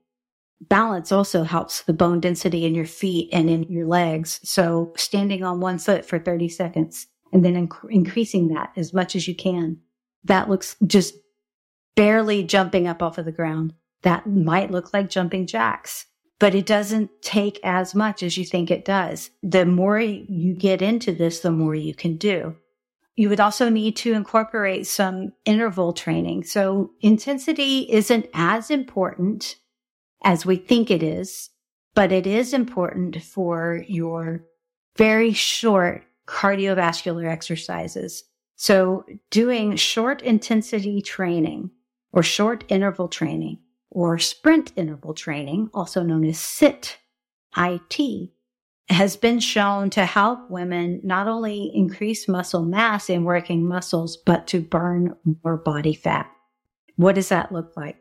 Balance 0.60 1.10
also 1.10 1.42
helps 1.42 1.82
the 1.82 1.92
bone 1.92 2.20
density 2.20 2.64
in 2.64 2.74
your 2.74 2.86
feet 2.86 3.28
and 3.32 3.50
in 3.50 3.64
your 3.64 3.86
legs. 3.86 4.40
So 4.44 4.92
standing 4.96 5.42
on 5.42 5.60
one 5.60 5.78
foot 5.78 6.04
for 6.04 6.18
30 6.18 6.48
seconds 6.48 7.06
and 7.32 7.44
then 7.44 7.68
inc- 7.68 7.90
increasing 7.90 8.48
that 8.48 8.72
as 8.76 8.94
much 8.94 9.16
as 9.16 9.26
you 9.26 9.34
can. 9.34 9.78
That 10.24 10.48
looks 10.48 10.76
just 10.86 11.14
barely 11.94 12.44
jumping 12.44 12.86
up 12.86 13.02
off 13.02 13.18
of 13.18 13.24
the 13.24 13.32
ground. 13.32 13.74
That 14.02 14.26
might 14.26 14.70
look 14.70 14.92
like 14.92 15.08
jumping 15.08 15.46
jacks, 15.46 16.06
but 16.38 16.54
it 16.54 16.66
doesn't 16.66 17.10
take 17.22 17.58
as 17.64 17.94
much 17.94 18.22
as 18.22 18.36
you 18.36 18.44
think 18.44 18.70
it 18.70 18.84
does. 18.84 19.30
The 19.42 19.64
more 19.64 19.98
you 20.00 20.54
get 20.54 20.82
into 20.82 21.12
this, 21.12 21.40
the 21.40 21.50
more 21.50 21.74
you 21.74 21.94
can 21.94 22.16
do. 22.16 22.56
You 23.16 23.28
would 23.28 23.40
also 23.40 23.68
need 23.68 23.96
to 23.98 24.12
incorporate 24.12 24.86
some 24.86 25.32
interval 25.44 25.92
training. 25.92 26.44
So 26.44 26.90
intensity 27.00 27.86
isn't 27.90 28.26
as 28.34 28.70
important 28.70 29.56
as 30.24 30.44
we 30.44 30.56
think 30.56 30.90
it 30.90 31.02
is, 31.02 31.50
but 31.94 32.10
it 32.10 32.26
is 32.26 32.52
important 32.52 33.22
for 33.22 33.84
your 33.86 34.44
very 34.96 35.32
short 35.32 36.04
cardiovascular 36.26 37.30
exercises. 37.30 38.24
So 38.56 39.04
doing 39.30 39.76
short 39.76 40.22
intensity 40.22 41.00
training 41.00 41.70
or 42.14 42.22
short 42.22 42.62
interval 42.68 43.08
training 43.08 43.58
or 43.90 44.18
sprint 44.18 44.72
interval 44.76 45.14
training, 45.14 45.68
also 45.74 46.02
known 46.02 46.24
as 46.24 46.38
SIT, 46.38 46.98
IT, 47.56 48.30
has 48.88 49.16
been 49.16 49.40
shown 49.40 49.90
to 49.90 50.04
help 50.04 50.48
women 50.48 51.00
not 51.02 51.26
only 51.26 51.72
increase 51.74 52.28
muscle 52.28 52.62
mass 52.62 53.10
in 53.10 53.24
working 53.24 53.66
muscles, 53.66 54.16
but 54.16 54.46
to 54.46 54.60
burn 54.60 55.16
more 55.42 55.56
body 55.56 55.94
fat. 55.94 56.30
What 56.96 57.16
does 57.16 57.30
that 57.30 57.50
look 57.50 57.76
like? 57.76 57.96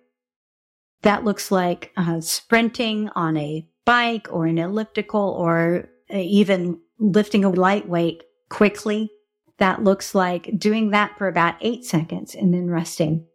That 1.02 1.24
looks 1.24 1.52
like 1.52 1.92
uh, 1.98 2.22
sprinting 2.22 3.10
on 3.16 3.36
a 3.38 3.68
bike 3.86 4.28
or 4.30 4.46
an 4.46 4.60
elliptical 4.60 5.36
or 5.40 5.90
uh, 6.14 6.18
even 6.18 6.80
lifting 7.00 7.44
a 7.44 7.50
lightweight 7.50 8.24
quickly. 8.50 9.10
That 9.58 9.84
looks 9.84 10.14
like 10.14 10.60
doing 10.60 10.92
that 10.92 11.18
for 11.18 11.28
about 11.28 11.56
eight 11.62 11.84
seconds 11.86 12.36
and 12.36 12.54
then 12.54 12.70
resting 12.70 13.26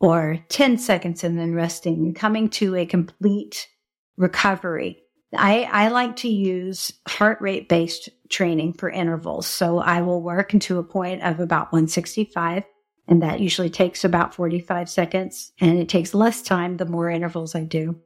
or 0.00 0.38
10 0.48 0.78
seconds 0.78 1.24
and 1.24 1.38
then 1.38 1.54
resting 1.54 2.14
coming 2.14 2.48
to 2.48 2.76
a 2.76 2.86
complete 2.86 3.68
recovery. 4.16 5.02
I, 5.36 5.64
I 5.64 5.88
like 5.88 6.16
to 6.16 6.28
use 6.28 6.92
heart 7.06 7.40
rate 7.40 7.68
based 7.68 8.08
training 8.30 8.74
for 8.74 8.88
intervals. 8.88 9.46
So 9.46 9.78
I 9.78 10.00
will 10.00 10.22
work 10.22 10.54
into 10.54 10.78
a 10.78 10.84
point 10.84 11.22
of 11.22 11.40
about 11.40 11.72
165 11.72 12.64
and 13.06 13.22
that 13.22 13.40
usually 13.40 13.70
takes 13.70 14.04
about 14.04 14.34
45 14.34 14.88
seconds 14.88 15.52
and 15.60 15.78
it 15.78 15.88
takes 15.88 16.14
less 16.14 16.42
time 16.42 16.76
the 16.76 16.86
more 16.86 17.10
intervals 17.10 17.54
I 17.54 17.64
do. 17.64 18.00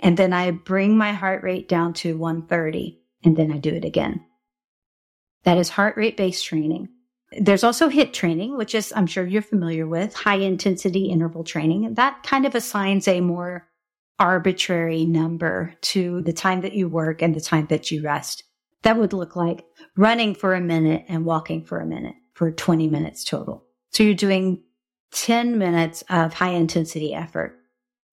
And 0.00 0.16
then 0.16 0.32
I 0.32 0.50
bring 0.50 0.96
my 0.96 1.12
heart 1.12 1.42
rate 1.42 1.68
down 1.68 1.92
to 1.94 2.16
130 2.16 3.00
and 3.24 3.36
then 3.36 3.52
I 3.52 3.58
do 3.58 3.70
it 3.70 3.84
again. 3.84 4.24
That 5.44 5.58
is 5.58 5.68
heart 5.68 5.96
rate 5.96 6.16
based 6.16 6.44
training. 6.44 6.88
There's 7.32 7.64
also 7.64 7.90
HIIT 7.90 8.12
training, 8.12 8.56
which 8.56 8.74
is, 8.74 8.92
I'm 8.96 9.06
sure 9.06 9.26
you're 9.26 9.42
familiar 9.42 9.86
with, 9.86 10.14
high 10.14 10.36
intensity 10.36 11.06
interval 11.06 11.44
training. 11.44 11.94
That 11.94 12.22
kind 12.22 12.46
of 12.46 12.54
assigns 12.54 13.06
a 13.06 13.20
more 13.20 13.68
arbitrary 14.18 15.04
number 15.04 15.74
to 15.80 16.22
the 16.22 16.32
time 16.32 16.62
that 16.62 16.72
you 16.72 16.88
work 16.88 17.22
and 17.22 17.34
the 17.34 17.40
time 17.40 17.66
that 17.66 17.90
you 17.90 18.02
rest. 18.02 18.44
That 18.82 18.96
would 18.96 19.12
look 19.12 19.36
like 19.36 19.64
running 19.96 20.34
for 20.34 20.54
a 20.54 20.60
minute 20.60 21.04
and 21.08 21.24
walking 21.24 21.64
for 21.64 21.80
a 21.80 21.86
minute 21.86 22.14
for 22.34 22.50
20 22.50 22.88
minutes 22.88 23.24
total. 23.24 23.64
So 23.90 24.02
you're 24.02 24.14
doing 24.14 24.62
10 25.12 25.58
minutes 25.58 26.02
of 26.08 26.34
high 26.34 26.50
intensity 26.50 27.14
effort. 27.14 27.58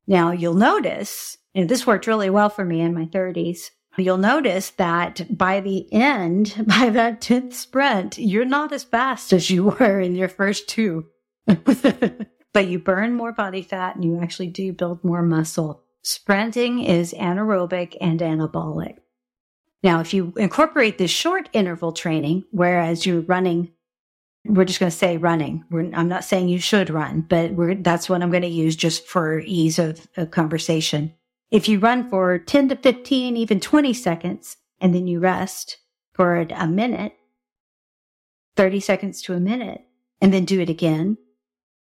Now 0.08 0.32
you'll 0.32 0.54
notice, 0.54 1.38
and 1.54 1.70
this 1.70 1.88
worked 1.88 2.08
really 2.08 2.30
well 2.30 2.50
for 2.50 2.66
me 2.66 2.82
in 2.82 2.94
my 2.94 3.06
30s. 3.06 3.70
You'll 3.98 4.18
notice 4.18 4.72
that 4.72 5.38
by 5.38 5.62
the 5.62 5.92
end, 5.94 6.56
by 6.68 6.90
that 6.90 7.22
10th 7.22 7.54
sprint, 7.54 8.18
you're 8.18 8.46
not 8.46 8.72
as 8.72 8.84
fast 8.84 9.34
as 9.34 9.50
you 9.50 9.66
were 9.66 10.00
in 10.00 10.16
your 10.16 10.30
first 10.30 10.68
two. 10.68 11.08
but 11.48 12.68
you 12.68 12.80
burn 12.80 13.14
more 13.14 13.32
body 13.32 13.62
fat 13.62 13.96
and 13.96 14.04
you 14.04 14.20
actually 14.22 14.48
do 14.48 14.74
build 14.74 15.04
more 15.04 15.22
muscle. 15.22 15.84
Sprinting 16.02 16.84
is 16.84 17.14
anaerobic 17.14 17.96
and 18.00 18.20
anabolic. 18.20 18.98
Now, 19.84 20.00
if 20.00 20.14
you 20.14 20.34
incorporate 20.38 20.98
this 20.98 21.12
short 21.12 21.50
interval 21.54 21.92
training, 21.92 22.46
whereas 22.52 23.06
you're 23.06 23.22
running, 23.22 23.72
we're 24.44 24.66
just 24.66 24.80
going 24.80 24.92
to 24.92 24.98
say 24.98 25.18
running. 25.18 25.64
We're, 25.70 25.92
I'm 25.94 26.08
not 26.08 26.24
saying 26.24 26.50
you 26.50 26.60
should 26.60 26.90
run, 26.90 27.22
but 27.22 27.52
that's 27.84 28.10
what 28.10 28.24
I'm 28.24 28.32
going 28.32 28.42
to 28.44 28.48
use 28.48 28.76
just 28.76 29.08
for 29.08 29.40
ease 29.40 29.78
of, 29.78 30.08
of 30.18 30.32
conversation. 30.32 31.14
If 31.52 31.70
you 31.70 31.80
run 31.80 32.10
for 32.10 32.38
10 32.38 32.70
to 32.70 32.76
15, 32.76 33.38
even 33.38 33.60
20 33.60 33.94
seconds, 33.94 34.58
and 34.82 34.94
then 34.94 35.08
you 35.08 35.20
rest 35.20 35.78
for 36.14 36.36
a 36.38 36.68
minute, 36.68 37.14
30 38.56 38.80
seconds 38.80 39.22
to 39.24 39.34
a 39.34 39.40
minute, 39.40 39.82
and 40.22 40.34
then 40.34 40.46
do 40.46 40.60
it 40.60 40.70
again, 40.70 41.18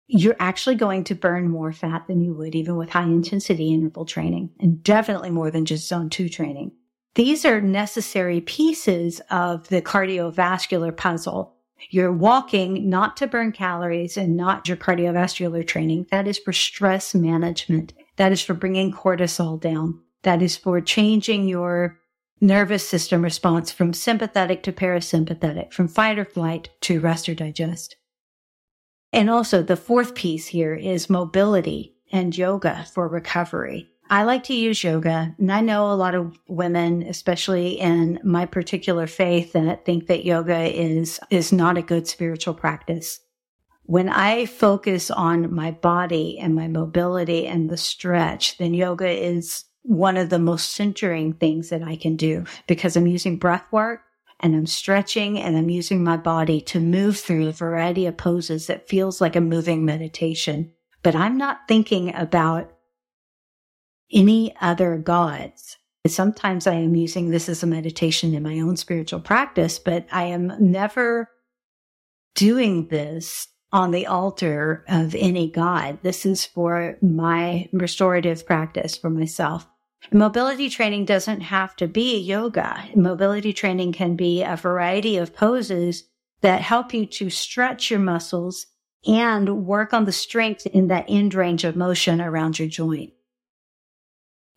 you're 0.06 0.36
actually 0.40 0.74
going 0.74 1.04
to 1.04 1.14
burn 1.14 1.48
more 1.48 1.72
fat 1.72 2.06
than 2.08 2.20
you 2.20 2.34
would 2.34 2.54
even 2.54 2.76
with 2.76 2.90
high 2.90 3.04
intensity 3.04 3.72
interval 3.72 4.04
training 4.04 4.50
and 4.58 4.82
definitely 4.82 5.30
more 5.30 5.50
than 5.50 5.64
just 5.64 5.86
zone 5.86 6.10
two 6.10 6.28
training. 6.28 6.72
These 7.14 7.44
are 7.44 7.60
necessary 7.60 8.40
pieces 8.40 9.20
of 9.30 9.68
the 9.68 9.82
cardiovascular 9.82 10.96
puzzle. 10.96 11.54
You're 11.90 12.12
walking 12.12 12.88
not 12.90 13.16
to 13.18 13.26
burn 13.26 13.52
calories 13.52 14.16
and 14.16 14.36
not 14.36 14.68
your 14.68 14.76
cardiovascular 14.76 15.66
training. 15.66 16.06
That 16.10 16.26
is 16.26 16.38
for 16.38 16.52
stress 16.52 17.14
management. 17.14 17.92
That 18.20 18.32
is 18.32 18.42
for 18.42 18.52
bringing 18.52 18.92
cortisol 18.92 19.58
down. 19.58 19.98
That 20.24 20.42
is 20.42 20.54
for 20.54 20.82
changing 20.82 21.48
your 21.48 21.98
nervous 22.38 22.86
system 22.86 23.22
response 23.22 23.72
from 23.72 23.94
sympathetic 23.94 24.62
to 24.64 24.72
parasympathetic, 24.72 25.72
from 25.72 25.88
fight 25.88 26.18
or 26.18 26.26
flight 26.26 26.68
to 26.82 27.00
rest 27.00 27.30
or 27.30 27.34
digest. 27.34 27.96
And 29.10 29.30
also 29.30 29.62
the 29.62 29.74
fourth 29.74 30.14
piece 30.14 30.48
here 30.48 30.74
is 30.74 31.08
mobility 31.08 31.94
and 32.12 32.36
yoga 32.36 32.84
for 32.92 33.08
recovery. 33.08 33.88
I 34.10 34.24
like 34.24 34.44
to 34.44 34.54
use 34.54 34.84
yoga 34.84 35.34
and 35.38 35.50
I 35.50 35.62
know 35.62 35.90
a 35.90 35.94
lot 35.94 36.14
of 36.14 36.38
women, 36.46 37.02
especially 37.04 37.80
in 37.80 38.20
my 38.22 38.44
particular 38.44 39.06
faith 39.06 39.54
that 39.54 39.86
think 39.86 40.08
that 40.08 40.26
yoga 40.26 40.60
is, 40.64 41.20
is 41.30 41.54
not 41.54 41.78
a 41.78 41.82
good 41.82 42.06
spiritual 42.06 42.52
practice 42.52 43.20
when 43.90 44.08
I 44.08 44.46
focus 44.46 45.10
on 45.10 45.52
my 45.52 45.72
body 45.72 46.38
and 46.38 46.54
my 46.54 46.68
mobility 46.68 47.48
and 47.48 47.68
the 47.68 47.76
stretch, 47.76 48.56
then 48.56 48.72
yoga 48.72 49.10
is 49.10 49.64
one 49.82 50.16
of 50.16 50.30
the 50.30 50.38
most 50.38 50.70
centering 50.74 51.32
things 51.32 51.70
that 51.70 51.82
I 51.82 51.96
can 51.96 52.14
do 52.14 52.44
because 52.68 52.94
I'm 52.94 53.08
using 53.08 53.36
breath 53.36 53.64
work 53.72 54.02
and 54.38 54.54
I'm 54.54 54.66
stretching 54.66 55.40
and 55.40 55.56
I'm 55.56 55.70
using 55.70 56.04
my 56.04 56.16
body 56.16 56.60
to 56.60 56.78
move 56.78 57.18
through 57.18 57.48
a 57.48 57.52
variety 57.52 58.06
of 58.06 58.16
poses 58.16 58.68
that 58.68 58.88
feels 58.88 59.20
like 59.20 59.34
a 59.34 59.40
moving 59.40 59.84
meditation. 59.84 60.70
But 61.02 61.16
I'm 61.16 61.36
not 61.36 61.66
thinking 61.66 62.14
about 62.14 62.70
any 64.12 64.54
other 64.60 64.98
gods. 64.98 65.78
Sometimes 66.06 66.68
I 66.68 66.74
am 66.74 66.94
using 66.94 67.30
this 67.30 67.48
as 67.48 67.64
a 67.64 67.66
meditation 67.66 68.34
in 68.34 68.44
my 68.44 68.60
own 68.60 68.76
spiritual 68.76 69.18
practice, 69.18 69.80
but 69.80 70.06
I 70.12 70.26
am 70.26 70.52
never 70.60 71.28
doing 72.36 72.86
this 72.86 73.48
on 73.72 73.90
the 73.90 74.06
altar 74.06 74.84
of 74.88 75.14
any 75.14 75.48
God. 75.48 75.98
This 76.02 76.26
is 76.26 76.44
for 76.44 76.96
my 77.00 77.68
restorative 77.72 78.46
practice 78.46 78.96
for 78.96 79.10
myself. 79.10 79.66
Mobility 80.12 80.68
training 80.68 81.04
doesn't 81.04 81.42
have 81.42 81.76
to 81.76 81.86
be 81.86 82.18
yoga. 82.18 82.84
Mobility 82.94 83.52
training 83.52 83.92
can 83.92 84.16
be 84.16 84.42
a 84.42 84.56
variety 84.56 85.16
of 85.16 85.34
poses 85.34 86.04
that 86.40 86.62
help 86.62 86.94
you 86.94 87.06
to 87.06 87.30
stretch 87.30 87.90
your 87.90 88.00
muscles 88.00 88.66
and 89.06 89.66
work 89.66 89.92
on 89.92 90.04
the 90.04 90.12
strength 90.12 90.66
in 90.66 90.88
that 90.88 91.04
end 91.08 91.34
range 91.34 91.64
of 91.64 91.76
motion 91.76 92.20
around 92.20 92.58
your 92.58 92.68
joint. 92.68 93.12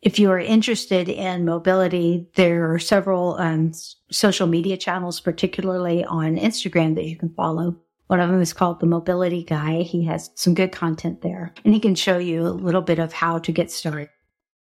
If 0.02 0.18
you 0.18 0.30
are 0.30 0.38
interested 0.38 1.08
in 1.08 1.46
mobility, 1.46 2.28
there 2.34 2.72
are 2.72 2.78
several 2.78 3.36
um, 3.36 3.72
social 4.10 4.46
media 4.46 4.76
channels, 4.76 5.20
particularly 5.20 6.04
on 6.04 6.36
Instagram, 6.36 6.94
that 6.96 7.06
you 7.06 7.16
can 7.16 7.30
follow. 7.30 7.76
One 8.06 8.20
of 8.20 8.30
them 8.30 8.40
is 8.40 8.52
called 8.52 8.80
the 8.80 8.86
Mobility 8.86 9.42
Guy. 9.42 9.82
He 9.82 10.04
has 10.04 10.30
some 10.34 10.54
good 10.54 10.72
content 10.72 11.22
there, 11.22 11.54
and 11.64 11.72
he 11.72 11.80
can 11.80 11.94
show 11.94 12.18
you 12.18 12.42
a 12.42 12.48
little 12.48 12.82
bit 12.82 12.98
of 12.98 13.12
how 13.12 13.38
to 13.38 13.52
get 13.52 13.70
started 13.70 14.10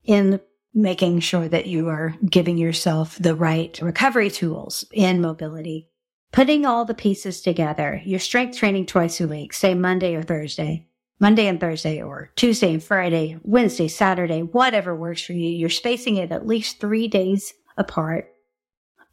in 0.04 0.42
making 0.74 1.20
sure 1.20 1.48
that 1.48 1.68
you 1.68 1.90
are 1.90 2.16
giving 2.30 2.58
yourself 2.58 3.18
the 3.20 3.36
right 3.36 3.80
recovery 3.82 4.30
tools 4.30 4.86
in 4.92 5.22
mobility. 5.22 5.90
Putting 6.32 6.66
all 6.66 6.86
the 6.86 6.94
pieces 6.94 7.42
together, 7.42 8.02
your 8.06 8.20
strength 8.20 8.58
training 8.58 8.86
twice 8.86 9.20
a 9.20 9.28
week, 9.28 9.52
say 9.52 9.74
Monday 9.74 10.16
or 10.16 10.24
Thursday, 10.24 10.88
Monday 11.20 11.48
and 11.48 11.60
Thursday 11.60 12.02
or 12.02 12.32
Tuesday 12.36 12.74
and 12.74 12.82
Friday, 12.82 13.38
Wednesday, 13.44 13.90
Saturday, 13.90 14.42
whatever 14.42 14.96
works 14.96 15.22
for 15.22 15.34
you. 15.34 15.50
You're 15.50 15.70
spacing 15.70 16.16
it 16.16 16.32
at 16.32 16.48
least 16.48 16.80
three 16.80 17.08
days 17.08 17.54
apart. 17.78 18.31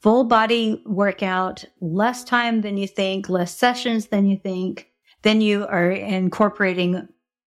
Full 0.00 0.24
body 0.24 0.82
workout, 0.86 1.64
less 1.80 2.22
time 2.22 2.60
than 2.60 2.76
you 2.76 2.86
think, 2.86 3.28
less 3.28 3.56
sessions 3.56 4.06
than 4.06 4.26
you 4.26 4.36
think. 4.36 4.88
Then 5.22 5.40
you 5.40 5.66
are 5.66 5.90
incorporating 5.90 7.08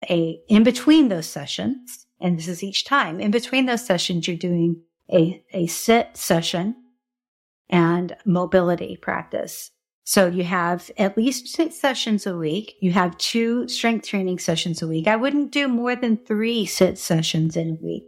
a 0.08 0.40
in 0.48 0.62
between 0.62 1.08
those 1.08 1.26
sessions. 1.26 2.06
And 2.20 2.38
this 2.38 2.48
is 2.48 2.62
each 2.62 2.84
time 2.84 3.20
in 3.20 3.30
between 3.30 3.66
those 3.66 3.84
sessions, 3.84 4.26
you're 4.26 4.36
doing 4.36 4.82
a, 5.12 5.42
a 5.52 5.66
SIT 5.66 6.16
session 6.16 6.76
and 7.68 8.16
mobility 8.24 8.96
practice. 8.96 9.70
So 10.04 10.26
you 10.26 10.44
have 10.44 10.90
at 10.98 11.16
least 11.16 11.48
six 11.48 11.76
sessions 11.76 12.26
a 12.26 12.36
week. 12.36 12.74
You 12.80 12.92
have 12.92 13.16
two 13.18 13.68
strength 13.68 14.08
training 14.08 14.38
sessions 14.38 14.82
a 14.82 14.88
week. 14.88 15.06
I 15.06 15.16
wouldn't 15.16 15.52
do 15.52 15.68
more 15.68 15.94
than 15.94 16.16
three 16.16 16.66
SIT 16.66 16.98
sessions 16.98 17.56
in 17.56 17.70
a 17.70 17.84
week. 17.84 18.04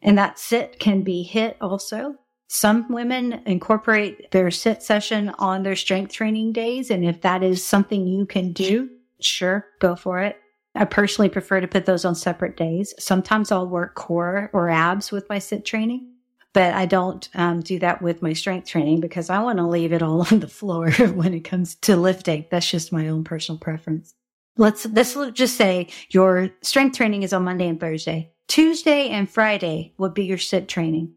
And 0.00 0.16
that 0.18 0.38
SIT 0.38 0.78
can 0.78 1.02
be 1.02 1.28
HIIT 1.30 1.56
also. 1.60 2.16
Some 2.48 2.90
women 2.90 3.42
incorporate 3.46 4.30
their 4.30 4.50
SIT 4.50 4.82
session 4.82 5.30
on 5.38 5.62
their 5.62 5.76
strength 5.76 6.12
training 6.12 6.52
days. 6.52 6.90
And 6.90 7.04
if 7.04 7.20
that 7.20 7.42
is 7.42 7.64
something 7.64 8.06
you 8.06 8.26
can 8.26 8.52
do, 8.52 8.88
sure, 9.20 9.66
go 9.80 9.94
for 9.94 10.20
it. 10.20 10.38
I 10.74 10.84
personally 10.84 11.28
prefer 11.28 11.60
to 11.60 11.68
put 11.68 11.86
those 11.86 12.04
on 12.04 12.14
separate 12.14 12.56
days. 12.56 12.94
Sometimes 12.98 13.52
I'll 13.52 13.68
work 13.68 13.94
core 13.94 14.50
or 14.52 14.70
abs 14.70 15.12
with 15.12 15.28
my 15.28 15.38
SIT 15.38 15.64
training 15.64 16.08
but 16.52 16.74
I 16.74 16.86
don't 16.86 17.28
um, 17.34 17.60
do 17.60 17.78
that 17.80 18.02
with 18.02 18.22
my 18.22 18.32
strength 18.32 18.66
training 18.68 19.00
because 19.00 19.30
I 19.30 19.40
want 19.40 19.58
to 19.58 19.66
leave 19.66 19.92
it 19.92 20.02
all 20.02 20.22
on 20.32 20.40
the 20.40 20.48
floor 20.48 20.90
when 21.14 21.34
it 21.34 21.44
comes 21.44 21.76
to 21.76 21.96
lifting. 21.96 22.46
That's 22.50 22.70
just 22.70 22.92
my 22.92 23.08
own 23.08 23.24
personal 23.24 23.58
preference. 23.58 24.14
Let's, 24.56 24.86
let's 24.86 25.14
just 25.34 25.56
say 25.56 25.86
your 26.10 26.50
strength 26.62 26.96
training 26.96 27.22
is 27.22 27.32
on 27.32 27.44
Monday 27.44 27.68
and 27.68 27.78
Thursday. 27.78 28.32
Tuesday 28.48 29.08
and 29.10 29.30
Friday 29.30 29.94
would 29.98 30.14
be 30.14 30.24
your 30.24 30.38
SIT 30.38 30.68
training. 30.68 31.14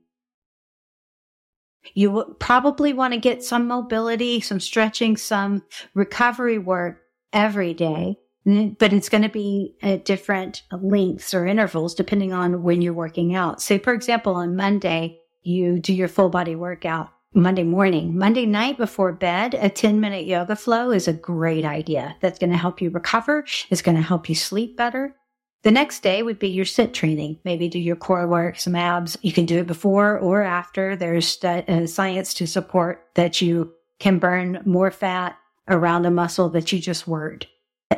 You 1.94 2.12
would 2.12 2.40
probably 2.40 2.94
want 2.94 3.14
to 3.14 3.20
get 3.20 3.44
some 3.44 3.68
mobility, 3.68 4.42
some 4.42 4.60
stretching, 4.60 5.18
some 5.18 5.64
recovery 5.94 6.58
work 6.58 7.02
every 7.34 7.74
day, 7.74 8.18
but 8.46 8.94
it's 8.94 9.10
going 9.10 9.24
to 9.24 9.30
be 9.30 9.76
at 9.82 10.06
different 10.06 10.64
lengths 10.72 11.34
or 11.34 11.46
intervals 11.46 11.96
depending 11.96 12.34
on 12.34 12.64
when 12.64 12.82
you're 12.82 12.94
working 12.94 13.36
out. 13.36 13.62
Say, 13.62 13.78
for 13.78 13.94
example, 13.94 14.36
on 14.36 14.56
Monday, 14.56 15.20
you 15.44 15.80
do 15.80 15.94
your 15.94 16.08
full 16.08 16.30
body 16.30 16.56
workout 16.56 17.10
Monday 17.34 17.64
morning. 17.64 18.18
Monday 18.18 18.46
night 18.46 18.78
before 18.78 19.14
bed, 19.14 19.54
a 19.54 19.70
10 19.70 20.00
minute 20.00 20.26
yoga 20.26 20.56
flow 20.56 20.92
is 20.92 21.08
a 21.08 21.14
great 21.14 21.64
idea. 21.64 22.16
That's 22.20 22.40
going 22.40 22.52
to 22.52 22.58
help 22.58 22.82
you 22.82 22.90
recover. 22.90 23.46
It's 23.70 23.82
going 23.82 23.96
to 23.96 24.04
help 24.04 24.28
you 24.28 24.36
sleep 24.36 24.76
better. 24.76 25.16
The 25.64 25.72
next 25.72 26.01
day 26.01 26.24
would 26.24 26.39
be 26.39 26.49
your 26.49 26.66
SIT 26.66 26.93
training. 26.93 27.39
Maybe 27.43 27.68
do 27.68 27.80
your 27.80 27.95
core 27.95 28.28
work, 28.28 28.59
some 28.59 28.76
abs. 28.76 29.18
You 29.22 29.32
can 29.32 29.45
do 29.45 29.59
it 29.59 29.68
before 29.68 30.18
or 30.18 30.41
after. 30.41 30.95
There's 30.95 31.43
uh, 31.43 31.86
science 31.86 32.34
to 32.36 32.47
support 32.47 33.07
that 33.14 33.41
you 33.41 33.74
can 33.99 34.18
burn 34.18 34.62
more 34.66 34.89
fat 34.89 35.38
around 35.68 36.05
a 36.05 36.12
muscle 36.12 36.49
that 36.49 36.72
you 36.72 36.80
just 36.80 37.07
worked 37.07 37.47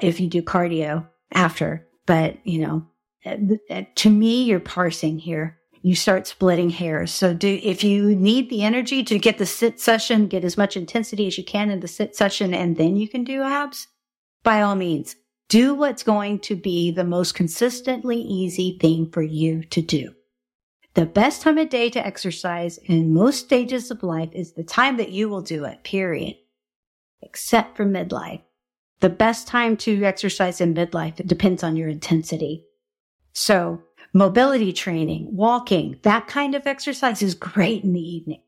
if 0.01 0.19
you 0.19 0.27
do 0.27 0.41
cardio 0.41 1.07
after. 1.31 1.87
But, 2.05 2.45
you 2.45 2.59
know, 2.59 2.85
to 3.95 4.09
me, 4.09 4.43
you're 4.43 4.59
parsing 4.59 5.19
here 5.19 5.57
you 5.83 5.95
start 5.95 6.25
splitting 6.25 6.69
hairs. 6.69 7.11
So 7.11 7.33
do, 7.33 7.59
if 7.61 7.83
you 7.83 8.15
need 8.15 8.49
the 8.49 8.63
energy 8.63 9.03
to 9.03 9.19
get 9.19 9.37
the 9.37 9.45
SIT 9.45 9.81
session, 9.81 10.27
get 10.27 10.45
as 10.45 10.57
much 10.57 10.77
intensity 10.77 11.27
as 11.27 11.37
you 11.37 11.43
can 11.43 11.69
in 11.69 11.81
the 11.81 11.89
SIT 11.89 12.15
session, 12.15 12.53
and 12.53 12.77
then 12.77 12.95
you 12.95 13.07
can 13.07 13.25
do 13.25 13.41
abs, 13.41 13.87
by 14.43 14.61
all 14.61 14.75
means, 14.75 15.17
do 15.53 15.75
what's 15.75 16.01
going 16.01 16.39
to 16.39 16.55
be 16.55 16.89
the 16.89 17.03
most 17.03 17.35
consistently 17.35 18.17
easy 18.17 18.75
thing 18.81 19.07
for 19.11 19.21
you 19.21 19.63
to 19.65 19.83
do. 19.83 20.11
The 20.95 21.05
best 21.05 21.43
time 21.43 21.59
of 21.59 21.69
day 21.69 21.91
to 21.91 22.03
exercise 22.03 22.79
in 22.79 23.13
most 23.13 23.45
stages 23.45 23.91
of 23.91 24.01
life 24.01 24.31
is 24.31 24.53
the 24.53 24.63
time 24.63 24.97
that 24.97 25.11
you 25.11 25.29
will 25.29 25.43
do 25.43 25.65
it, 25.65 25.83
period. 25.83 26.37
Except 27.21 27.77
for 27.77 27.85
midlife. 27.85 28.41
The 29.01 29.11
best 29.11 29.47
time 29.47 29.77
to 29.77 30.03
exercise 30.03 30.59
in 30.59 30.73
midlife 30.73 31.23
depends 31.27 31.63
on 31.63 31.75
your 31.75 31.87
intensity. 31.87 32.65
So 33.33 33.83
mobility 34.11 34.73
training, 34.73 35.27
walking, 35.35 35.99
that 36.01 36.25
kind 36.25 36.55
of 36.55 36.65
exercise 36.65 37.21
is 37.21 37.35
great 37.35 37.83
in 37.83 37.93
the 37.93 38.01
evening. 38.01 38.41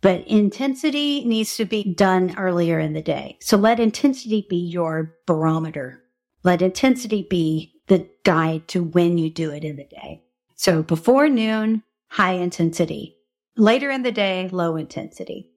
But 0.00 0.28
intensity 0.28 1.24
needs 1.24 1.56
to 1.56 1.64
be 1.64 1.92
done 1.92 2.36
earlier 2.38 2.78
in 2.78 2.92
the 2.92 3.02
day. 3.02 3.38
So 3.40 3.56
let 3.56 3.80
intensity 3.80 4.46
be 4.48 4.58
your 4.58 5.16
barometer. 5.26 5.99
Let 6.42 6.62
intensity 6.62 7.26
be 7.28 7.74
the 7.86 8.08
guide 8.24 8.68
to 8.68 8.82
when 8.82 9.18
you 9.18 9.30
do 9.30 9.50
it 9.50 9.64
in 9.64 9.76
the 9.76 9.84
day. 9.84 10.22
So 10.54 10.82
before 10.82 11.28
noon, 11.28 11.82
high 12.08 12.32
intensity. 12.32 13.16
Later 13.56 13.90
in 13.90 14.02
the 14.02 14.12
day, 14.12 14.48
low 14.52 14.76
intensity. 14.76 15.50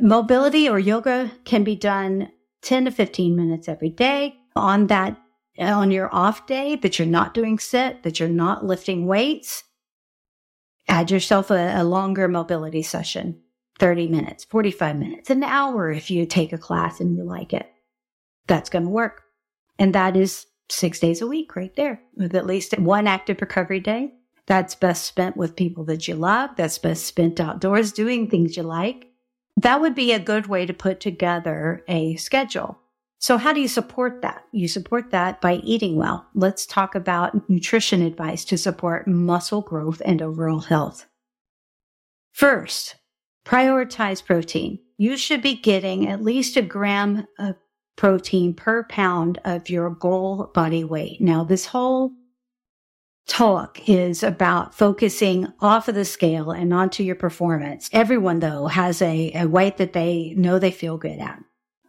Mobility 0.00 0.68
or 0.68 0.78
yoga 0.78 1.30
can 1.44 1.64
be 1.64 1.76
done 1.76 2.30
10 2.62 2.86
to 2.86 2.90
15 2.90 3.36
minutes 3.36 3.68
every 3.68 3.90
day. 3.90 4.36
On 4.54 4.88
that 4.88 5.18
on 5.58 5.90
your 5.90 6.14
off 6.14 6.46
day 6.46 6.76
that 6.76 6.98
you're 6.98 7.08
not 7.08 7.32
doing 7.32 7.58
SIT, 7.58 8.02
that 8.02 8.20
you're 8.20 8.28
not 8.28 8.64
lifting 8.64 9.06
weights, 9.06 9.64
add 10.88 11.10
yourself 11.10 11.50
a, 11.50 11.74
a, 11.76 11.84
longer 11.84 12.28
mobility 12.28 12.82
session 12.82 13.40
30 13.78 14.08
minutes, 14.08 14.44
45 14.44 14.96
minutes, 14.96 15.30
an 15.30 15.42
hour 15.42 15.90
if 15.90 16.10
you 16.10 16.26
take 16.26 16.52
a 16.52 16.58
class 16.58 17.00
and 17.00 17.16
you 17.16 17.24
like 17.24 17.52
it. 17.52 17.70
That's 18.46 18.70
going 18.70 18.84
to 18.84 18.90
work. 18.90 19.22
And 19.78 19.94
that 19.94 20.16
is 20.16 20.46
six 20.68 20.98
days 20.98 21.20
a 21.20 21.26
week 21.26 21.54
right 21.54 21.74
there 21.76 22.00
with 22.16 22.34
at 22.34 22.46
least 22.46 22.78
one 22.78 23.06
active 23.06 23.40
recovery 23.40 23.80
day. 23.80 24.12
That's 24.46 24.74
best 24.74 25.04
spent 25.04 25.36
with 25.36 25.56
people 25.56 25.84
that 25.84 26.06
you 26.06 26.14
love. 26.14 26.50
That's 26.56 26.78
best 26.78 27.04
spent 27.04 27.40
outdoors 27.40 27.92
doing 27.92 28.28
things 28.28 28.56
you 28.56 28.62
like. 28.62 29.06
That 29.56 29.80
would 29.80 29.94
be 29.94 30.12
a 30.12 30.18
good 30.18 30.46
way 30.46 30.66
to 30.66 30.74
put 30.74 31.00
together 31.00 31.82
a 31.88 32.16
schedule. 32.16 32.78
So 33.18 33.38
how 33.38 33.52
do 33.52 33.60
you 33.60 33.68
support 33.68 34.22
that? 34.22 34.44
You 34.52 34.68
support 34.68 35.10
that 35.10 35.40
by 35.40 35.54
eating 35.56 35.96
well. 35.96 36.26
Let's 36.34 36.66
talk 36.66 36.94
about 36.94 37.48
nutrition 37.48 38.02
advice 38.02 38.44
to 38.46 38.58
support 38.58 39.08
muscle 39.08 39.62
growth 39.62 40.02
and 40.04 40.20
overall 40.20 40.60
health. 40.60 41.06
First, 42.32 42.96
prioritize 43.44 44.24
protein. 44.24 44.80
You 44.98 45.16
should 45.16 45.40
be 45.40 45.54
getting 45.54 46.06
at 46.06 46.22
least 46.22 46.56
a 46.56 46.62
gram 46.62 47.26
of 47.38 47.56
protein 47.96 48.54
per 48.54 48.84
pound 48.84 49.38
of 49.44 49.68
your 49.68 49.90
goal 49.90 50.50
body 50.54 50.84
weight. 50.84 51.20
Now, 51.20 51.44
this 51.44 51.66
whole 51.66 52.12
talk 53.26 53.88
is 53.88 54.22
about 54.22 54.74
focusing 54.74 55.52
off 55.60 55.88
of 55.88 55.94
the 55.94 56.04
scale 56.04 56.50
and 56.50 56.72
onto 56.72 57.02
your 57.02 57.16
performance. 57.16 57.90
Everyone 57.92 58.40
though 58.40 58.66
has 58.66 59.02
a, 59.02 59.32
a 59.34 59.46
weight 59.46 59.78
that 59.78 59.92
they 59.92 60.34
know 60.36 60.58
they 60.58 60.70
feel 60.70 60.96
good 60.96 61.18
at. 61.18 61.42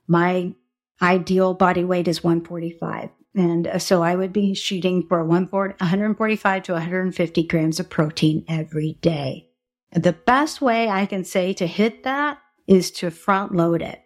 My 0.07 0.53
ideal 1.01 1.53
body 1.53 1.83
weight 1.83 2.07
is 2.07 2.23
145. 2.23 3.09
And 3.35 3.67
uh, 3.67 3.77
so 3.77 4.01
I 4.01 4.15
would 4.15 4.33
be 4.33 4.55
shooting 4.55 5.05
for 5.07 5.23
145 5.23 6.63
to 6.63 6.73
150 6.73 7.43
grams 7.43 7.79
of 7.79 7.89
protein 7.89 8.43
every 8.47 8.97
day. 9.01 9.49
The 9.91 10.13
best 10.13 10.59
way 10.59 10.89
I 10.89 11.05
can 11.05 11.23
say 11.23 11.53
to 11.53 11.67
hit 11.67 12.03
that 12.03 12.39
is 12.65 12.89
to 12.91 13.11
front 13.11 13.53
load 13.53 13.81
it. 13.81 14.01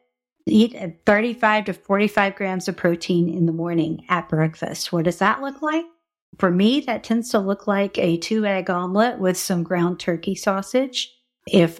Eat 0.48 0.76
35 1.06 1.66
to 1.66 1.74
45 1.74 2.36
grams 2.36 2.68
of 2.68 2.76
protein 2.76 3.30
in 3.30 3.46
the 3.46 3.52
morning 3.52 4.06
at 4.10 4.30
breakfast. 4.30 4.92
What 4.92 5.06
does 5.06 5.18
that 5.18 5.42
look 5.42 5.62
like? 5.62 5.86
For 6.40 6.50
me, 6.50 6.80
that 6.82 7.04
tends 7.04 7.30
to 7.30 7.40
look 7.40 7.68
like 7.68 7.98
a 7.98 8.18
two 8.18 8.46
egg 8.46 8.70
omelet 8.70 9.20
with 9.20 9.38
some 9.38 9.64
ground 9.64 10.00
turkey 10.00 10.36
sausage. 10.36 11.14
If 11.48 11.80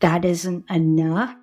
that 0.00 0.24
isn't 0.24 0.70
enough, 0.70 1.34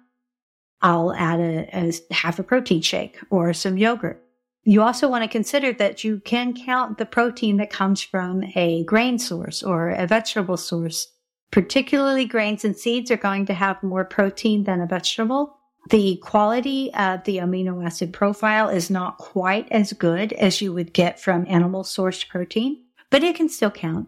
I'll 0.82 1.14
add 1.14 1.40
a, 1.40 1.70
a 1.74 2.14
half 2.14 2.40
a 2.40 2.44
protein 2.44 2.82
shake 2.82 3.18
or 3.30 3.54
some 3.54 3.78
yogurt. 3.78 4.22
You 4.66 4.82
also 4.82 5.10
want 5.10 5.24
to 5.24 5.30
consider 5.30 5.74
that 5.74 6.04
you 6.04 6.20
can 6.20 6.54
count 6.54 6.98
the 6.98 7.06
protein 7.06 7.58
that 7.58 7.70
comes 7.70 8.02
from 8.02 8.44
a 8.56 8.84
grain 8.86 9.20
source 9.20 9.62
or 9.62 9.90
a 9.90 10.08
vegetable 10.08 10.58
source. 10.58 11.08
Particularly 11.52 12.26
grains 12.26 12.66
and 12.66 12.76
seeds 12.76 13.12
are 13.12 13.18
going 13.18 13.46
to 13.48 13.54
have 13.54 13.84
more 13.84 14.06
protein 14.06 14.64
than 14.64 14.82
a 14.82 14.88
vegetable. 14.88 15.58
The 15.90 16.18
quality 16.18 16.94
of 16.94 17.24
the 17.26 17.38
amino 17.38 17.86
acid 17.86 18.14
profile 18.14 18.70
is 18.70 18.90
not 18.90 19.18
quite 19.18 19.70
as 19.72 19.92
good 19.94 20.32
as 20.34 20.62
you 20.62 20.72
would 20.74 20.94
get 20.94 21.20
from 21.20 21.46
animal 21.48 21.84
sourced 21.84 22.28
protein, 22.28 22.84
but 23.10 23.24
it 23.24 23.36
can 23.36 23.50
still 23.50 23.72
count. 23.72 24.08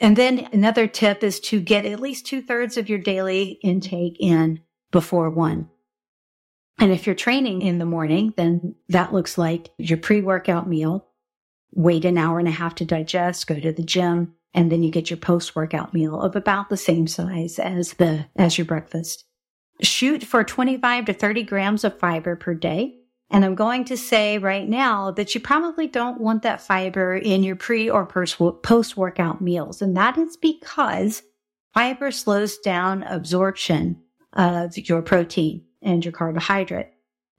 And 0.00 0.16
then 0.16 0.48
another 0.52 0.86
tip 0.86 1.22
is 1.22 1.40
to 1.40 1.60
get 1.60 1.86
at 1.86 2.00
least 2.00 2.26
two 2.26 2.42
thirds 2.42 2.76
of 2.76 2.88
your 2.88 2.98
daily 2.98 3.58
intake 3.62 4.16
in 4.20 4.60
before 4.90 5.30
one. 5.30 5.70
And 6.78 6.92
if 6.92 7.06
you're 7.06 7.14
training 7.14 7.62
in 7.62 7.78
the 7.78 7.86
morning, 7.86 8.34
then 8.36 8.74
that 8.88 9.12
looks 9.12 9.38
like 9.38 9.70
your 9.78 9.98
pre 9.98 10.20
workout 10.20 10.68
meal, 10.68 11.06
wait 11.72 12.04
an 12.04 12.18
hour 12.18 12.38
and 12.38 12.48
a 12.48 12.52
half 12.52 12.74
to 12.76 12.84
digest, 12.84 13.46
go 13.46 13.58
to 13.58 13.72
the 13.72 13.82
gym, 13.82 14.34
and 14.52 14.70
then 14.70 14.82
you 14.82 14.90
get 14.90 15.10
your 15.10 15.16
post 15.16 15.56
workout 15.56 15.94
meal 15.94 16.20
of 16.20 16.36
about 16.36 16.68
the 16.68 16.76
same 16.76 17.06
size 17.06 17.58
as 17.58 17.94
the, 17.94 18.26
as 18.36 18.58
your 18.58 18.66
breakfast. 18.66 19.25
Shoot 19.82 20.24
for 20.24 20.42
25 20.42 21.06
to 21.06 21.12
30 21.12 21.42
grams 21.42 21.84
of 21.84 21.98
fiber 21.98 22.36
per 22.36 22.54
day. 22.54 22.96
And 23.30 23.44
I'm 23.44 23.56
going 23.56 23.84
to 23.86 23.96
say 23.96 24.38
right 24.38 24.68
now 24.68 25.10
that 25.10 25.34
you 25.34 25.40
probably 25.40 25.88
don't 25.88 26.20
want 26.20 26.42
that 26.42 26.60
fiber 26.60 27.16
in 27.16 27.42
your 27.42 27.56
pre 27.56 27.90
or 27.90 28.06
post 28.06 28.96
workout 28.96 29.40
meals. 29.40 29.82
And 29.82 29.96
that 29.96 30.16
is 30.16 30.36
because 30.36 31.22
fiber 31.74 32.10
slows 32.10 32.56
down 32.58 33.02
absorption 33.02 34.00
of 34.32 34.78
your 34.78 35.02
protein 35.02 35.64
and 35.82 36.04
your 36.04 36.12
carbohydrate, 36.12 36.90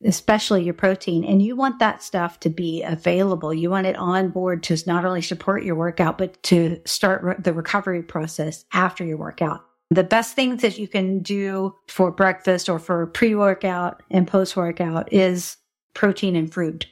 especially 0.03 0.63
your 0.63 0.73
protein. 0.73 1.23
And 1.23 1.41
you 1.41 1.55
want 1.55 1.79
that 1.79 2.03
stuff 2.03 2.39
to 2.41 2.49
be 2.49 2.83
available. 2.83 3.53
You 3.53 3.69
want 3.69 3.88
it 3.88 3.95
on 3.95 4.29
board 4.29 4.63
to 4.63 4.77
not 4.85 5.05
only 5.05 5.21
support 5.21 5.63
your 5.63 5.75
workout, 5.75 6.17
but 6.17 6.43
to 6.43 6.81
start 6.85 7.43
the 7.43 7.53
recovery 7.53 8.03
process 8.03 8.65
after 8.73 9.05
your 9.05 9.17
workout. 9.17 9.63
The 9.89 10.03
best 10.03 10.35
things 10.35 10.61
that 10.61 10.77
you 10.77 10.88
can 10.88 11.19
do 11.19 11.75
for 11.88 12.11
breakfast 12.11 12.67
or 12.67 12.79
for 12.79 13.07
pre 13.07 13.35
workout 13.35 14.03
and 14.11 14.27
post 14.27 14.57
workout 14.57 15.13
is 15.13 15.57
protein 15.93 16.35
and 16.35 16.51
fruit, 16.51 16.88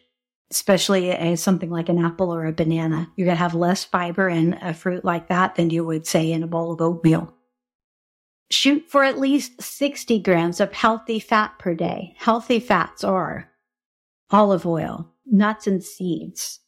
especially 0.50 1.10
a, 1.10 1.36
something 1.36 1.70
like 1.70 1.90
an 1.90 2.04
apple 2.04 2.34
or 2.34 2.46
a 2.46 2.54
banana. 2.54 3.12
You're 3.16 3.26
going 3.26 3.38
to 3.38 3.44
have 3.44 3.54
less 3.54 3.84
fiber 3.84 4.30
in 4.30 4.54
a 4.62 4.74
fruit 4.74 5.04
like 5.04 5.28
that 5.28 5.56
than 5.56 5.70
you 5.70 5.84
would 5.84 6.08
say 6.08 6.32
in 6.32 6.42
a 6.42 6.48
bowl 6.48 6.72
of 6.72 6.82
oatmeal. 6.82 7.34
Shoot 8.50 8.86
for 8.88 9.04
at 9.04 9.20
least 9.20 9.62
60 9.62 10.20
grams 10.20 10.60
of 10.60 10.72
healthy 10.72 11.20
fat 11.20 11.58
per 11.60 11.74
day. 11.74 12.14
Healthy 12.18 12.60
fats 12.60 13.04
are 13.04 13.50
olive 14.32 14.66
oil, 14.66 15.12
nuts 15.26 15.68
and 15.68 15.84
seeds, 15.84 16.60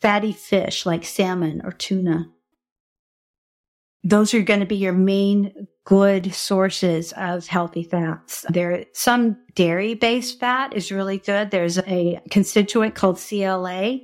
fatty 0.00 0.32
fish 0.32 0.86
like 0.86 1.04
salmon 1.04 1.60
or 1.64 1.72
tuna. 1.72 2.30
Those 4.08 4.32
are 4.34 4.42
going 4.42 4.60
to 4.60 4.66
be 4.66 4.76
your 4.76 4.92
main 4.92 5.68
good 5.84 6.34
sources 6.34 7.12
of 7.16 7.46
healthy 7.46 7.82
fats. 7.82 8.44
There, 8.48 8.84
some 8.92 9.36
dairy 9.54 9.94
based 9.94 10.40
fat 10.40 10.74
is 10.74 10.92
really 10.92 11.18
good. 11.18 11.50
There's 11.50 11.78
a 11.78 12.20
constituent 12.30 12.94
called 12.94 13.18
CLA. 13.18 13.98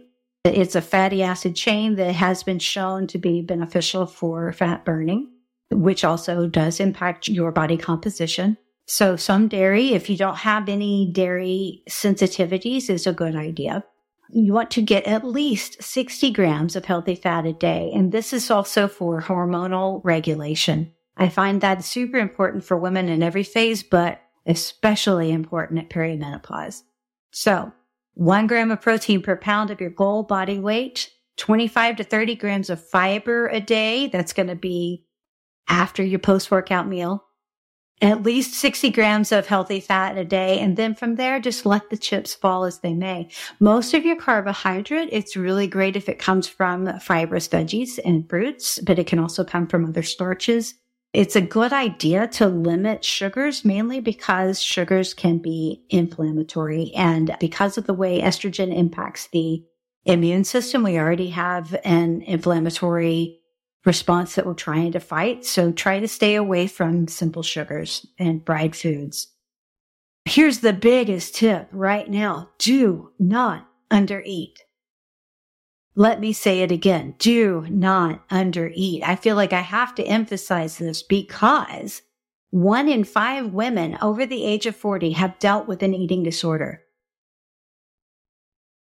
It's 0.45 0.75
a 0.75 0.83
fatty 0.83 1.23
acid 1.23 1.57
chain 1.57 1.97
that 1.97 2.15
has 2.15 2.43
been 2.43 2.59
shown 2.59 3.07
to 3.09 3.19
be 3.19 3.41
beneficial 3.41 4.07
for 4.07 4.53
fat 4.53 4.85
burning 4.85 5.31
which 5.71 6.05
also 6.05 6.47
does 6.47 6.81
impact 6.81 7.29
your 7.29 7.51
body 7.53 7.77
composition. 7.77 8.57
So 8.87 9.17
some 9.17 9.49
dairy, 9.49 9.95
if 9.95 10.11
you 10.11 10.17
don't 10.17 10.37
have 10.37 10.69
any 10.69 11.11
dairy 11.11 11.83
sensitivities, 11.89 12.91
is 12.91 13.07
a 13.07 13.13
good 13.13 13.35
idea. 13.35 13.85
You 14.31 14.53
want 14.53 14.70
to 14.72 14.83
get 14.83 15.07
at 15.07 15.25
least 15.25 15.83
60 15.83 16.31
grams 16.33 16.77
of 16.77 16.85
healthy 16.85 17.14
fat 17.14 17.47
a 17.47 17.53
day. 17.53 17.91
And 17.95 18.11
this 18.11 18.33
is 18.33 18.51
also 18.51 18.89
for 18.89 19.22
hormonal 19.22 20.01
regulation. 20.05 20.93
I 21.16 21.29
find 21.29 21.61
that 21.61 21.85
super 21.85 22.18
important 22.18 22.64
for 22.64 22.77
women 22.77 23.09
in 23.09 23.22
every 23.22 23.45
phase, 23.45 23.83
but 23.83 24.20
especially 24.47 25.31
important 25.31 25.81
at 25.81 25.91
perimenopause. 25.91 26.83
So 27.31 27.72
one 28.14 28.47
gram 28.47 28.70
of 28.70 28.81
protein 28.81 29.22
per 29.22 29.37
pound 29.37 29.70
of 29.70 29.81
your 29.81 29.91
goal 29.91 30.22
body 30.22 30.59
weight, 30.59 31.11
25 31.37 31.97
to 31.97 32.05
30 32.05 32.35
grams 32.37 32.70
of 32.70 32.85
fiber 32.85 33.49
a 33.49 33.61
day. 33.61 34.09
That's 34.09 34.33
going 34.33 34.49
to 34.49 34.57
be 34.57 35.07
after 35.68 36.03
your 36.03 36.18
post 36.18 36.51
workout 36.51 36.87
meal, 36.87 37.24
at 38.05 38.23
least 38.23 38.55
60 38.55 38.91
grams 38.91 39.33
of 39.33 39.47
healthy 39.47 39.81
fat 39.81 40.19
a 40.19 40.25
day. 40.25 40.61
And 40.61 40.77
then 40.77 40.95
from 40.95 41.15
there, 41.15 41.41
just 41.41 41.65
let 41.65 41.89
the 41.89 41.97
chips 41.97 42.35
fall 42.35 42.65
as 42.65 42.81
they 42.81 42.93
may. 42.93 43.31
Most 43.61 43.95
of 43.95 44.05
your 44.05 44.17
carbohydrate, 44.17 45.09
it's 45.11 45.37
really 45.37 45.67
great 45.67 45.97
if 45.97 46.09
it 46.09 46.19
comes 46.19 46.47
from 46.47 46.99
fibrous 47.01 47.49
veggies 47.49 47.99
and 48.05 48.29
fruits, 48.29 48.79
but 48.81 48.99
it 48.99 49.07
can 49.07 49.19
also 49.19 49.43
come 49.43 49.67
from 49.67 49.87
other 49.87 50.03
starches. 50.03 50.75
It's 51.15 51.37
a 51.37 51.41
good 51.41 51.73
idea 51.73 52.27
to 52.29 52.49
limit 52.49 53.05
sugars 53.05 53.65
mainly 53.65 54.01
because 54.01 54.61
sugars 54.61 55.15
can 55.15 55.39
be 55.39 55.85
inflammatory. 55.89 56.93
And 56.95 57.35
because 57.41 57.79
of 57.79 57.87
the 57.87 57.95
way 57.95 58.21
estrogen 58.21 58.77
impacts 58.77 59.29
the 59.29 59.65
immune 60.05 60.45
system, 60.45 60.83
we 60.83 60.99
already 60.99 61.31
have 61.31 61.75
an 61.85 62.21
inflammatory 62.23 63.41
response 63.85 64.35
that 64.35 64.47
we're 64.47 64.55
trying 64.55 64.93
to 64.93 65.01
fight. 65.01 65.45
So 65.45 65.72
try 65.72 66.01
to 66.01 66.09
stay 66.09 66.35
away 66.35 66.66
from 66.66 67.09
simple 67.09 67.43
sugars 67.43 68.07
and 68.18 68.45
fried 68.45 68.74
foods. 68.74 69.28
Here's 70.24 70.61
the 70.61 70.72
biggest 70.72 71.35
tip 71.35 71.68
right 71.70 72.09
now. 72.09 72.51
Do 72.59 73.12
not 73.18 73.68
undereat. 73.91 74.55
Let 75.95 76.18
me 76.18 76.32
say 76.32 76.62
it 76.62 76.72
again. 76.72 77.14
Do 77.18 77.66
not 77.68 78.26
undereat. 78.28 79.03
I 79.05 79.16
feel 79.16 79.37
like 79.37 79.53
I 79.53 79.61
have 79.61 79.95
to 79.97 80.03
emphasize 80.03 80.78
this 80.78 81.03
because 81.03 82.03
one 82.51 82.89
in 82.89 83.05
five 83.05 83.53
women 83.53 83.99
over 84.01 84.26
the 84.26 84.45
age 84.45 84.66
of 84.66 84.74
40 84.74 85.12
have 85.12 85.39
dealt 85.39 85.68
with 85.68 85.82
an 85.82 85.93
eating 85.93 86.22
disorder. 86.22 86.84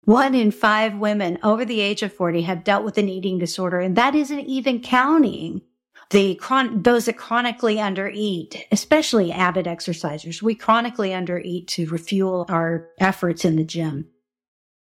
One 0.09 0.35
in 0.35 0.53
five 0.53 0.97
women 0.97 1.39
over 1.43 1.67
the 1.67 1.83
age 1.83 2.03
of 2.03 2.15
40 2.15 2.41
have 2.41 2.65
dealt 2.65 2.83
with 2.83 2.97
an 2.97 3.11
eating 3.11 3.39
disorder, 3.39 3.79
and 3.79 3.95
that 3.97 4.15
isn't 4.15 4.47
even 4.47 4.81
counting 4.81 5.61
the 6.09 6.35
chron- 6.37 6.83
those 6.83 7.05
that 7.05 7.19
chronically 7.19 7.77
undereat, 7.77 8.63
especially 8.73 9.31
avid 9.31 9.67
exercisers. 9.67 10.41
We 10.41 10.55
chronically 10.55 11.11
undereat 11.11 11.67
to 11.67 11.91
refuel 11.91 12.47
our 12.49 12.89
efforts 12.99 13.45
in 13.45 13.57
the 13.57 13.65
gym. 13.65 14.09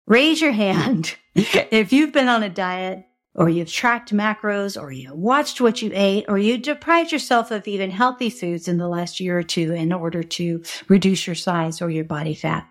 Raise 0.05 0.41
your 0.41 0.51
hand 0.51 1.15
if 1.33 1.91
you've 1.91 2.13
been 2.13 2.27
on 2.27 2.43
a 2.43 2.47
diet 2.47 3.03
or 3.33 3.49
you've 3.49 3.73
tracked 3.73 4.13
macros 4.13 4.79
or 4.79 4.91
you 4.91 5.11
watched 5.15 5.59
what 5.59 5.81
you 5.81 5.89
ate 5.95 6.25
or 6.27 6.37
you 6.37 6.59
deprived 6.59 7.11
yourself 7.11 7.49
of 7.49 7.67
even 7.67 7.89
healthy 7.89 8.29
foods 8.29 8.67
in 8.67 8.77
the 8.77 8.87
last 8.87 9.19
year 9.19 9.39
or 9.39 9.43
two 9.43 9.73
in 9.73 9.91
order 9.91 10.21
to 10.21 10.63
reduce 10.87 11.25
your 11.25 11.35
size 11.35 11.81
or 11.81 11.89
your 11.89 12.05
body 12.05 12.35
fat. 12.35 12.69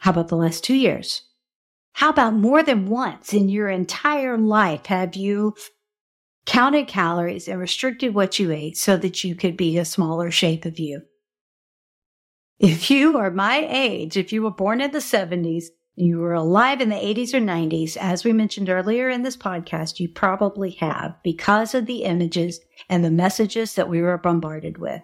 How 0.00 0.10
about 0.10 0.28
the 0.28 0.36
last 0.36 0.62
two 0.62 0.74
years? 0.74 1.22
How 1.96 2.10
about 2.10 2.34
more 2.34 2.62
than 2.62 2.90
once 2.90 3.32
in 3.32 3.48
your 3.48 3.70
entire 3.70 4.36
life 4.36 4.84
have 4.84 5.16
you 5.16 5.54
counted 6.44 6.88
calories 6.88 7.48
and 7.48 7.58
restricted 7.58 8.12
what 8.12 8.38
you 8.38 8.52
ate 8.52 8.76
so 8.76 8.98
that 8.98 9.24
you 9.24 9.34
could 9.34 9.56
be 9.56 9.78
a 9.78 9.84
smaller 9.86 10.30
shape 10.30 10.66
of 10.66 10.78
you? 10.78 11.00
If 12.58 12.90
you 12.90 13.16
are 13.16 13.30
my 13.30 13.66
age, 13.66 14.18
if 14.18 14.30
you 14.30 14.42
were 14.42 14.50
born 14.50 14.82
in 14.82 14.90
the 14.90 14.98
70s, 14.98 15.68
you 15.94 16.18
were 16.18 16.34
alive 16.34 16.82
in 16.82 16.90
the 16.90 16.96
80s 16.96 17.32
or 17.32 17.40
90s, 17.40 17.96
as 17.96 18.24
we 18.24 18.34
mentioned 18.34 18.68
earlier 18.68 19.08
in 19.08 19.22
this 19.22 19.38
podcast, 19.38 19.98
you 19.98 20.10
probably 20.10 20.72
have 20.72 21.16
because 21.24 21.74
of 21.74 21.86
the 21.86 22.02
images 22.02 22.60
and 22.90 23.02
the 23.02 23.10
messages 23.10 23.74
that 23.74 23.88
we 23.88 24.02
were 24.02 24.18
bombarded 24.18 24.76
with. 24.76 25.00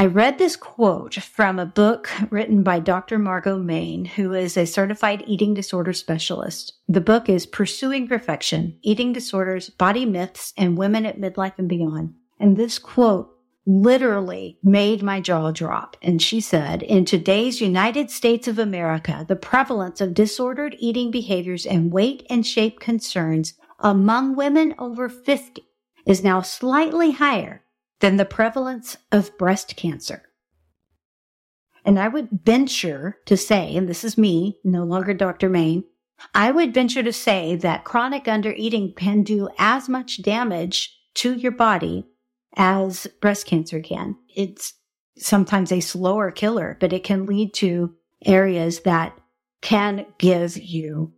I 0.00 0.06
read 0.06 0.38
this 0.38 0.54
quote 0.54 1.14
from 1.16 1.58
a 1.58 1.66
book 1.66 2.08
written 2.30 2.62
by 2.62 2.78
Dr. 2.78 3.18
Margo 3.18 3.58
Maine, 3.58 4.04
who 4.04 4.32
is 4.32 4.56
a 4.56 4.64
certified 4.64 5.24
eating 5.26 5.54
disorder 5.54 5.92
specialist. 5.92 6.74
The 6.86 7.00
book 7.00 7.28
is 7.28 7.46
Pursuing 7.46 8.06
Perfection, 8.06 8.78
Eating 8.82 9.12
Disorders, 9.12 9.70
Body 9.70 10.06
Myths, 10.06 10.52
and 10.56 10.78
Women 10.78 11.04
at 11.04 11.18
Midlife 11.18 11.58
and 11.58 11.68
Beyond. 11.68 12.14
And 12.38 12.56
this 12.56 12.78
quote 12.78 13.28
literally 13.66 14.60
made 14.62 15.02
my 15.02 15.20
jaw 15.20 15.50
drop. 15.50 15.96
And 16.00 16.22
she 16.22 16.40
said, 16.40 16.84
in 16.84 17.04
today's 17.04 17.60
United 17.60 18.08
States 18.08 18.46
of 18.46 18.60
America, 18.60 19.24
the 19.26 19.34
prevalence 19.34 20.00
of 20.00 20.14
disordered 20.14 20.76
eating 20.78 21.10
behaviors 21.10 21.66
and 21.66 21.92
weight 21.92 22.24
and 22.30 22.46
shape 22.46 22.78
concerns 22.78 23.54
among 23.80 24.36
women 24.36 24.76
over 24.78 25.08
50 25.08 25.66
is 26.06 26.22
now 26.22 26.40
slightly 26.40 27.10
higher 27.10 27.64
than 28.00 28.16
the 28.16 28.24
prevalence 28.24 28.96
of 29.10 29.36
breast 29.38 29.76
cancer. 29.76 30.22
And 31.84 31.98
I 31.98 32.08
would 32.08 32.28
venture 32.44 33.18
to 33.26 33.36
say, 33.36 33.74
and 33.74 33.88
this 33.88 34.04
is 34.04 34.18
me, 34.18 34.58
no 34.64 34.84
longer 34.84 35.14
Dr. 35.14 35.48
Maine, 35.48 35.84
I 36.34 36.50
would 36.50 36.74
venture 36.74 37.02
to 37.02 37.12
say 37.12 37.56
that 37.56 37.84
chronic 37.84 38.24
undereating 38.24 38.96
can 38.96 39.22
do 39.22 39.48
as 39.58 39.88
much 39.88 40.22
damage 40.22 40.96
to 41.14 41.34
your 41.34 41.52
body 41.52 42.06
as 42.56 43.06
breast 43.20 43.46
cancer 43.46 43.80
can. 43.80 44.16
It's 44.34 44.74
sometimes 45.16 45.72
a 45.72 45.80
slower 45.80 46.30
killer, 46.30 46.76
but 46.80 46.92
it 46.92 47.04
can 47.04 47.26
lead 47.26 47.54
to 47.54 47.94
areas 48.24 48.80
that 48.80 49.18
can 49.60 50.06
give 50.18 50.56
you 50.56 51.12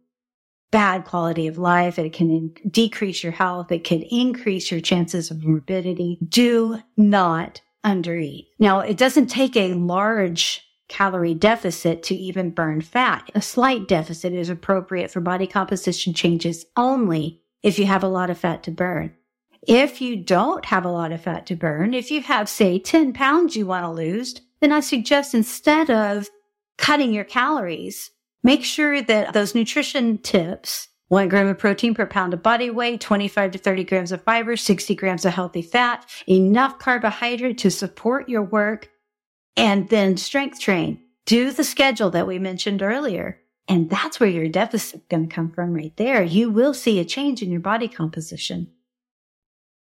bad 0.71 1.05
quality 1.05 1.47
of 1.47 1.59
life. 1.59 1.99
It 1.99 2.13
can 2.13 2.55
decrease 2.71 3.23
your 3.23 3.33
health. 3.33 3.73
It 3.73 3.85
can 3.85 4.03
increase 4.03 4.71
your 4.71 4.81
chances 4.81 5.31
of 5.31 5.45
morbidity. 5.45 6.19
Do 6.29 6.81
not 6.97 7.61
undereat. 7.85 8.47
Now, 8.59 8.81
it 8.81 8.97
doesn't 8.97 9.27
take 9.27 9.57
a 9.57 9.75
large 9.75 10.63
calorie 10.89 11.35
deficit 11.35 12.03
to 12.03 12.15
even 12.15 12.51
burn 12.51 12.81
fat. 12.81 13.31
A 13.35 13.41
slight 13.41 13.89
deficit 13.89 14.33
is 14.33 14.49
appropriate 14.49 15.11
for 15.11 15.21
body 15.21 15.47
composition 15.47 16.13
changes 16.13 16.67
only 16.77 17.41
if 17.63 17.79
you 17.79 17.87
have 17.87 18.03
a 18.03 18.09
lot 18.09 18.31
of 18.31 18.39
fat 18.39 18.63
to 18.65 18.71
burn. 18.71 19.15
If 19.67 20.01
you 20.01 20.17
don't 20.17 20.65
have 20.65 20.85
a 20.85 20.91
lot 20.91 21.13
of 21.13 21.23
fat 21.23 21.47
to 21.47 21.57
burn, 21.57 21.95
if 21.95 22.11
you 22.11 22.23
have, 22.23 22.49
say, 22.49 22.79
10 22.79 23.13
pounds 23.13 23.57
you 23.57 23.67
want 23.67 23.85
to 23.85 23.91
lose, 23.91 24.41
then 24.61 24.73
I 24.73 24.81
suggest 24.81 25.35
instead 25.35 25.91
of 25.91 26.29
cutting 26.77 27.13
your 27.13 27.25
calories, 27.25 28.11
make 28.43 28.65
sure 28.65 29.03
that 29.03 29.33
those 29.33 29.55
nutrition 29.55 30.19
tips 30.19 30.89
one 31.11 31.29
gram 31.29 31.49
of 31.49 31.59
protein 31.59 31.93
per 31.93 32.07
pound 32.07 32.33
of 32.33 32.41
body 32.41 32.71
weight, 32.71 33.01
25 33.01 33.51
to 33.51 33.59
30 33.59 33.83
grams 33.83 34.13
of 34.13 34.23
fiber, 34.23 34.57
60 34.57 34.95
grams 34.95 35.25
of 35.25 35.33
healthy 35.33 35.61
fat, 35.61 36.07
enough 36.29 36.79
carbohydrate 36.79 37.59
to 37.59 37.69
support 37.69 38.29
your 38.29 38.45
work, 38.45 38.89
and 39.57 39.89
then 39.89 40.17
strength 40.17 40.61
train. 40.61 41.03
Do 41.27 41.51
the 41.51 41.65
schedule 41.65 42.11
that 42.11 42.29
we 42.29 42.39
mentioned 42.39 42.81
earlier. 42.81 43.41
And 43.67 43.91
that's 43.91 44.21
where 44.21 44.29
your 44.29 44.49
deficit 44.49 45.01
is 45.01 45.07
going 45.11 45.29
to 45.29 45.35
come 45.35 45.51
from 45.51 45.75
right 45.75 45.97
there. 45.97 46.23
You 46.23 46.49
will 46.49 46.75
see 46.75 47.01
a 47.01 47.05
change 47.05 47.43
in 47.43 47.51
your 47.51 47.61
body 47.61 47.89
composition. 47.89 48.69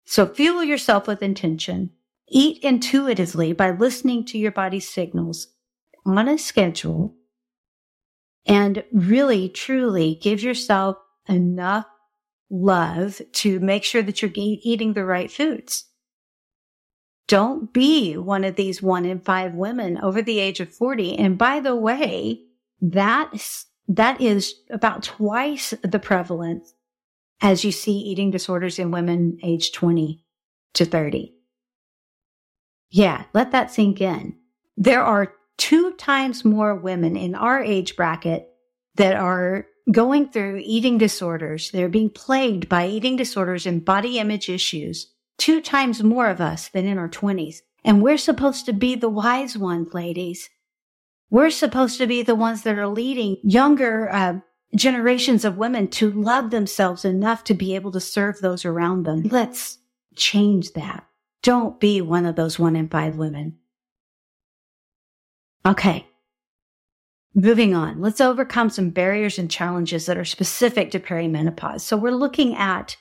So 0.05 0.27
fuel 0.27 0.63
yourself 0.63 1.07
with 1.07 1.23
intention. 1.23 1.89
Eat 2.27 2.63
intuitively 2.63 3.51
by 3.51 3.71
listening 3.71 4.25
to 4.25 4.37
your 4.37 4.51
body's 4.51 4.87
signals 4.87 5.47
on 6.05 6.27
a 6.27 6.37
schedule 6.37 7.15
and 8.45 8.83
really 8.91 9.49
truly 9.49 10.19
give 10.21 10.43
yourself 10.43 10.97
enough 11.27 11.85
love 12.49 13.21
to 13.31 13.59
make 13.59 13.83
sure 13.83 14.03
that 14.03 14.21
you're 14.21 14.31
eating 14.35 14.93
the 14.93 15.05
right 15.05 15.31
foods. 15.31 15.85
Don't 17.27 17.73
be 17.73 18.15
one 18.17 18.43
of 18.43 18.55
these 18.55 18.83
one 18.83 19.05
in 19.05 19.19
five 19.19 19.55
women 19.55 19.97
over 20.01 20.21
the 20.21 20.39
age 20.39 20.59
of 20.59 20.71
40. 20.71 21.17
And 21.17 21.37
by 21.37 21.59
the 21.59 21.75
way, 21.75 22.41
that, 22.81 23.31
that 23.87 24.21
is 24.21 24.53
about 24.69 25.03
twice 25.03 25.73
the 25.81 25.97
prevalence 25.97 26.75
as 27.41 27.65
you 27.65 27.71
see 27.71 27.97
eating 27.97 28.29
disorders 28.29 28.77
in 28.77 28.91
women 28.91 29.39
age 29.41 29.71
20 29.71 30.23
to 30.75 30.85
30. 30.85 31.33
Yeah, 32.91 33.25
let 33.33 33.51
that 33.51 33.71
sink 33.71 34.01
in. 34.01 34.37
There 34.77 35.01
are 35.01 35.33
two 35.57 35.93
times 35.93 36.45
more 36.45 36.75
women 36.75 37.15
in 37.15 37.35
our 37.35 37.61
age 37.61 37.95
bracket 37.95 38.49
that 38.95 39.15
are 39.15 39.67
going 39.91 40.29
through 40.29 40.61
eating 40.63 40.97
disorders. 40.97 41.71
They're 41.71 41.89
being 41.89 42.09
plagued 42.09 42.67
by 42.67 42.87
eating 42.87 43.15
disorders 43.15 43.65
and 43.65 43.85
body 43.85 44.19
image 44.19 44.49
issues. 44.49 45.11
Two 45.37 45.61
times 45.61 46.03
more 46.03 46.29
of 46.29 46.41
us 46.41 46.69
than 46.69 46.85
in 46.85 46.97
our 46.97 47.09
20s. 47.09 47.57
And 47.83 48.01
we're 48.01 48.17
supposed 48.17 48.65
to 48.65 48.73
be 48.73 48.95
the 48.95 49.09
wise 49.09 49.57
ones, 49.57 49.93
ladies. 49.93 50.49
We're 51.29 51.51
supposed 51.51 51.97
to 51.99 52.07
be 52.07 52.23
the 52.23 52.35
ones 52.35 52.63
that 52.63 52.77
are 52.77 52.87
leading 52.87 53.37
younger 53.43 54.11
uh, 54.11 54.39
generations 54.75 55.45
of 55.45 55.57
women 55.57 55.87
to 55.89 56.11
love 56.11 56.49
themselves 56.49 57.05
enough 57.05 57.43
to 57.45 57.53
be 57.53 57.75
able 57.75 57.91
to 57.91 57.99
serve 57.99 58.39
those 58.39 58.65
around 58.65 59.03
them. 59.03 59.23
Let's 59.23 59.77
change 60.15 60.73
that. 60.73 61.05
Don't 61.43 61.79
be 61.79 62.01
one 62.01 62.25
of 62.25 62.35
those 62.35 62.57
one 62.57 62.75
in 62.75 62.89
five 62.89 63.17
women. 63.17 63.57
Okay. 65.65 66.07
Moving 67.33 67.73
on, 67.73 67.99
let's 67.99 68.21
overcome 68.21 68.69
some 68.69 68.91
barriers 68.91 69.37
and 69.37 69.51
challenges 69.51 70.05
that 70.05 70.17
are 70.17 70.23
specific 70.23 70.91
to 70.91 70.99
perimenopause. 70.99 71.81
So 71.81 71.97
we're 71.97 72.11
looking 72.11 72.55
at 72.55 72.95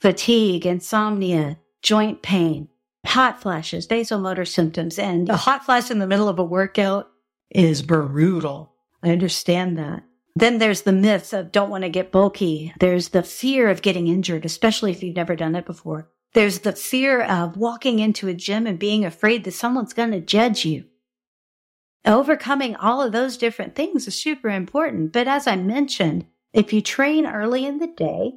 fatigue, 0.00 0.64
insomnia, 0.64 1.58
joint 1.82 2.22
pain, 2.22 2.68
hot 3.04 3.42
flashes, 3.42 3.86
vasomotor 3.86 4.48
symptoms, 4.48 4.98
and 4.98 5.28
a 5.28 5.36
hot 5.36 5.66
flash 5.66 5.90
in 5.90 5.98
the 5.98 6.06
middle 6.06 6.28
of 6.28 6.38
a 6.38 6.44
workout 6.44 7.10
is 7.50 7.82
brutal. 7.82 8.72
I 9.02 9.10
understand 9.10 9.76
that. 9.76 10.02
Then 10.34 10.58
there's 10.58 10.82
the 10.82 10.92
myths 10.92 11.32
of 11.32 11.52
don't 11.52 11.70
want 11.70 11.82
to 11.82 11.90
get 11.90 12.12
bulky. 12.12 12.72
There's 12.80 13.08
the 13.08 13.22
fear 13.22 13.68
of 13.68 13.82
getting 13.82 14.06
injured, 14.06 14.46
especially 14.46 14.92
if 14.92 15.02
you've 15.02 15.16
never 15.16 15.36
done 15.36 15.56
it 15.56 15.66
before. 15.66 16.08
There's 16.32 16.60
the 16.60 16.72
fear 16.72 17.22
of 17.22 17.56
walking 17.56 17.98
into 17.98 18.28
a 18.28 18.34
gym 18.34 18.66
and 18.66 18.78
being 18.78 19.04
afraid 19.04 19.44
that 19.44 19.52
someone's 19.52 19.92
going 19.92 20.12
to 20.12 20.20
judge 20.20 20.64
you 20.64 20.84
overcoming 22.04 22.76
all 22.76 23.02
of 23.02 23.12
those 23.12 23.36
different 23.36 23.74
things 23.74 24.06
is 24.06 24.20
super 24.20 24.48
important. 24.48 25.12
But 25.12 25.28
as 25.28 25.46
I 25.46 25.56
mentioned, 25.56 26.26
if 26.52 26.72
you 26.72 26.80
train 26.80 27.26
early 27.26 27.66
in 27.66 27.78
the 27.78 27.86
day, 27.86 28.32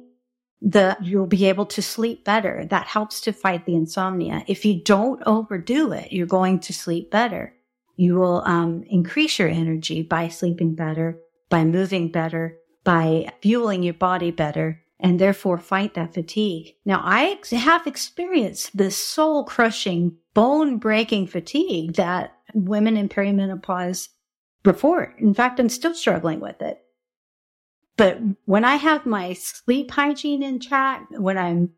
the 0.60 0.96
you'll 1.02 1.26
be 1.26 1.46
able 1.46 1.66
to 1.66 1.82
sleep 1.82 2.24
better. 2.24 2.64
That 2.64 2.86
helps 2.86 3.20
to 3.22 3.32
fight 3.32 3.66
the 3.66 3.74
insomnia. 3.74 4.44
If 4.46 4.64
you 4.64 4.80
don't 4.80 5.22
overdo 5.26 5.92
it, 5.92 6.12
you're 6.12 6.26
going 6.26 6.60
to 6.60 6.72
sleep 6.72 7.10
better. 7.10 7.54
You 7.96 8.14
will 8.14 8.42
um, 8.46 8.84
increase 8.88 9.38
your 9.38 9.48
energy 9.48 10.02
by 10.02 10.28
sleeping 10.28 10.74
better, 10.74 11.18
by 11.48 11.64
moving 11.64 12.10
better, 12.10 12.58
by 12.84 13.32
fueling 13.42 13.82
your 13.82 13.94
body 13.94 14.30
better, 14.30 14.82
and 14.98 15.18
therefore 15.18 15.58
fight 15.58 15.94
that 15.94 16.14
fatigue. 16.14 16.74
Now, 16.84 17.02
I 17.04 17.38
have 17.50 17.86
experienced 17.86 18.76
this 18.76 18.96
soul 18.96 19.44
crushing, 19.44 20.16
bone 20.32 20.78
breaking 20.78 21.26
fatigue 21.26 21.94
that 21.94 22.36
women 22.54 22.96
in 22.96 23.08
perimenopause 23.08 24.08
report. 24.64 25.14
In 25.18 25.34
fact, 25.34 25.58
I'm 25.58 25.68
still 25.68 25.94
struggling 25.94 26.40
with 26.40 26.60
it. 26.62 26.78
But 27.96 28.18
when 28.46 28.64
I 28.64 28.76
have 28.76 29.06
my 29.06 29.34
sleep 29.34 29.90
hygiene 29.90 30.42
in 30.42 30.60
check, 30.60 31.04
when 31.10 31.36
I'm 31.36 31.70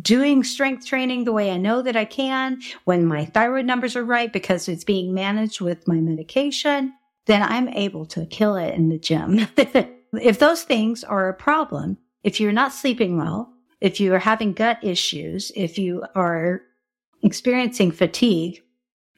doing 0.00 0.44
strength 0.44 0.86
training 0.86 1.24
the 1.24 1.32
way 1.32 1.50
I 1.50 1.56
know 1.56 1.82
that 1.82 1.96
I 1.96 2.04
can, 2.04 2.60
when 2.84 3.06
my 3.06 3.24
thyroid 3.24 3.66
numbers 3.66 3.96
are 3.96 4.04
right 4.04 4.32
because 4.32 4.68
it's 4.68 4.84
being 4.84 5.14
managed 5.14 5.60
with 5.60 5.86
my 5.88 5.96
medication, 5.96 6.92
then 7.26 7.42
I'm 7.42 7.68
able 7.68 8.06
to 8.06 8.26
kill 8.26 8.56
it 8.56 8.74
in 8.74 8.88
the 8.88 8.98
gym. 8.98 9.46
if 9.56 10.38
those 10.38 10.62
things 10.62 11.04
are 11.04 11.28
a 11.28 11.34
problem, 11.34 11.98
if 12.24 12.40
you're 12.40 12.52
not 12.52 12.72
sleeping 12.72 13.16
well, 13.16 13.52
if 13.80 14.00
you 14.00 14.12
are 14.14 14.18
having 14.18 14.52
gut 14.52 14.78
issues, 14.82 15.52
if 15.54 15.78
you 15.78 16.04
are 16.14 16.62
experiencing 17.22 17.92
fatigue, 17.92 18.62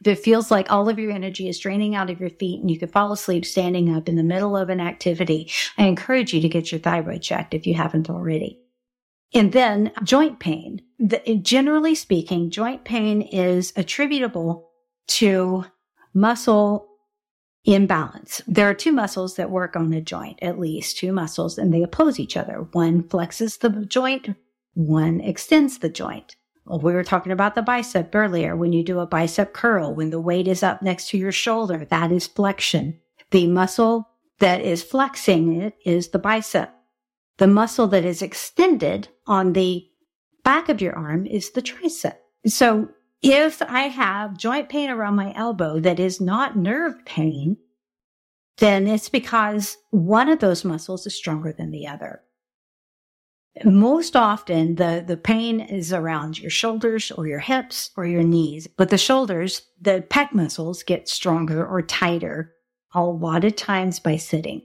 it 0.04 0.18
feels 0.18 0.50
like 0.50 0.70
all 0.70 0.88
of 0.88 0.98
your 0.98 1.12
energy 1.12 1.48
is 1.48 1.58
draining 1.58 1.94
out 1.94 2.10
of 2.10 2.20
your 2.20 2.30
feet 2.30 2.60
and 2.60 2.70
you 2.70 2.78
could 2.78 2.92
fall 2.92 3.12
asleep 3.12 3.44
standing 3.44 3.94
up 3.94 4.08
in 4.08 4.16
the 4.16 4.22
middle 4.22 4.56
of 4.56 4.70
an 4.70 4.80
activity, 4.80 5.50
I 5.76 5.84
encourage 5.84 6.32
you 6.32 6.40
to 6.40 6.48
get 6.48 6.72
your 6.72 6.80
thyroid 6.80 7.22
checked 7.22 7.54
if 7.54 7.66
you 7.66 7.74
haven't 7.74 8.08
already. 8.08 8.60
And 9.32 9.52
then 9.52 9.92
joint 10.02 10.40
pain. 10.40 10.82
The, 10.98 11.38
generally 11.42 11.94
speaking, 11.94 12.50
joint 12.50 12.84
pain 12.84 13.22
is 13.22 13.72
attributable 13.76 14.70
to 15.08 15.64
muscle 16.14 16.88
imbalance. 17.64 18.42
There 18.46 18.68
are 18.68 18.74
two 18.74 18.92
muscles 18.92 19.36
that 19.36 19.50
work 19.50 19.76
on 19.76 19.92
a 19.92 20.00
joint, 20.00 20.38
at 20.42 20.58
least 20.58 20.98
two 20.98 21.12
muscles, 21.12 21.58
and 21.58 21.72
they 21.72 21.82
oppose 21.82 22.18
each 22.18 22.36
other. 22.36 22.66
One 22.72 23.02
flexes 23.02 23.58
the 23.58 23.84
joint, 23.84 24.34
one 24.74 25.20
extends 25.20 25.78
the 25.78 25.90
joint. 25.90 26.36
We 26.78 26.92
were 26.92 27.04
talking 27.04 27.32
about 27.32 27.54
the 27.54 27.62
bicep 27.62 28.14
earlier. 28.14 28.54
When 28.54 28.72
you 28.72 28.84
do 28.84 29.00
a 29.00 29.06
bicep 29.06 29.52
curl, 29.52 29.94
when 29.94 30.10
the 30.10 30.20
weight 30.20 30.46
is 30.46 30.62
up 30.62 30.82
next 30.82 31.08
to 31.08 31.18
your 31.18 31.32
shoulder, 31.32 31.84
that 31.86 32.12
is 32.12 32.26
flexion. 32.26 33.00
The 33.30 33.46
muscle 33.48 34.08
that 34.38 34.60
is 34.60 34.82
flexing 34.82 35.60
it 35.60 35.74
is 35.84 36.08
the 36.08 36.18
bicep. 36.18 36.72
The 37.38 37.46
muscle 37.46 37.86
that 37.88 38.04
is 38.04 38.22
extended 38.22 39.08
on 39.26 39.52
the 39.52 39.86
back 40.44 40.68
of 40.68 40.80
your 40.80 40.94
arm 40.94 41.26
is 41.26 41.50
the 41.50 41.62
tricep. 41.62 42.16
So 42.46 42.88
if 43.22 43.60
I 43.62 43.82
have 43.82 44.38
joint 44.38 44.68
pain 44.68 44.90
around 44.90 45.16
my 45.16 45.34
elbow 45.34 45.80
that 45.80 45.98
is 45.98 46.20
not 46.20 46.56
nerve 46.56 46.94
pain, 47.04 47.56
then 48.58 48.86
it's 48.86 49.08
because 49.08 49.76
one 49.90 50.28
of 50.28 50.38
those 50.38 50.64
muscles 50.64 51.06
is 51.06 51.14
stronger 51.14 51.52
than 51.52 51.70
the 51.70 51.86
other. 51.86 52.22
Most 53.64 54.14
often 54.14 54.76
the, 54.76 55.04
the 55.06 55.16
pain 55.16 55.60
is 55.60 55.92
around 55.92 56.38
your 56.38 56.50
shoulders 56.50 57.10
or 57.10 57.26
your 57.26 57.40
hips 57.40 57.90
or 57.96 58.06
your 58.06 58.22
knees, 58.22 58.68
but 58.76 58.90
the 58.90 58.98
shoulders, 58.98 59.62
the 59.80 60.04
pec 60.08 60.32
muscles 60.32 60.82
get 60.82 61.08
stronger 61.08 61.66
or 61.66 61.82
tighter 61.82 62.54
a 62.94 63.02
lot 63.02 63.44
of 63.44 63.56
times 63.56 63.98
by 63.98 64.16
sitting. 64.16 64.62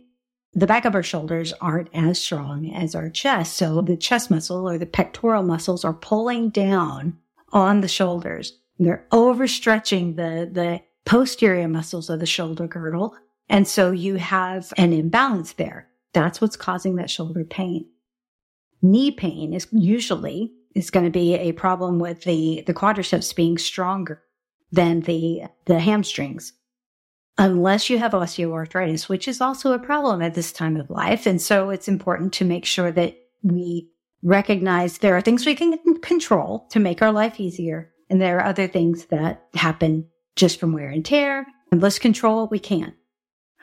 The 0.54 0.68
back 0.68 0.86
of 0.86 0.96
our 0.96 1.04
shoulders 1.04 1.52
aren't 1.60 1.90
as 1.94 2.22
strong 2.22 2.72
as 2.74 2.96
our 2.96 3.10
chest. 3.10 3.58
So 3.58 3.82
the 3.82 3.98
chest 3.98 4.32
muscle 4.32 4.70
or 4.70 4.78
the 4.78 4.86
pectoral 4.86 5.44
muscles 5.44 5.84
are 5.84 5.94
pulling 5.94 6.50
down 6.50 7.18
on 7.52 7.82
the 7.82 7.88
shoulders. 7.88 8.58
They're 8.80 9.06
overstretching 9.12 10.16
the, 10.16 10.50
the 10.52 10.82
posterior 11.06 11.68
muscles 11.68 12.10
of 12.10 12.20
the 12.20 12.26
shoulder 12.26 12.68
girdle. 12.68 13.16
And 13.50 13.68
so 13.68 13.92
you 13.92 14.16
have 14.16 14.72
an 14.78 14.94
imbalance 14.94 15.54
there. 15.54 15.90
That's 16.14 16.40
what's 16.40 16.56
causing 16.56 16.96
that 16.96 17.10
shoulder 17.10 17.44
pain 17.44 17.88
knee 18.92 19.12
pain 19.12 19.54
is 19.54 19.68
usually 19.72 20.54
is 20.76 20.92
going 20.92 21.06
to 21.06 21.12
be 21.12 21.36
a 21.36 21.54
problem 21.54 22.00
with 22.00 22.24
the, 22.24 22.64
the 22.68 22.74
quadriceps 22.74 23.36
being 23.36 23.58
stronger 23.58 24.22
than 24.72 25.02
the, 25.02 25.44
the 25.66 25.80
hamstrings. 25.80 26.54
Unless 27.38 27.90
you 27.90 27.98
have 27.98 28.12
osteoarthritis, 28.12 29.10
which 29.10 29.28
is 29.28 29.42
also 29.42 29.74
a 29.74 29.80
problem 29.80 30.22
at 30.22 30.36
this 30.36 30.52
time 30.52 30.78
of 30.78 30.90
life. 30.90 31.26
And 31.26 31.42
so 31.42 31.70
it's 31.70 31.88
important 31.88 32.34
to 32.34 32.46
make 32.46 32.66
sure 32.66 32.92
that 32.92 33.18
we 33.44 33.90
recognize 34.24 34.98
there 34.98 35.16
are 35.18 35.22
things 35.22 35.46
we 35.46 35.56
can 35.56 35.78
control 36.02 36.68
to 36.72 36.80
make 36.80 37.02
our 37.02 37.12
life 37.12 37.40
easier. 37.40 37.92
And 38.10 38.22
there 38.22 38.38
are 38.38 38.46
other 38.46 38.68
things 38.68 39.06
that 39.06 39.46
happen 39.54 40.08
just 40.36 40.60
from 40.60 40.74
wear 40.74 40.90
and 40.90 41.06
tear. 41.06 41.46
And 41.72 41.82
let's 41.82 42.00
control 42.00 42.42
what 42.42 42.52
we 42.52 42.60
can. 42.60 42.94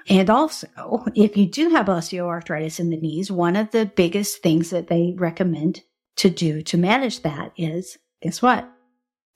And 0.09 0.29
also, 0.31 0.67
if 1.15 1.37
you 1.37 1.47
do 1.47 1.71
have 1.71 1.87
osteoarthritis 1.87 2.81
in 2.81 2.91
the 2.91 2.97
knees, 2.97 3.31
one 3.31 3.57
of 3.57 3.71
the 3.71 3.87
biggest 3.87 4.43
things 4.43 4.71
that 4.71 4.89
they 4.89 5.15
recommend 5.17 5.83
to 6.17 6.31
do 6.31 6.63
to 6.63 6.77
manage 6.77 7.23
that 7.23 7.53
is 7.57 7.99
guess 8.21 8.43
what? 8.43 8.69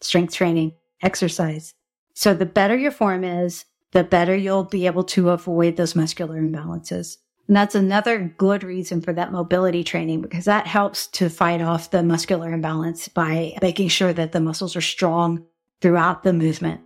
Strength 0.00 0.34
training, 0.34 0.72
exercise. 1.02 1.74
So 2.14 2.34
the 2.34 2.46
better 2.46 2.76
your 2.76 2.90
form 2.90 3.24
is, 3.24 3.64
the 3.92 4.04
better 4.04 4.34
you'll 4.34 4.64
be 4.64 4.86
able 4.86 5.04
to 5.04 5.30
avoid 5.30 5.76
those 5.76 5.96
muscular 5.96 6.40
imbalances. 6.40 7.16
And 7.48 7.56
that's 7.56 7.74
another 7.74 8.34
good 8.36 8.64
reason 8.64 9.00
for 9.00 9.12
that 9.12 9.32
mobility 9.32 9.84
training 9.84 10.20
because 10.20 10.46
that 10.46 10.66
helps 10.66 11.06
to 11.08 11.28
fight 11.28 11.60
off 11.60 11.90
the 11.90 12.02
muscular 12.02 12.52
imbalance 12.52 13.08
by 13.08 13.56
making 13.62 13.88
sure 13.88 14.12
that 14.12 14.32
the 14.32 14.40
muscles 14.40 14.74
are 14.74 14.80
strong 14.80 15.44
throughout 15.80 16.24
the 16.24 16.32
movement. 16.32 16.80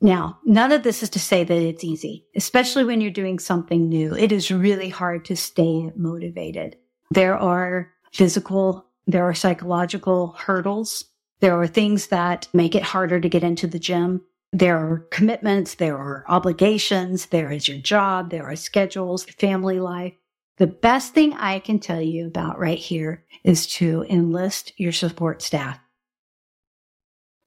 Now, 0.00 0.40
none 0.44 0.72
of 0.72 0.82
this 0.82 1.02
is 1.02 1.10
to 1.10 1.18
say 1.18 1.42
that 1.42 1.56
it's 1.56 1.84
easy, 1.84 2.26
especially 2.34 2.84
when 2.84 3.00
you're 3.00 3.10
doing 3.10 3.38
something 3.38 3.88
new. 3.88 4.14
It 4.14 4.30
is 4.30 4.50
really 4.50 4.90
hard 4.90 5.24
to 5.26 5.36
stay 5.36 5.90
motivated. 5.96 6.76
There 7.10 7.36
are 7.36 7.90
physical, 8.12 8.86
there 9.06 9.24
are 9.24 9.34
psychological 9.34 10.34
hurdles. 10.38 11.04
There 11.40 11.58
are 11.58 11.66
things 11.66 12.08
that 12.08 12.48
make 12.52 12.74
it 12.74 12.82
harder 12.82 13.20
to 13.20 13.28
get 13.28 13.44
into 13.44 13.66
the 13.66 13.78
gym. 13.78 14.22
There 14.52 14.76
are 14.76 15.06
commitments, 15.10 15.74
there 15.74 15.96
are 15.96 16.24
obligations, 16.28 17.26
there 17.26 17.50
is 17.50 17.68
your 17.68 17.78
job, 17.78 18.30
there 18.30 18.44
are 18.44 18.56
schedules, 18.56 19.24
family 19.24 19.80
life. 19.80 20.14
The 20.58 20.66
best 20.66 21.12
thing 21.12 21.34
I 21.34 21.58
can 21.58 21.78
tell 21.78 22.00
you 22.00 22.26
about 22.26 22.58
right 22.58 22.78
here 22.78 23.24
is 23.44 23.66
to 23.74 24.06
enlist 24.08 24.72
your 24.78 24.92
support 24.92 25.42
staff. 25.42 25.78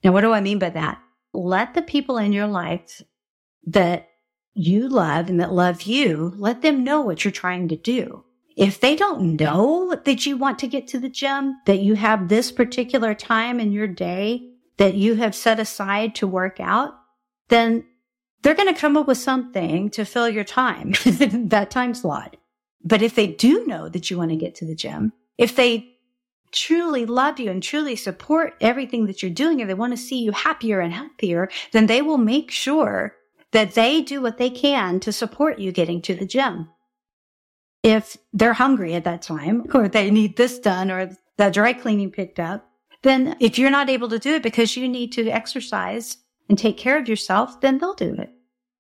Now, 0.03 0.11
what 0.11 0.21
do 0.21 0.31
I 0.31 0.41
mean 0.41 0.59
by 0.59 0.69
that? 0.69 1.01
Let 1.33 1.73
the 1.73 1.81
people 1.81 2.17
in 2.17 2.33
your 2.33 2.47
life 2.47 3.01
that 3.65 4.09
you 4.53 4.89
love 4.89 5.29
and 5.29 5.39
that 5.39 5.53
love 5.53 5.83
you, 5.83 6.33
let 6.35 6.61
them 6.61 6.83
know 6.83 7.01
what 7.01 7.23
you're 7.23 7.31
trying 7.31 7.67
to 7.69 7.75
do. 7.75 8.25
If 8.57 8.79
they 8.81 8.95
don't 8.95 9.37
know 9.37 9.95
that 10.03 10.25
you 10.25 10.35
want 10.35 10.59
to 10.59 10.67
get 10.67 10.87
to 10.89 10.99
the 10.99 11.07
gym, 11.07 11.55
that 11.65 11.79
you 11.79 11.95
have 11.95 12.27
this 12.27 12.51
particular 12.51 13.13
time 13.13 13.59
in 13.59 13.71
your 13.71 13.87
day 13.87 14.49
that 14.77 14.95
you 14.95 15.15
have 15.15 15.35
set 15.35 15.59
aside 15.59 16.15
to 16.15 16.27
work 16.27 16.59
out, 16.59 16.93
then 17.49 17.85
they're 18.41 18.55
going 18.55 18.73
to 18.73 18.79
come 18.79 18.97
up 18.97 19.07
with 19.07 19.17
something 19.17 19.89
to 19.91 20.05
fill 20.05 20.29
your 20.29 20.43
time, 20.43 20.93
that 21.05 21.69
time 21.69 21.93
slot. 21.93 22.37
But 22.83 23.01
if 23.01 23.13
they 23.13 23.27
do 23.27 23.65
know 23.65 23.89
that 23.89 24.09
you 24.09 24.17
want 24.17 24.31
to 24.31 24.37
get 24.37 24.55
to 24.55 24.65
the 24.65 24.75
gym, 24.75 25.13
if 25.37 25.55
they 25.55 25.88
truly 26.51 27.05
love 27.05 27.39
you 27.39 27.51
and 27.51 27.61
truly 27.61 27.95
support 27.95 28.55
everything 28.61 29.05
that 29.05 29.21
you're 29.21 29.31
doing 29.31 29.61
and 29.61 29.69
they 29.69 29.75
want 29.75 29.93
to 29.93 29.97
see 29.97 30.19
you 30.19 30.31
happier 30.31 30.79
and 30.79 30.93
healthier, 30.93 31.49
then 31.71 31.85
they 31.85 32.01
will 32.01 32.17
make 32.17 32.51
sure 32.51 33.15
that 33.51 33.73
they 33.73 34.01
do 34.01 34.21
what 34.21 34.37
they 34.37 34.49
can 34.49 34.99
to 34.99 35.11
support 35.11 35.59
you 35.59 35.71
getting 35.71 36.01
to 36.01 36.15
the 36.15 36.25
gym. 36.25 36.69
If 37.81 38.17
they're 38.33 38.53
hungry 38.53 38.93
at 38.93 39.05
that 39.05 39.21
time 39.21 39.65
or 39.73 39.87
they 39.87 40.11
need 40.11 40.37
this 40.37 40.59
done 40.59 40.91
or 40.91 41.09
the 41.37 41.49
dry 41.49 41.73
cleaning 41.73 42.11
picked 42.11 42.39
up, 42.39 42.69
then 43.01 43.37
if 43.39 43.57
you're 43.57 43.71
not 43.71 43.89
able 43.89 44.09
to 44.09 44.19
do 44.19 44.35
it 44.35 44.43
because 44.43 44.75
you 44.75 44.87
need 44.87 45.11
to 45.13 45.29
exercise 45.29 46.17
and 46.49 46.57
take 46.57 46.77
care 46.77 46.97
of 46.97 47.07
yourself, 47.07 47.61
then 47.61 47.77
they'll 47.77 47.93
do 47.93 48.13
it. 48.15 48.31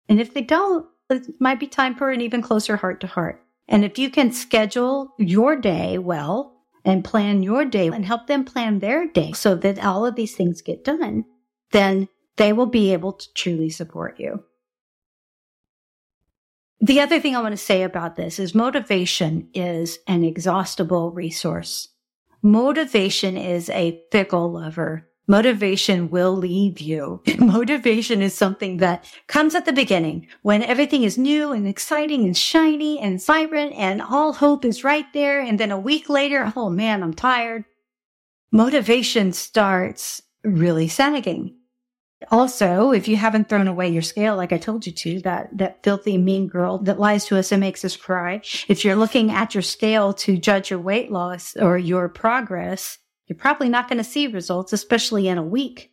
And 0.07 0.21
if 0.21 0.33
they 0.33 0.41
don't, 0.41 0.85
it 1.09 1.27
might 1.39 1.59
be 1.59 1.67
time 1.67 1.95
for 1.95 2.11
an 2.11 2.21
even 2.21 2.41
closer 2.41 2.77
heart 2.77 3.01
to 3.01 3.07
heart. 3.07 3.43
And 3.67 3.83
if 3.83 3.97
you 3.97 4.09
can 4.09 4.31
schedule 4.31 5.13
your 5.17 5.55
day 5.55 5.97
well 5.97 6.62
and 6.85 7.03
plan 7.03 7.43
your 7.43 7.65
day 7.65 7.87
and 7.87 8.05
help 8.05 8.27
them 8.27 8.43
plan 8.43 8.79
their 8.79 9.07
day 9.07 9.31
so 9.31 9.55
that 9.55 9.83
all 9.83 10.05
of 10.05 10.15
these 10.15 10.35
things 10.35 10.61
get 10.61 10.83
done, 10.83 11.25
then 11.71 12.09
they 12.37 12.51
will 12.53 12.65
be 12.65 12.93
able 12.93 13.13
to 13.13 13.33
truly 13.33 13.69
support 13.69 14.19
you. 14.19 14.43
The 16.81 16.99
other 16.99 17.19
thing 17.21 17.35
I 17.35 17.41
want 17.41 17.53
to 17.53 17.57
say 17.57 17.83
about 17.83 18.17
this 18.17 18.39
is 18.39 18.53
motivation 18.53 19.47
is 19.53 19.99
an 20.07 20.23
exhaustible 20.25 21.11
resource. 21.11 21.87
Motivation 22.41 23.37
is 23.37 23.69
a 23.69 24.01
fickle 24.11 24.51
lover. 24.51 25.07
Motivation 25.27 26.09
will 26.09 26.35
leave 26.35 26.81
you. 26.81 27.21
Motivation 27.39 28.21
is 28.21 28.33
something 28.33 28.77
that 28.77 29.05
comes 29.27 29.55
at 29.55 29.65
the 29.65 29.71
beginning 29.71 30.27
when 30.41 30.61
everything 30.63 31.03
is 31.03 31.17
new 31.17 31.53
and 31.53 31.67
exciting 31.67 32.25
and 32.25 32.35
shiny 32.35 32.99
and 32.99 33.23
vibrant 33.23 33.73
and 33.73 34.01
all 34.01 34.33
hope 34.33 34.65
is 34.65 34.83
right 34.83 35.05
there. 35.13 35.39
And 35.39 35.59
then 35.59 35.71
a 35.71 35.79
week 35.79 36.09
later, 36.09 36.51
oh 36.55 36.69
man, 36.69 37.01
I'm 37.01 37.13
tired. 37.13 37.63
Motivation 38.51 39.31
starts 39.31 40.21
really 40.43 40.87
sagging. 40.87 41.55
Also, 42.31 42.91
if 42.91 43.07
you 43.07 43.15
haven't 43.15 43.49
thrown 43.49 43.67
away 43.67 43.89
your 43.89 44.01
scale, 44.01 44.35
like 44.35 44.53
I 44.53 44.57
told 44.57 44.85
you 44.85 44.91
to, 44.93 45.21
that, 45.21 45.57
that 45.57 45.83
filthy 45.83 46.17
mean 46.17 46.47
girl 46.47 46.77
that 46.79 46.99
lies 46.99 47.25
to 47.25 47.37
us 47.37 47.51
and 47.51 47.59
makes 47.59 47.83
us 47.83 47.97
cry. 47.97 48.41
If 48.67 48.85
you're 48.85 48.95
looking 48.95 49.31
at 49.31 49.53
your 49.53 49.61
scale 49.61 50.13
to 50.13 50.37
judge 50.37 50.69
your 50.69 50.79
weight 50.79 51.11
loss 51.11 51.55
or 51.57 51.77
your 51.77 52.07
progress, 52.09 52.97
you're 53.27 53.37
probably 53.37 53.69
not 53.69 53.87
going 53.87 53.97
to 53.97 54.03
see 54.03 54.27
results, 54.27 54.73
especially 54.73 55.27
in 55.27 55.37
a 55.37 55.43
week. 55.43 55.91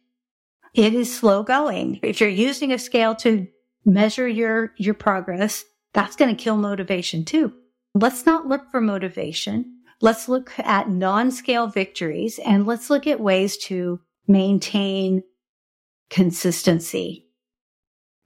It 0.74 0.94
is 0.94 1.14
slow 1.14 1.42
going. 1.42 2.00
If 2.02 2.20
you're 2.20 2.30
using 2.30 2.72
a 2.72 2.78
scale 2.78 3.14
to 3.16 3.46
measure 3.84 4.28
your, 4.28 4.72
your 4.76 4.94
progress, 4.94 5.64
that's 5.92 6.16
going 6.16 6.34
to 6.34 6.42
kill 6.42 6.56
motivation 6.56 7.24
too. 7.24 7.52
Let's 7.94 8.26
not 8.26 8.46
look 8.46 8.70
for 8.70 8.80
motivation. 8.80 9.78
Let's 10.00 10.28
look 10.28 10.52
at 10.58 10.88
non-scale 10.88 11.66
victories 11.68 12.38
and 12.38 12.66
let's 12.66 12.88
look 12.88 13.06
at 13.06 13.20
ways 13.20 13.56
to 13.64 14.00
maintain 14.26 15.22
consistency. 16.08 17.26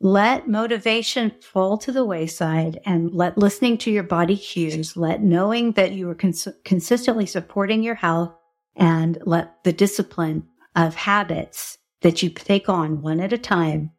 Let 0.01 0.49
motivation 0.49 1.33
fall 1.41 1.79
to 1.79 1.93
the 1.93 2.05
wayside 2.05 2.81
and 2.85 3.13
let 3.15 3.39
listening 3.39 3.79
to 3.79 3.91
your 3.91 4.03
body 4.03 4.37
cues, 4.37 4.97
let 4.97 5.23
knowing 5.23 5.73
that 5.73 5.93
you 5.93 6.11
are 6.11 6.15
cons- 6.15 6.49
consistently 6.65 7.27
supporting 7.27 7.83
your 7.83 7.95
health 7.95 8.35
and 8.77 9.19
let 9.25 9.63
the 9.65 9.73
discipline 9.73 10.49
of 10.75 10.95
habits 10.95 11.79
that 12.03 12.23
you 12.23 12.31
take 12.31 12.69
on 12.69 13.03
one 13.03 13.21
at 13.21 13.33
a 13.33 13.39
time, 13.39 13.91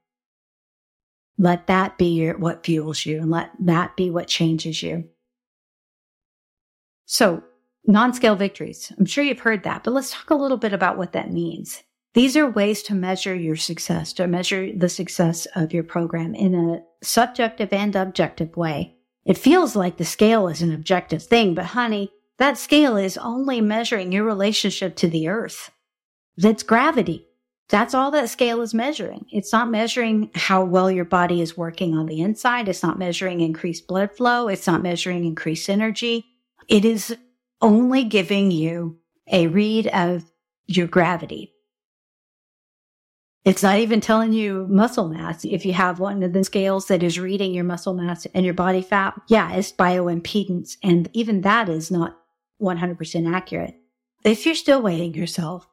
let 1.37 1.67
that 1.67 1.97
be 1.97 2.13
your, 2.13 2.37
what 2.37 2.65
fuels 2.65 3.05
you 3.05 3.19
and 3.19 3.31
let 3.31 3.51
that 3.59 3.95
be 3.95 4.09
what 4.09 4.27
changes 4.27 4.81
you. 4.83 5.05
So 7.05 7.43
non-scale 7.87 8.35
victories. 8.35 8.91
I'm 8.97 9.05
sure 9.05 9.23
you've 9.23 9.39
heard 9.39 9.63
that, 9.63 9.83
but 9.83 9.93
let's 9.93 10.11
talk 10.11 10.29
a 10.29 10.35
little 10.35 10.57
bit 10.57 10.73
about 10.73 10.97
what 10.97 11.13
that 11.13 11.31
means. 11.31 11.83
These 12.13 12.37
are 12.37 12.49
ways 12.49 12.81
to 12.83 12.93
measure 12.93 13.35
your 13.35 13.57
success, 13.57 14.13
to 14.13 14.27
measure 14.27 14.71
the 14.75 14.89
success 14.89 15.45
of 15.55 15.73
your 15.73 15.83
program 15.83 16.33
in 16.33 16.55
a 16.55 16.81
subjective 17.03 17.73
and 17.73 17.95
objective 17.95 18.55
way. 18.55 18.95
It 19.25 19.37
feels 19.37 19.75
like 19.75 19.97
the 19.97 20.05
scale 20.05 20.47
is 20.47 20.61
an 20.61 20.73
objective 20.73 21.23
thing, 21.23 21.53
but 21.53 21.65
honey, 21.65 22.11
that 22.37 22.57
scale 22.57 22.97
is 22.97 23.17
only 23.17 23.61
measuring 23.61 24.11
your 24.11 24.23
relationship 24.23 24.95
to 24.97 25.07
the 25.07 25.27
earth. 25.27 25.71
That's 26.37 26.63
gravity. 26.63 27.27
That's 27.69 27.93
all 27.93 28.11
that 28.11 28.29
scale 28.29 28.61
is 28.61 28.73
measuring. 28.73 29.25
It's 29.31 29.51
not 29.51 29.71
measuring 29.71 30.29
how 30.35 30.63
well 30.63 30.91
your 30.91 31.05
body 31.05 31.41
is 31.41 31.57
working 31.57 31.97
on 31.97 32.05
the 32.05 32.21
inside. 32.21 32.67
It's 32.67 32.83
not 32.83 32.99
measuring 32.99 33.41
increased 33.41 33.87
blood 33.87 34.11
flow. 34.15 34.47
It's 34.47 34.67
not 34.67 34.83
measuring 34.83 35.25
increased 35.25 35.69
energy. 35.69 36.25
It 36.67 36.85
is 36.85 37.15
only 37.61 38.03
giving 38.03 38.51
you 38.51 38.99
a 39.31 39.47
read 39.47 39.87
of 39.87 40.29
your 40.67 40.87
gravity. 40.87 41.53
It's 43.45 43.63
not 43.63 43.77
even 43.77 44.01
telling 44.01 44.33
you 44.33 44.67
muscle 44.69 45.07
mass. 45.07 45.45
If 45.45 45.65
you 45.65 45.73
have 45.73 45.99
one 45.99 46.23
of 46.23 46.33
the 46.33 46.43
scales 46.43 46.87
that 46.87 47.03
is 47.03 47.19
reading 47.19 47.53
your 47.53 47.63
muscle 47.63 47.93
mass 47.93 48.25
and 48.33 48.43
your 48.43 48.55
body 48.55 48.81
fat, 48.81 49.19
yeah, 49.27 49.53
it's 49.53 49.71
bioimpedance. 49.71 50.77
And 50.83 51.09
even 51.13 51.41
that 51.41 51.69
is 51.69 51.91
not 51.91 52.17
100% 52.61 53.33
accurate. 53.33 53.75
If 54.23 54.45
you're 54.45 54.55
still 54.55 54.81
weighing 54.81 55.13
yourself, 55.13 55.67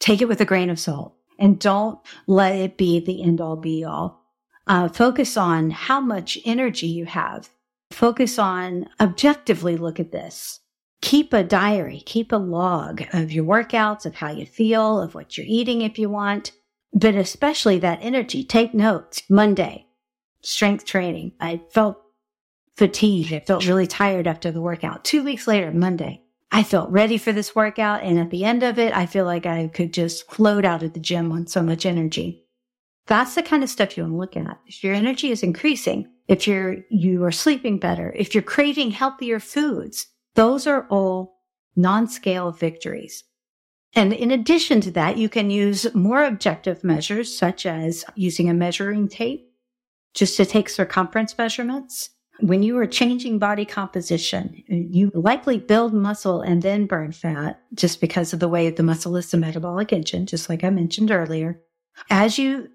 take 0.00 0.20
it 0.20 0.28
with 0.28 0.40
a 0.40 0.44
grain 0.44 0.70
of 0.70 0.80
salt 0.80 1.14
and 1.38 1.58
don't 1.58 1.98
let 2.26 2.54
it 2.54 2.76
be 2.76 3.00
the 3.00 3.22
end 3.22 3.40
all 3.40 3.56
be 3.56 3.84
all. 3.84 4.24
Uh, 4.66 4.88
focus 4.88 5.36
on 5.36 5.70
how 5.70 6.00
much 6.00 6.38
energy 6.44 6.86
you 6.86 7.04
have. 7.04 7.50
Focus 7.90 8.38
on 8.38 8.88
objectively 9.00 9.76
look 9.76 10.00
at 10.00 10.12
this. 10.12 10.60
Keep 11.02 11.32
a 11.34 11.44
diary, 11.44 12.02
keep 12.06 12.32
a 12.32 12.36
log 12.36 13.02
of 13.12 13.30
your 13.30 13.44
workouts, 13.44 14.06
of 14.06 14.14
how 14.14 14.30
you 14.30 14.46
feel, 14.46 15.00
of 15.00 15.14
what 15.14 15.36
you're 15.36 15.46
eating 15.46 15.82
if 15.82 15.98
you 15.98 16.08
want 16.08 16.52
but 16.94 17.16
especially 17.16 17.80
that 17.80 17.98
energy. 18.00 18.44
Take 18.44 18.72
notes. 18.72 19.24
Monday, 19.28 19.86
strength 20.42 20.84
training. 20.84 21.32
I 21.40 21.60
felt 21.70 22.00
fatigued. 22.76 23.32
I 23.32 23.40
felt 23.40 23.66
really 23.66 23.86
tired 23.86 24.26
after 24.26 24.50
the 24.50 24.60
workout. 24.60 25.04
Two 25.04 25.22
weeks 25.22 25.46
later, 25.46 25.72
Monday, 25.72 26.22
I 26.50 26.62
felt 26.62 26.90
ready 26.90 27.18
for 27.18 27.32
this 27.32 27.54
workout. 27.54 28.02
And 28.02 28.18
at 28.18 28.30
the 28.30 28.44
end 28.44 28.62
of 28.62 28.78
it, 28.78 28.96
I 28.96 29.06
feel 29.06 29.24
like 29.24 29.46
I 29.46 29.68
could 29.68 29.92
just 29.92 30.30
float 30.30 30.64
out 30.64 30.82
of 30.82 30.92
the 30.92 31.00
gym 31.00 31.32
on 31.32 31.46
so 31.46 31.62
much 31.62 31.86
energy. 31.86 32.46
That's 33.06 33.34
the 33.34 33.42
kind 33.42 33.62
of 33.62 33.70
stuff 33.70 33.96
you 33.96 34.02
want 34.02 34.14
to 34.14 34.18
look 34.18 34.36
at. 34.36 34.58
If 34.66 34.82
your 34.82 34.94
energy 34.94 35.30
is 35.30 35.42
increasing, 35.42 36.08
if 36.26 36.46
you're, 36.46 36.78
you 36.90 37.24
are 37.24 37.32
sleeping 37.32 37.78
better, 37.78 38.12
if 38.16 38.34
you're 38.34 38.42
craving 38.42 38.92
healthier 38.92 39.40
foods, 39.40 40.06
those 40.34 40.66
are 40.66 40.86
all 40.88 41.42
non-scale 41.76 42.52
victories. 42.52 43.24
And 43.94 44.12
in 44.12 44.30
addition 44.30 44.80
to 44.82 44.90
that, 44.92 45.18
you 45.18 45.28
can 45.28 45.50
use 45.50 45.92
more 45.94 46.24
objective 46.24 46.82
measures, 46.82 47.36
such 47.36 47.66
as 47.66 48.04
using 48.14 48.48
a 48.48 48.54
measuring 48.54 49.08
tape 49.08 49.50
just 50.14 50.36
to 50.36 50.46
take 50.46 50.68
circumference 50.68 51.36
measurements. 51.36 52.10
When 52.40 52.62
you 52.62 52.76
are 52.78 52.86
changing 52.86 53.38
body 53.38 53.64
composition, 53.64 54.62
you 54.66 55.10
likely 55.14 55.58
build 55.58 55.94
muscle 55.94 56.40
and 56.40 56.62
then 56.62 56.86
burn 56.86 57.12
fat 57.12 57.60
just 57.74 58.00
because 58.00 58.32
of 58.32 58.40
the 58.40 58.48
way 58.48 58.68
the 58.70 58.82
muscle 58.82 59.16
is 59.16 59.30
the 59.30 59.36
metabolic 59.36 59.92
engine, 59.92 60.26
just 60.26 60.48
like 60.48 60.64
I 60.64 60.70
mentioned 60.70 61.10
earlier. 61.10 61.60
As 62.10 62.38
you 62.38 62.68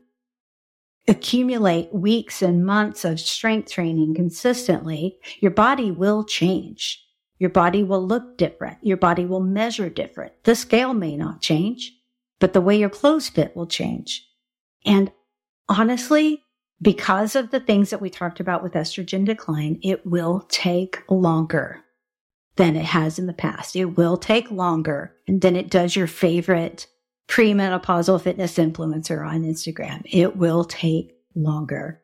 accumulate 1.08 1.94
weeks 1.94 2.42
and 2.42 2.66
months 2.66 3.04
of 3.04 3.20
strength 3.20 3.72
training 3.72 4.16
consistently, 4.16 5.18
your 5.40 5.52
body 5.52 5.92
will 5.92 6.24
change. 6.24 7.04
Your 7.38 7.50
body 7.50 7.84
will 7.84 8.06
look 8.06 8.38
different. 8.38 8.78
Your 8.82 8.98
body 8.98 9.26
will 9.26 9.40
measure 9.40 9.90
different. 9.90 10.34
The 10.44 10.56
scale 10.56 10.94
may 10.94 11.18
not 11.18 11.42
change, 11.42 11.94
but 12.40 12.54
the 12.54 12.62
way 12.62 12.78
your 12.78 12.90
clothes 12.90 13.30
fit 13.30 13.56
will 13.56 13.68
change. 13.68 14.26
And 14.86 15.12
honestly, 15.68 16.44
because 16.82 17.36
of 17.36 17.52
the 17.52 17.60
things 17.60 17.90
that 17.90 18.02
we 18.02 18.10
talked 18.10 18.40
about 18.40 18.64
with 18.64 18.74
estrogen 18.74 19.26
decline, 19.26 19.80
it 19.84 20.06
will 20.06 20.46
take 20.50 21.04
longer 21.10 21.82
than 22.56 22.76
it 22.76 22.86
has 22.86 23.20
in 23.20 23.26
the 23.26 23.34
past. 23.34 23.76
It 23.76 23.98
will 23.98 24.18
take 24.18 24.52
longer 24.52 25.16
than 25.28 25.56
it 25.56 25.70
does 25.70 25.96
your 25.96 26.08
favorite 26.08 26.88
premenopausal 27.28 28.22
fitness 28.22 28.58
influencer 28.58 29.26
on 29.26 29.44
Instagram. 29.44 30.02
It 30.06 30.36
will 30.36 30.66
take 30.66 31.14
longer. 31.36 32.02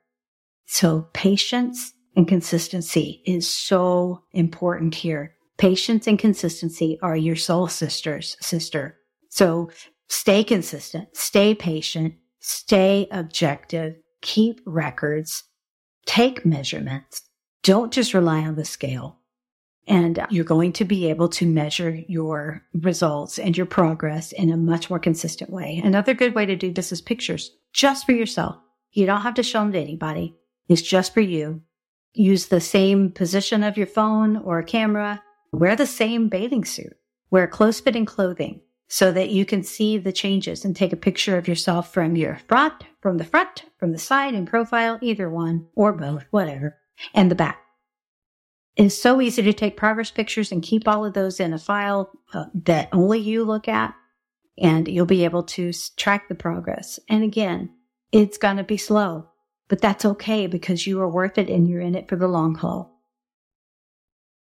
So 0.65 1.09
patience 1.13 1.93
and 2.15 2.27
consistency 2.27 3.21
is 3.25 3.47
so 3.49 4.23
important 4.31 4.95
here. 4.95 5.35
Patience 5.57 6.07
and 6.07 6.19
consistency 6.19 6.99
are 7.01 7.17
your 7.17 7.35
soul 7.35 7.67
sisters, 7.67 8.37
sister. 8.39 8.97
So 9.29 9.71
stay 10.09 10.43
consistent, 10.43 11.15
stay 11.15 11.55
patient, 11.55 12.15
stay 12.39 13.07
objective, 13.11 13.95
keep 14.25 14.59
records, 14.65 15.43
take 16.07 16.45
measurements. 16.45 17.21
Don't 17.61 17.93
just 17.93 18.15
rely 18.15 18.39
on 18.39 18.55
the 18.55 18.65
scale. 18.65 19.19
And 19.87 20.25
you're 20.31 20.43
going 20.43 20.73
to 20.73 20.83
be 20.83 21.11
able 21.11 21.29
to 21.29 21.45
measure 21.45 22.01
your 22.07 22.63
results 22.73 23.37
and 23.37 23.55
your 23.55 23.67
progress 23.67 24.31
in 24.31 24.51
a 24.51 24.57
much 24.57 24.89
more 24.89 24.97
consistent 24.97 25.51
way. 25.51 25.79
Another 25.83 26.15
good 26.15 26.33
way 26.33 26.47
to 26.47 26.55
do 26.55 26.73
this 26.73 26.91
is 26.91 27.01
pictures 27.01 27.51
just 27.71 28.07
for 28.07 28.13
yourself. 28.13 28.57
You 28.93 29.05
don't 29.05 29.21
have 29.21 29.35
to 29.35 29.43
show 29.43 29.59
them 29.59 29.73
to 29.73 29.79
anybody. 29.79 30.35
It's 30.67 30.81
just 30.81 31.13
for 31.13 31.21
you. 31.21 31.61
Use 32.13 32.47
the 32.47 32.61
same 32.61 33.11
position 33.11 33.63
of 33.63 33.77
your 33.77 33.85
phone 33.85 34.37
or 34.37 34.63
camera. 34.63 35.21
Wear 35.51 35.75
the 35.75 35.85
same 35.85 36.29
bathing 36.29 36.65
suit. 36.65 36.97
Wear 37.29 37.47
close 37.47 37.79
fitting 37.79 38.05
clothing 38.05 38.61
so 38.87 39.11
that 39.11 39.29
you 39.29 39.45
can 39.45 39.63
see 39.63 39.97
the 39.97 40.11
changes 40.11 40.63
and 40.63 40.75
take 40.75 40.93
a 40.93 40.97
picture 40.97 41.37
of 41.37 41.47
yourself 41.47 41.91
from 41.91 42.15
your 42.15 42.37
front, 42.47 42.83
from 43.01 43.17
the 43.17 43.23
front, 43.23 43.65
from 43.77 43.91
the 43.91 43.97
side 43.97 44.33
in 44.33 44.45
profile, 44.45 44.99
either 45.01 45.29
one 45.29 45.67
or 45.75 45.91
both, 45.91 46.25
whatever, 46.31 46.77
and 47.13 47.31
the 47.31 47.35
back. 47.35 47.59
It's 48.75 48.95
so 48.95 49.21
easy 49.21 49.41
to 49.41 49.53
take 49.53 49.77
progress 49.77 50.11
pictures 50.11 50.51
and 50.51 50.61
keep 50.61 50.87
all 50.87 51.05
of 51.05 51.13
those 51.13 51.39
in 51.39 51.53
a 51.53 51.57
file 51.57 52.11
uh, 52.33 52.45
that 52.65 52.89
only 52.91 53.19
you 53.19 53.43
look 53.43 53.67
at, 53.67 53.95
and 54.57 54.87
you'll 54.87 55.05
be 55.05 55.25
able 55.25 55.43
to 55.43 55.71
track 55.95 56.27
the 56.27 56.35
progress. 56.35 56.99
And 57.09 57.23
again, 57.23 57.69
it's 58.11 58.37
going 58.37 58.57
to 58.57 58.63
be 58.63 58.77
slow, 58.77 59.29
but 59.67 59.81
that's 59.81 60.05
okay 60.05 60.47
because 60.47 60.85
you 60.85 61.01
are 61.01 61.09
worth 61.09 61.37
it 61.37 61.49
and 61.49 61.67
you're 61.67 61.81
in 61.81 61.95
it 61.95 62.07
for 62.07 62.17
the 62.17 62.27
long 62.27 62.55
haul. 62.55 62.99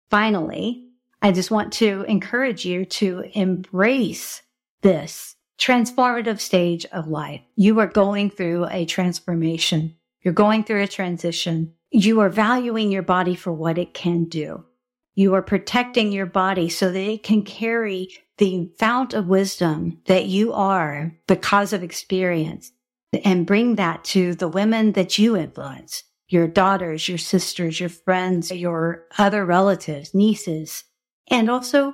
Finally, 0.10 0.91
I 1.22 1.32
just 1.32 1.52
want 1.52 1.74
to 1.74 2.04
encourage 2.08 2.66
you 2.66 2.86
to 2.86 3.24
embrace 3.34 4.42
this 4.82 5.36
transformative 5.60 6.40
stage 6.40 6.86
of 6.88 7.08
life. 7.08 7.42
You 7.56 7.80
are 7.80 7.88
going 7.88 8.32
through 8.32 8.68
a 8.70 8.86
transformation. 8.86 9.96
You're 10.22 10.34
going 10.34 10.64
through 10.64 10.84
a 10.84 10.88
transition 10.88 11.74
you 11.92 12.22
are 12.22 12.30
valuing 12.30 12.90
your 12.90 13.02
body 13.02 13.36
for 13.36 13.52
what 13.52 13.78
it 13.78 13.94
can 13.94 14.24
do. 14.24 14.64
You 15.14 15.34
are 15.36 15.42
protecting 15.42 16.14
your 16.14 16.26
body 16.26 16.70
so 16.70 16.90
that 16.90 17.00
it 17.00 17.22
can 17.22 17.44
carry 17.44 18.08
the 18.38 18.72
fount 18.80 19.14
of 19.14 19.28
wisdom 19.28 20.00
that 20.06 20.26
you 20.26 20.54
are 20.54 21.14
because 21.28 21.74
of 21.74 21.84
experience 21.84 22.72
and 23.26 23.46
bring 23.46 23.76
that 23.76 24.06
to 24.06 24.36
the 24.36 24.48
women 24.48 24.94
that 24.94 25.20
you 25.20 25.36
influence, 25.36 26.04
your 26.30 26.48
daughters, 26.48 27.10
your 27.10 27.18
sisters, 27.18 27.78
your 27.82 27.90
friends, 27.90 28.52
your 28.52 29.04
other 29.18 29.46
relatives, 29.46 30.16
nieces, 30.16 30.86
and 31.32 31.50
also 31.50 31.94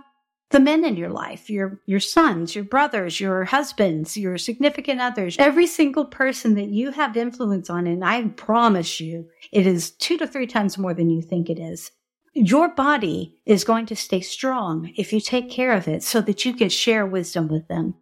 the 0.49 0.59
men 0.59 0.85
in 0.85 0.95
your 0.95 1.09
life, 1.09 1.49
your, 1.49 1.79
your 1.85 1.99
sons, 1.99 2.55
your 2.55 2.63
brothers, 2.63 3.19
your 3.19 3.45
husbands, 3.45 4.15
your 4.15 4.37
significant 4.37 5.01
others, 5.01 5.35
every 5.39 5.67
single 5.67 6.05
person 6.05 6.55
that 6.55 6.69
you 6.69 6.91
have 6.91 7.17
influence 7.17 7.69
on. 7.69 7.85
And 7.85 8.03
I 8.03 8.23
promise 8.29 8.99
you, 8.99 9.27
it 9.51 9.67
is 9.67 9.91
two 9.91 10.17
to 10.17 10.27
three 10.27 10.47
times 10.47 10.77
more 10.77 10.93
than 10.93 11.09
you 11.09 11.21
think 11.21 11.49
it 11.49 11.59
is. 11.59 11.91
Your 12.33 12.69
body 12.69 13.39
is 13.45 13.63
going 13.63 13.87
to 13.87 13.95
stay 13.95 14.21
strong 14.21 14.91
if 14.95 15.11
you 15.11 15.19
take 15.19 15.49
care 15.49 15.73
of 15.73 15.87
it 15.87 16.03
so 16.03 16.21
that 16.21 16.45
you 16.45 16.53
can 16.53 16.69
share 16.69 17.05
wisdom 17.05 17.47
with 17.47 17.67
them. 17.67 17.95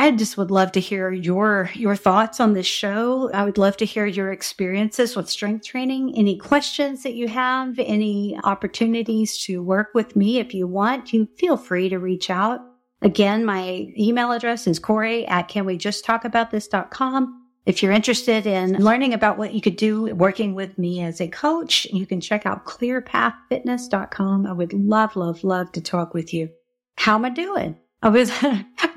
I 0.00 0.10
just 0.12 0.38
would 0.38 0.50
love 0.50 0.72
to 0.72 0.80
hear 0.80 1.12
your 1.12 1.68
your 1.74 1.94
thoughts 1.94 2.40
on 2.40 2.54
this 2.54 2.64
show. 2.64 3.30
I 3.34 3.44
would 3.44 3.58
love 3.58 3.76
to 3.76 3.84
hear 3.84 4.06
your 4.06 4.32
experiences 4.32 5.14
with 5.14 5.28
strength 5.28 5.66
training. 5.66 6.14
Any 6.16 6.38
questions 6.38 7.02
that 7.02 7.12
you 7.12 7.28
have, 7.28 7.78
any 7.78 8.34
opportunities 8.42 9.36
to 9.44 9.62
work 9.62 9.88
with 9.92 10.16
me 10.16 10.38
if 10.38 10.54
you 10.54 10.66
want, 10.66 11.12
you 11.12 11.28
feel 11.36 11.58
free 11.58 11.90
to 11.90 11.98
reach 11.98 12.30
out. 12.30 12.60
Again, 13.02 13.44
my 13.44 13.92
email 13.98 14.32
address 14.32 14.66
is 14.66 14.78
Corey 14.78 15.26
at 15.26 15.50
canwejusttalkaboutthis.com. 15.50 17.46
If 17.66 17.82
you're 17.82 17.92
interested 17.92 18.46
in 18.46 18.82
learning 18.82 19.12
about 19.12 19.36
what 19.36 19.52
you 19.52 19.60
could 19.60 19.76
do 19.76 20.14
working 20.14 20.54
with 20.54 20.78
me 20.78 21.02
as 21.02 21.20
a 21.20 21.28
coach, 21.28 21.86
you 21.92 22.06
can 22.06 22.22
check 22.22 22.46
out 22.46 22.64
clearpathfitness.com. 22.64 24.46
I 24.46 24.52
would 24.52 24.72
love, 24.72 25.14
love, 25.14 25.44
love 25.44 25.70
to 25.72 25.82
talk 25.82 26.14
with 26.14 26.32
you. 26.32 26.48
How 26.96 27.16
am 27.16 27.26
I 27.26 27.30
doing? 27.30 27.76
I 28.02 28.08
would 28.08 28.32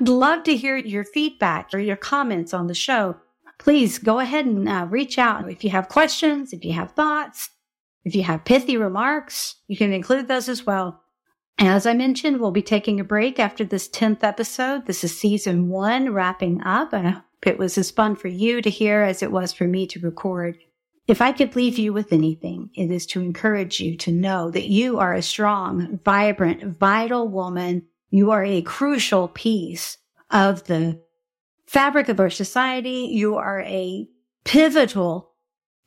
love 0.00 0.44
to 0.44 0.56
hear 0.56 0.76
your 0.76 1.04
feedback 1.04 1.70
or 1.72 1.78
your 1.78 1.96
comments 1.96 2.54
on 2.54 2.66
the 2.66 2.74
show. 2.74 3.16
Please 3.58 3.98
go 3.98 4.18
ahead 4.18 4.46
and 4.46 4.68
uh, 4.68 4.86
reach 4.90 5.18
out. 5.18 5.50
If 5.50 5.62
you 5.62 5.70
have 5.70 5.88
questions, 5.88 6.52
if 6.52 6.64
you 6.64 6.72
have 6.72 6.92
thoughts, 6.92 7.50
if 8.04 8.14
you 8.14 8.22
have 8.24 8.44
pithy 8.44 8.76
remarks, 8.76 9.56
you 9.68 9.76
can 9.76 9.92
include 9.92 10.28
those 10.28 10.48
as 10.48 10.66
well. 10.66 11.00
As 11.58 11.86
I 11.86 11.94
mentioned, 11.94 12.40
we'll 12.40 12.50
be 12.50 12.62
taking 12.62 12.98
a 12.98 13.04
break 13.04 13.38
after 13.38 13.64
this 13.64 13.88
10th 13.88 14.24
episode. 14.24 14.86
This 14.86 15.04
is 15.04 15.16
season 15.16 15.68
one 15.68 16.12
wrapping 16.12 16.62
up. 16.62 16.92
I 16.92 17.10
hope 17.10 17.22
it 17.46 17.58
was 17.58 17.78
as 17.78 17.90
fun 17.90 18.16
for 18.16 18.28
you 18.28 18.60
to 18.60 18.70
hear 18.70 19.02
as 19.02 19.22
it 19.22 19.30
was 19.30 19.52
for 19.52 19.64
me 19.64 19.86
to 19.88 20.00
record. 20.00 20.58
If 21.06 21.20
I 21.20 21.32
could 21.32 21.54
leave 21.54 21.78
you 21.78 21.92
with 21.92 22.12
anything, 22.12 22.70
it 22.74 22.90
is 22.90 23.06
to 23.06 23.20
encourage 23.20 23.78
you 23.78 23.96
to 23.98 24.10
know 24.10 24.50
that 24.50 24.68
you 24.68 24.98
are 24.98 25.12
a 25.12 25.22
strong, 25.22 26.00
vibrant, 26.02 26.78
vital 26.78 27.28
woman 27.28 27.86
you 28.14 28.30
are 28.30 28.44
a 28.44 28.62
crucial 28.62 29.26
piece 29.26 29.98
of 30.30 30.62
the 30.68 31.00
fabric 31.66 32.08
of 32.08 32.20
our 32.20 32.30
society. 32.30 33.08
You 33.10 33.34
are 33.34 33.62
a 33.62 34.06
pivotal, 34.44 35.32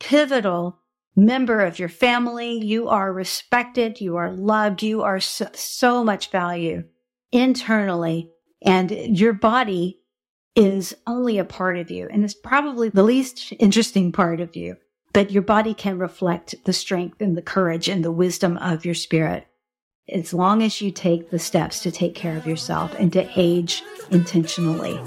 pivotal 0.02 0.78
member 1.16 1.62
of 1.62 1.80
your 1.80 1.88
family. 1.88 2.62
You 2.62 2.90
are 2.90 3.14
respected. 3.14 4.02
You 4.02 4.18
are 4.18 4.30
loved. 4.30 4.84
You 4.84 5.04
are 5.04 5.22
so, 5.22 5.48
so 5.54 6.04
much 6.04 6.30
value 6.30 6.84
internally 7.32 8.30
and 8.62 8.92
your 8.92 9.32
body 9.32 10.02
is 10.54 10.94
only 11.08 11.38
a 11.38 11.46
part 11.46 11.78
of 11.78 11.90
you 11.90 12.10
and 12.12 12.26
it's 12.26 12.34
probably 12.34 12.90
the 12.90 13.04
least 13.04 13.54
interesting 13.58 14.12
part 14.12 14.42
of 14.42 14.54
you, 14.54 14.76
but 15.14 15.32
your 15.32 15.44
body 15.44 15.74
can 15.74 15.98
reflect 15.98 16.56
the 16.66 16.74
strength 16.74 17.22
and 17.22 17.38
the 17.38 17.42
courage 17.42 17.88
and 17.88 18.04
the 18.04 18.12
wisdom 18.12 18.58
of 18.58 18.84
your 18.84 18.96
spirit 18.96 19.48
as 20.10 20.34
long 20.34 20.64
as 20.64 20.82
you 20.82 20.92
take 20.92 21.30
the 21.30 21.40
steps 21.40 21.82
to 21.82 21.92
take 21.92 22.16
care 22.16 22.38
of 22.38 22.46
yourself 22.46 22.94
and 22.98 23.12
to 23.14 23.30
age 23.36 23.84
intentionally. 24.12 25.00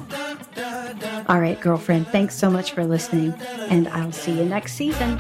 All 1.29 1.41
right, 1.41 1.59
girlfriend, 1.61 2.09
thanks 2.09 2.35
so 2.35 2.51
much 2.51 2.73
for 2.73 2.85
listening, 2.85 3.33
and 3.71 3.89
I'll 3.89 4.13
see 4.13 4.33
you 4.33 4.45
next 4.45 4.75
season. 4.75 5.19